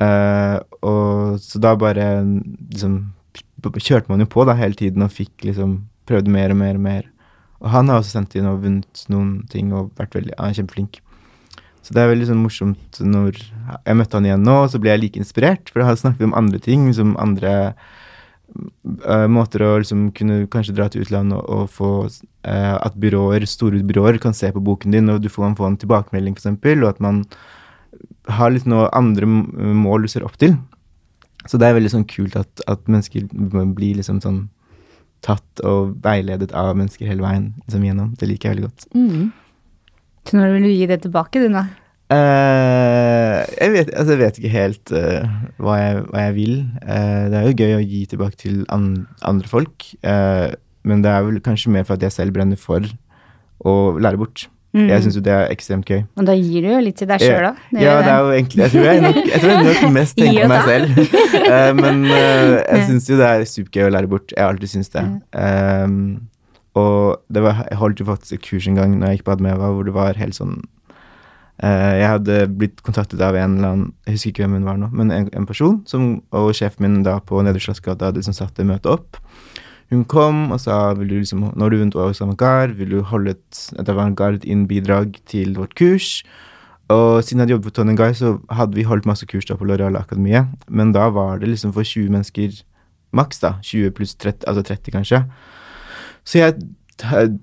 Uh, 0.02 0.58
og 0.82 1.40
så 1.40 1.62
da 1.62 1.76
bare 1.78 2.08
liksom 2.26 3.14
kjørte 3.62 4.10
man 4.10 4.24
jo 4.24 4.28
på 4.32 4.44
da 4.50 4.56
hele 4.58 4.74
tiden 4.74 5.06
og 5.06 5.14
fikk 5.14 5.46
liksom 5.46 5.84
Prøvde 6.10 6.32
mer 6.34 6.50
og 6.52 6.58
mer 6.58 6.76
og 6.76 6.82
mer. 6.82 7.04
Og 7.62 7.70
han 7.70 7.92
har 7.92 8.02
også 8.02 8.18
sendt 8.18 8.36
inn 8.38 8.50
og 8.50 8.64
vunnet 8.64 9.06
noen 9.14 9.42
ting 9.52 9.72
og 9.78 9.92
vært 10.00 10.18
veldig, 10.18 10.36
han 10.40 10.52
er 10.52 10.58
kjempeflink. 10.58 11.02
Så 11.82 11.96
det 11.96 12.04
er 12.04 12.12
veldig 12.12 12.30
sånn 12.30 12.44
morsomt 12.44 13.02
når 13.02 13.40
jeg 13.42 13.98
møtte 13.98 14.18
han 14.18 14.28
igjen 14.28 14.46
nå, 14.46 14.58
så 14.70 14.82
ble 14.82 14.94
jeg 14.94 15.02
like 15.02 15.22
inspirert. 15.22 15.72
For 15.72 15.82
da 15.82 15.96
snakket 15.98 16.28
om 16.28 16.36
andre 16.38 16.62
ting, 16.62 16.88
som 16.94 17.16
andre 17.22 17.54
uh, 17.74 19.28
måter 19.32 19.66
å 19.66 19.72
liksom 19.82 20.10
kunne 20.18 20.44
kanskje 20.54 20.76
dra 20.78 20.90
til 20.92 21.06
utlandet 21.06 21.40
og, 21.40 21.48
og 21.50 21.72
få 21.74 21.92
uh, 22.06 22.78
At 22.78 22.98
byråer, 23.02 23.48
store 23.50 23.82
byråer 23.86 24.22
kan 24.22 24.38
se 24.38 24.52
på 24.54 24.62
boken 24.62 24.94
din, 24.94 25.10
og 25.14 25.22
du 25.24 25.30
får, 25.30 25.56
får 25.58 25.72
en 25.72 25.82
tilbakemelding, 25.82 26.38
f.eks., 26.38 26.54
og 26.78 26.88
at 26.90 27.02
man 27.02 27.26
har 28.30 28.54
litt 28.54 28.70
noe 28.70 28.90
andre 28.96 29.26
mål 29.26 30.06
du 30.06 30.14
ser 30.14 30.26
opp 30.26 30.38
til. 30.42 30.58
Så 31.50 31.58
det 31.58 31.68
er 31.68 31.78
veldig 31.78 31.94
sånn 31.94 32.10
kult 32.10 32.38
at, 32.38 32.62
at 32.70 32.86
mennesker 32.90 33.26
blir 33.74 33.98
liksom 33.98 34.22
sånn 34.22 34.44
tatt 35.26 35.62
og 35.68 35.96
veiledet 36.04 36.52
av 36.58 36.74
mennesker 36.74 37.10
hele 37.10 37.24
veien 37.24 37.52
liksom 37.66 37.86
gjennom. 37.86 38.16
Det 38.18 38.30
liker 38.30 38.50
jeg 38.50 38.58
veldig 38.58 38.70
godt. 38.70 38.88
Mm. 38.96 39.30
Så 40.28 40.38
når 40.38 40.56
vil 40.56 40.68
du 40.68 40.72
gi 40.74 40.90
det 40.90 41.02
tilbake, 41.06 41.42
du 41.42 41.52
nå? 41.52 41.64
Uh, 42.12 43.40
jeg, 43.56 43.72
vet, 43.72 43.92
altså, 43.96 44.12
jeg, 44.12 44.20
vet, 44.20 44.40
ikke 44.40 44.52
helt 44.52 44.92
uh, 44.92 45.30
hva, 45.64 45.78
jeg, 45.80 46.02
hva, 46.10 46.24
jeg, 46.26 46.36
vil. 46.36 46.56
Uh, 46.84 47.24
det 47.32 47.38
er 47.40 47.46
jo 47.48 47.54
gøy 47.56 47.76
å 47.78 47.86
gi 47.86 48.02
tilbake 48.12 48.40
til 48.42 48.58
an, 48.74 48.90
andre 49.28 49.48
folk, 49.48 49.88
men 50.82 51.06
det 51.06 51.12
er 51.14 51.24
vel 51.28 51.38
kanskje 51.46 51.72
mer 51.72 51.86
for 51.86 51.96
at 51.96 52.04
jeg 52.04 52.16
selv 52.16 52.36
brenner 52.36 52.60
for 52.60 52.84
å 53.64 53.76
lære 54.02 54.20
bort. 54.20 54.48
Mm. 54.72 54.88
Jeg 54.88 55.04
syns 55.04 55.18
jo 55.18 55.22
det 55.26 55.32
er 55.36 55.50
ekstremt 55.52 55.90
gøy. 55.90 56.06
Og 56.16 56.28
da 56.30 56.34
gir 56.40 56.64
du 56.64 56.70
jo 56.72 56.80
litt 56.80 56.96
til 57.02 57.10
deg 57.10 57.20
sjøl, 57.20 57.44
da? 57.44 57.52
Ja, 57.76 57.96
det 58.00 58.12
er 58.14 58.20
jo 58.24 58.36
egentlig 58.38 58.62
Jeg 58.64 58.72
tror 58.72 58.86
jeg 58.88 59.02
nok, 59.04 59.18
jeg 59.28 59.42
tror 59.42 59.52
jeg 59.52 59.64
nok 59.68 59.96
mest 59.98 60.18
tenker 60.22 60.46
på 60.46 60.52
meg 60.52 60.70
selv. 60.70 61.02
uh, 61.44 61.72
men 61.84 62.04
uh, 62.08 62.54
jeg 62.62 62.86
syns 62.88 63.10
jo 63.12 63.18
det 63.20 63.28
er 63.28 63.48
supergøy 63.52 63.88
å 63.90 63.94
lære 63.98 64.12
bort. 64.14 64.32
Jeg 64.32 64.40
har 64.46 64.54
alltid 64.54 64.72
syntes 64.72 64.94
det. 64.94 65.04
Um, 65.36 65.98
og 66.80 67.20
det 67.28 67.44
var, 67.44 67.66
jeg 67.68 67.82
holdt 67.82 68.00
jo 68.00 68.08
faktisk 68.08 68.38
et 68.38 68.46
kurs 68.46 68.70
en 68.72 68.80
gang 68.80 68.96
når 68.96 69.10
jeg 69.10 69.20
gikk 69.20 69.28
på 69.28 69.36
Admeva, 69.36 69.74
hvor 69.76 69.84
det 69.88 69.96
var 69.98 70.16
helt 70.16 70.38
sånn 70.38 70.62
uh, 71.60 71.92
Jeg 72.00 72.08
hadde 72.08 72.38
blitt 72.62 72.80
kontaktet 72.86 73.20
av 73.20 73.36
en 73.36 73.58
eller 73.58 73.74
annen 73.74 73.90
Jeg 74.06 74.16
husker 74.16 74.32
ikke 74.32 74.46
hvem 74.46 74.56
hun 74.62 74.70
var 74.70 74.80
nå, 74.80 74.88
men 74.96 75.12
en, 75.12 75.28
en 75.36 75.50
person 75.50 75.82
som, 75.90 76.14
og 76.32 76.54
sjefen 76.56 76.88
min 76.88 77.02
da 77.04 77.18
på 77.20 77.44
Nedre 77.44 77.60
Slottsgata 77.60 78.08
hadde 78.08 78.24
liksom 78.24 78.38
satt 78.40 78.56
det 78.56 78.70
møtet 78.72 78.88
opp. 78.94 79.20
Hun 79.92 80.06
kom 80.08 80.54
og 80.56 80.60
sa 80.64 80.94
vil 80.96 81.10
du 81.10 81.18
liksom, 81.20 81.50
når 81.60 81.70
du 81.70 81.80
vant 81.82 81.98
Årets 82.00 82.22
avantgarde, 82.24 82.78
vil 82.80 82.94
du 82.96 83.02
holde 83.04 83.36
et, 83.36 83.62
et 83.80 83.90
avantgarde-inn-bidrag 83.92 85.18
til 85.28 85.58
vårt 85.60 85.76
kurs. 85.76 86.22
Og 86.92 87.24
siden 87.24 87.40
jeg 87.40 87.44
hadde 87.44 87.56
jobbet 87.58 87.70
for 87.70 87.76
Tony 87.76 87.96
Guy, 88.00 88.14
så 88.16 88.38
hadde 88.52 88.76
vi 88.76 88.88
holdt 88.88 89.08
masse 89.08 89.28
kurs 89.28 89.48
da 89.48 89.56
på 89.60 89.68
Loreal 89.68 90.00
Akademiet. 90.00 90.48
Men 90.68 90.94
da 90.96 91.10
var 91.12 91.40
det 91.40 91.52
liksom 91.52 91.74
for 91.76 91.88
20 91.88 92.12
mennesker 92.12 92.56
maks, 93.16 93.40
da. 93.44 93.58
20 93.68 93.92
pluss 93.96 94.16
30, 94.16 94.48
altså 94.48 94.64
30 94.64 94.96
kanskje. 94.96 95.22
Så 96.24 96.40
jeg 96.40 96.56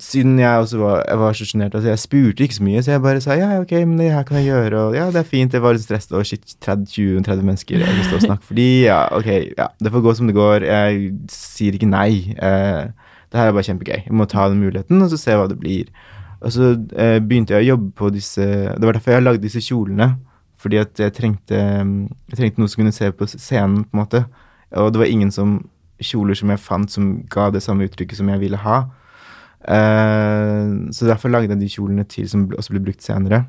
siden 0.01 0.39
jeg 0.39 0.59
også 0.59 0.79
var, 0.79 1.05
jeg 1.09 1.19
var 1.19 1.37
så 1.37 1.47
sjenert, 1.49 1.75
altså 1.75 1.89
jeg 1.89 1.99
spurte 2.03 2.45
ikke 2.45 2.55
så 2.55 2.65
mye, 2.67 2.83
så 2.83 2.93
jeg 2.93 3.03
bare 3.05 3.23
sa 3.25 3.37
ja, 3.39 3.49
ok, 3.61 3.73
men 3.85 3.99
det 4.01 4.11
her 4.13 4.27
kan 4.29 4.39
jeg 4.39 4.49
gjøre, 4.51 4.81
og 4.81 4.97
ja, 4.97 5.07
det 5.15 5.21
er 5.23 5.29
fint, 5.29 5.53
det 5.53 5.63
var 5.63 5.77
litt 5.77 5.85
stress, 5.85 6.11
og 6.13 6.27
shit, 6.27 6.45
30-20-30 6.65 7.47
mennesker 7.47 7.83
jeg 7.83 7.97
vil 7.97 8.07
stå 8.07 8.19
og 8.21 8.27
snakke 8.27 8.49
for 8.51 8.59
de, 8.59 8.67
ja, 8.87 9.01
ok, 9.17 9.31
ja, 9.59 9.69
det 9.85 9.93
får 9.95 10.05
gå 10.05 10.15
som 10.19 10.31
det 10.31 10.37
går, 10.37 10.67
jeg 10.69 11.09
sier 11.33 11.79
ikke 11.79 11.91
nei, 11.91 12.11
eh, 12.37 12.91
det 13.29 13.41
her 13.41 13.51
er 13.51 13.57
bare 13.57 13.69
kjempegøy, 13.71 13.99
jeg 14.07 14.19
må 14.21 14.29
ta 14.31 14.49
den 14.53 14.63
muligheten, 14.63 15.03
og 15.05 15.11
så 15.13 15.21
se 15.21 15.37
hva 15.37 15.49
det 15.51 15.59
blir. 15.61 15.91
Og 16.39 16.53
så 16.55 16.71
eh, 16.97 17.19
begynte 17.21 17.57
jeg 17.57 17.67
å 17.67 17.71
jobbe 17.75 17.91
på 17.99 18.13
disse, 18.15 18.45
det 18.45 18.85
var 18.87 18.97
derfor 18.97 19.17
jeg 19.17 19.27
lagde 19.27 19.45
disse 19.45 19.63
kjolene, 19.65 20.13
fordi 20.59 20.79
at 20.81 21.03
jeg 21.03 21.15
trengte, 21.15 21.59
jeg 21.59 22.39
trengte 22.39 22.63
noe 22.63 22.71
som 22.71 22.83
kunne 22.83 22.95
se 22.95 23.11
på 23.15 23.29
scenen, 23.35 23.83
på 23.85 23.99
en 23.99 24.03
måte, 24.05 24.23
og 24.79 24.95
det 24.95 25.03
var 25.03 25.11
ingen 25.11 25.35
som, 25.35 25.59
kjoler 26.05 26.37
som 26.39 26.53
jeg 26.53 26.63
fant 26.63 26.93
som 26.93 27.11
ga 27.31 27.49
det 27.55 27.63
samme 27.65 27.89
uttrykket 27.89 28.21
som 28.21 28.29
jeg 28.31 28.43
ville 28.43 28.61
ha. 28.63 28.85
Uh, 29.67 30.89
så 30.95 31.09
derfor 31.09 31.33
lagde 31.33 31.53
jeg 31.53 31.63
de 31.63 31.71
kjolene 31.73 32.07
til 32.09 32.29
som 32.31 32.47
også 32.55 32.75
ble 32.75 32.85
brukt 32.89 33.05
senere. 33.05 33.45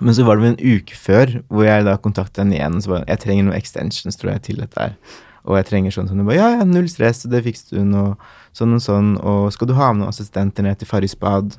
Men 0.00 0.16
så 0.16 0.26
var 0.26 0.36
det 0.36 0.44
vel 0.44 0.54
en 0.54 0.76
uke 0.76 0.96
før 0.98 1.38
hvor 1.48 1.64
jeg 1.64 1.86
da 1.86 1.96
kontaktet 2.00 2.42
henne 2.44 2.58
igjen. 2.58 2.80
Så 2.82 2.92
bare, 2.92 3.06
jeg 3.08 3.22
trenger 3.22 3.48
noen 3.48 3.58
extensions 3.58 4.20
tror 4.20 4.34
jeg, 4.34 4.44
til 4.50 4.60
dette 4.64 4.80
her. 4.80 4.96
Og 5.46 5.56
jeg 5.60 5.68
trenger 5.68 5.94
sånn 5.94 6.08
sånn. 6.10 6.20
Hun 6.20 6.28
bare, 6.28 6.40
ja, 6.40 6.48
ja, 6.58 6.66
null 6.68 6.88
stress, 6.90 7.22
det 7.30 7.44
fikset 7.46 7.76
hun, 7.78 7.94
og 7.96 8.56
sånn 8.56 8.76
og 8.76 8.82
sånn. 8.82 9.12
Og 9.22 9.48
skal 9.54 9.70
du 9.70 9.76
ha 9.78 9.92
med 9.92 10.02
noen 10.02 10.12
assistenter 10.12 10.66
ned 10.66 10.80
til 10.80 10.90
Farris 10.90 11.14
bad? 11.18 11.54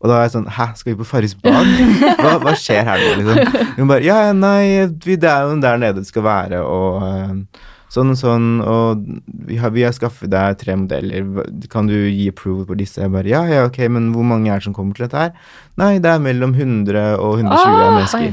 Og 0.00 0.08
da 0.08 0.16
er 0.16 0.26
jeg 0.26 0.32
sånn 0.32 0.48
Hæ, 0.56 0.66
skal 0.80 0.94
vi 0.94 1.00
på 1.02 1.08
Farris 1.08 1.34
bad? 1.36 1.68
Hva, 2.22 2.38
hva, 2.40 2.54
skjer 2.56 2.86
her 2.88 3.02
nå, 3.02 3.10
liksom? 3.20 3.66
Hun 3.76 3.90
bare 3.90 4.04
Ja, 4.06 4.20
nei, 4.36 4.88
det 4.88 5.20
er 5.28 5.44
jo 5.44 5.58
der 5.60 5.80
nede 5.80 6.00
det 6.00 6.08
skal 6.08 6.24
være, 6.24 6.62
og 6.64 7.04
uh, 7.04 7.66
sånn 7.90 8.12
og 8.12 8.18
sånn, 8.20 8.46
og 8.62 9.02
vi 9.48 9.56
har, 9.58 9.72
vi 9.74 9.82
har 9.82 9.94
skaffet 9.94 10.30
deg 10.30 10.58
tre 10.60 10.76
modeller, 10.78 11.26
kan 11.72 11.88
du 11.90 11.96
gi 11.96 12.28
approval 12.30 12.68
på 12.68 12.76
disse? 12.78 13.00
Jeg 13.02 13.10
bare 13.10 13.30
ja, 13.30 13.40
ja, 13.50 13.64
ok, 13.66 13.80
men 13.90 14.10
hvor 14.14 14.26
mange 14.26 14.50
er 14.52 14.60
det 14.60 14.68
som 14.68 14.76
kommer 14.76 14.94
til 14.94 15.08
dette 15.08 15.24
her? 15.24 15.32
Nei, 15.80 15.96
det 16.02 16.12
er 16.12 16.22
mellom 16.22 16.54
100 16.54 17.16
og 17.18 17.40
120 17.40 17.56
oh, 17.66 17.94
mennesker. 17.96 18.28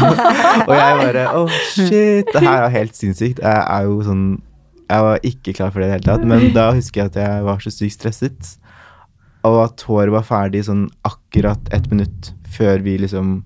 og 0.68 0.74
jeg 0.78 1.00
bare 1.00 1.24
oh 1.40 1.56
shit, 1.72 2.30
det 2.30 2.44
her 2.44 2.68
er 2.68 2.74
helt 2.76 2.94
sinnssykt. 2.98 3.42
Jeg 3.42 3.64
er 3.64 3.88
jo 3.88 3.98
sånn 4.06 4.26
Jeg 4.84 5.06
var 5.08 5.26
ikke 5.26 5.56
klar 5.56 5.72
for 5.72 5.82
det 5.82 5.88
i 5.88 5.90
det 5.90 5.96
hele 5.96 6.06
tatt, 6.12 6.28
men 6.28 6.46
da 6.54 6.68
husker 6.76 7.02
jeg 7.02 7.14
at 7.14 7.18
jeg 7.24 7.48
var 7.48 7.64
så 7.64 7.72
sykt 7.74 7.98
stresset. 7.98 8.54
Og 9.48 9.58
at 9.64 9.82
håret 9.88 10.14
var 10.14 10.28
ferdig 10.28 10.62
sånn 10.68 10.86
akkurat 11.08 11.72
ett 11.74 11.90
minutt 11.90 12.30
før 12.54 12.84
vi 12.84 12.94
liksom 13.02 13.40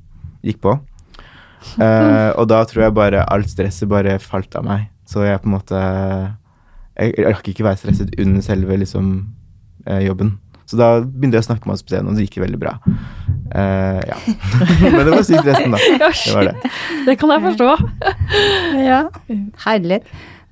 gikk 0.44 0.60
på. 0.66 0.76
Uh, 1.78 2.30
og 2.38 2.46
da 2.50 2.60
tror 2.68 2.84
jeg 2.84 2.96
bare 2.98 3.24
alt 3.32 3.50
stresset 3.50 3.88
bare 3.90 4.18
falt 4.22 4.54
av 4.58 4.66
meg. 4.66 4.86
Så 5.08 5.22
jeg 5.24 5.40
på 5.40 5.48
en 5.48 5.54
måte 5.56 5.78
Jeg, 6.98 7.14
jeg 7.16 7.24
rakk 7.30 7.48
ikke 7.48 7.64
være 7.64 7.78
stresset 7.80 8.10
under 8.20 8.42
selve 8.44 8.76
liksom 8.82 9.10
eh, 9.86 10.02
jobben. 10.04 10.34
Så 10.68 10.76
da 10.76 10.88
begynte 11.00 11.38
jeg 11.38 11.44
å 11.46 11.48
snakke 11.48 11.68
med 11.70 11.78
scenen, 11.80 12.10
og 12.10 12.18
det 12.18 12.26
gikk 12.26 12.42
veldig 12.42 12.58
bra. 12.60 12.74
Eh, 13.56 14.00
ja. 14.10 14.18
Men 14.92 14.98
det 15.06 15.12
var 15.14 15.22
sykt 15.24 15.46
resten, 15.48 15.72
da. 15.72 15.78
Det 15.80 16.34
var 16.34 16.50
det. 16.50 16.72
Det 17.06 17.14
kan 17.22 17.32
jeg 17.36 17.44
forstå. 17.46 17.70
Ja, 18.90 18.98
herlig. 19.64 20.02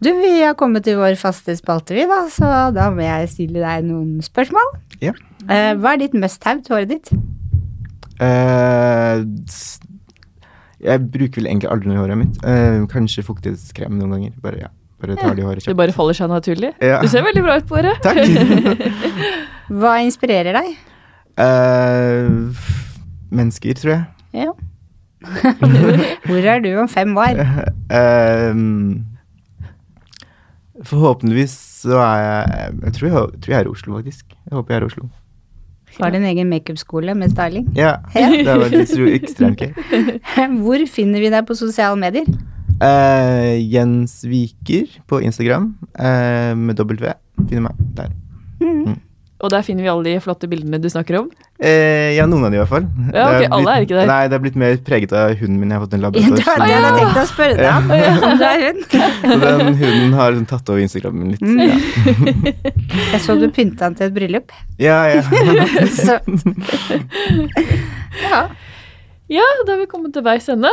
Du, 0.00 0.08
vi 0.16 0.30
har 0.44 0.54
kommet 0.56 0.84
til 0.86 0.96
vår 1.00 1.18
faste 1.20 1.52
spalte, 1.58 1.92
vi, 1.96 2.06
da, 2.08 2.22
så 2.32 2.48
da 2.76 2.88
må 2.94 3.04
jeg 3.04 3.28
stille 3.32 3.60
deg 3.64 3.84
noen 3.90 4.22
spørsmål. 4.24 4.72
Ja. 5.04 5.12
Eh, 5.50 5.72
hva 5.80 5.92
er 5.96 6.02
ditt 6.06 6.16
must-have 6.16 6.62
til 6.64 6.76
håret 6.78 6.94
ditt? 6.94 7.12
Eh, 8.20 9.24
s- 9.48 9.80
jeg 10.86 11.02
bruker 11.12 11.40
vel 11.40 11.48
egentlig 11.50 11.70
aldri 11.72 11.90
noe 11.90 11.98
i 11.98 12.02
håret 12.02 12.20
mitt. 12.20 12.36
Eh, 12.46 12.82
kanskje 12.92 13.24
fuktighetskrem 13.26 13.96
noen 13.98 14.14
ganger. 14.16 14.34
Bare, 14.42 14.60
ja. 14.66 14.70
bare 15.02 15.16
tar 15.18 15.34
det 15.34 15.42
i 15.42 15.46
håret 15.46 15.66
Det 15.66 15.76
bare 15.78 15.94
faller 15.96 16.16
seg 16.18 16.30
naturlig. 16.30 16.72
Ja. 16.84 17.00
Du 17.02 17.10
ser 17.10 17.26
veldig 17.26 17.42
bra 17.46 17.58
ut 17.60 17.66
på 17.68 17.80
håret. 17.80 18.06
Takk. 18.06 18.22
Hva 19.82 19.96
inspirerer 20.06 20.56
deg? 20.56 20.70
Eh, 21.42 22.62
mennesker, 23.34 23.82
tror 23.82 23.94
jeg. 23.96 24.06
Ja. 24.46 24.54
Hvor 26.28 26.48
er 26.54 26.62
du 26.62 26.70
om 26.78 26.88
fem 26.88 27.16
år? 27.18 27.42
Ehm, 27.96 29.04
forhåpentligvis 30.82 31.52
så 31.86 32.00
er 32.02 32.18
jeg 32.18 32.72
Jeg 32.82 32.92
tror 32.96 33.06
jeg, 33.06 33.42
tror 33.42 33.52
jeg 33.54 33.60
er 33.60 33.68
i 33.68 33.70
Oslo, 33.70 33.98
faktisk. 33.98 34.26
Jeg 34.34 34.54
håper 34.58 34.74
jeg 34.74 34.80
er 34.80 34.86
i 34.86 34.90
Oslo. 34.90 35.08
Har 35.96 36.12
du 36.12 36.18
en 36.18 36.28
egen 36.28 36.50
makeupskole 36.50 37.14
med 37.16 37.32
styling? 37.32 37.70
Ja, 37.76 37.96
det 38.14 38.44
var 38.46 38.68
litt 38.72 38.92
ekstremt 39.16 39.62
gøy. 39.62 39.72
Hvor 40.60 40.86
finner 40.92 41.24
vi 41.24 41.32
deg 41.32 41.48
på 41.48 41.56
sosiale 41.58 41.96
medier? 42.00 42.28
Uh, 42.76 43.56
Jens 43.56 44.18
Viker 44.28 44.90
på 45.08 45.22
Instagram 45.24 45.70
uh, 45.96 46.52
med 46.58 46.76
W. 46.76 47.14
Finner 47.48 47.70
meg 47.70 47.84
der. 47.96 48.12
Og 49.46 49.52
der 49.54 49.62
finner 49.62 49.84
vi 49.86 49.90
alle 49.92 50.02
de 50.08 50.20
flotte 50.24 50.48
bildene 50.50 50.80
du 50.82 50.88
snakker 50.90 51.20
om. 51.20 51.28
Eh, 51.62 52.12
ja, 52.16 52.24
noen 52.28 52.44
av 52.44 52.50
de 52.52 52.58
i 52.58 52.60
hvert 52.60 52.68
fall. 52.72 52.86
Ja, 53.14 53.26
ok, 53.30 53.36
Det 53.44 53.50
alle 53.56 53.74
er 53.76 53.84
ikke 53.86 53.96
der. 54.00 54.08
Nei, 54.10 54.18
det 54.28 54.36
er 54.36 54.42
blitt 54.42 54.58
mer 54.60 54.74
preget 54.88 55.12
av 55.16 55.36
hunden 55.38 55.60
min. 55.62 55.70
Jeg 55.70 55.78
har 55.78 55.84
fått 55.86 55.94
en 55.96 56.02
Det 56.04 56.08
labrador. 56.10 56.34
det 56.34 56.42
jeg 56.66 56.82
hadde 56.82 56.90
tenkt 56.98 57.20
å 57.22 57.24
spørre 57.30 57.54
deg 57.60 57.70
om. 57.70 57.84
Om 58.26 58.42
du 58.42 58.44
er 58.48 58.58
hund. 58.66 58.82
så 58.90 59.38
den 59.62 59.80
hunden 59.84 60.18
har 60.18 60.40
tatt 60.50 60.72
over 60.74 60.82
Instagramen 60.82 61.22
min 61.22 61.30
litt. 61.36 61.46
Mm. 61.46 61.70
Jeg 63.14 63.20
så 63.24 63.38
du 63.38 63.46
pynta 63.54 63.86
den 63.86 63.96
til 64.00 64.10
et 64.10 64.14
bryllup. 64.18 64.52
Ja, 64.82 64.98
ja. 65.14 65.22
Søtt. 65.94 66.44
Ja. 68.26 68.42
Ja, 69.30 69.46
da 69.66 69.72
har 69.74 69.80
vi 69.80 69.88
kommet 69.90 70.12
til 70.14 70.22
veis 70.26 70.46
ende. 70.52 70.70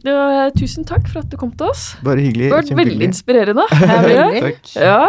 Det 0.00 0.12
var, 0.14 0.50
tusen 0.56 0.84
takk 0.88 1.08
for 1.10 1.22
at 1.24 1.30
du 1.32 1.36
kom 1.40 1.50
til 1.58 1.70
oss. 1.72 1.90
Bare 2.06 2.22
hyggelig. 2.22 2.48
Det 2.48 2.54
har 2.56 2.62
vært 2.62 2.78
veldig 2.78 3.06
inspirerende. 3.10 3.64
inspirerende. 3.68 4.16
Veldig. 4.30 4.42
Takk. 4.46 4.74
Ja, 4.80 5.00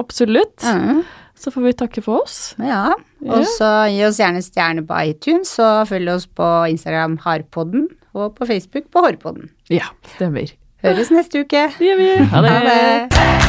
absolutt. 0.00 0.64
Mm. 0.64 1.00
Så 1.44 1.50
får 1.52 1.60
vi 1.60 1.72
takke 1.76 2.00
for 2.00 2.22
oss. 2.24 2.54
Ja, 2.56 2.94
og 3.28 3.42
så 3.58 3.66
gi 3.92 3.98
oss 4.06 4.16
gjerne 4.16 4.40
stjerne 4.40 4.80
på 4.88 4.96
iTunes, 5.10 5.50
og 5.60 5.90
følg 5.90 6.08
oss 6.14 6.24
på 6.24 6.46
Instagram 6.72 7.18
Harpodden, 7.20 7.90
og 8.16 8.32
på 8.38 8.48
Facebook 8.48 8.88
på 8.88 9.02
Hårpodden. 9.04 9.50
Ja, 9.68 9.90
stemmer. 10.14 10.48
Høres 10.80 11.12
neste 11.12 11.44
uke. 11.44 11.66
Det 11.76 11.84
gjør 11.84 12.00
vi. 12.00 12.08
Ha 12.32 12.40
det. 12.40 12.48
Ha 12.48 12.60
det. 12.64 13.44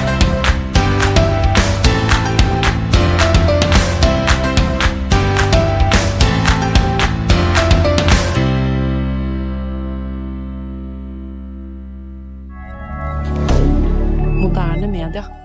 Moderne 14.44 14.88
media. 14.92 15.45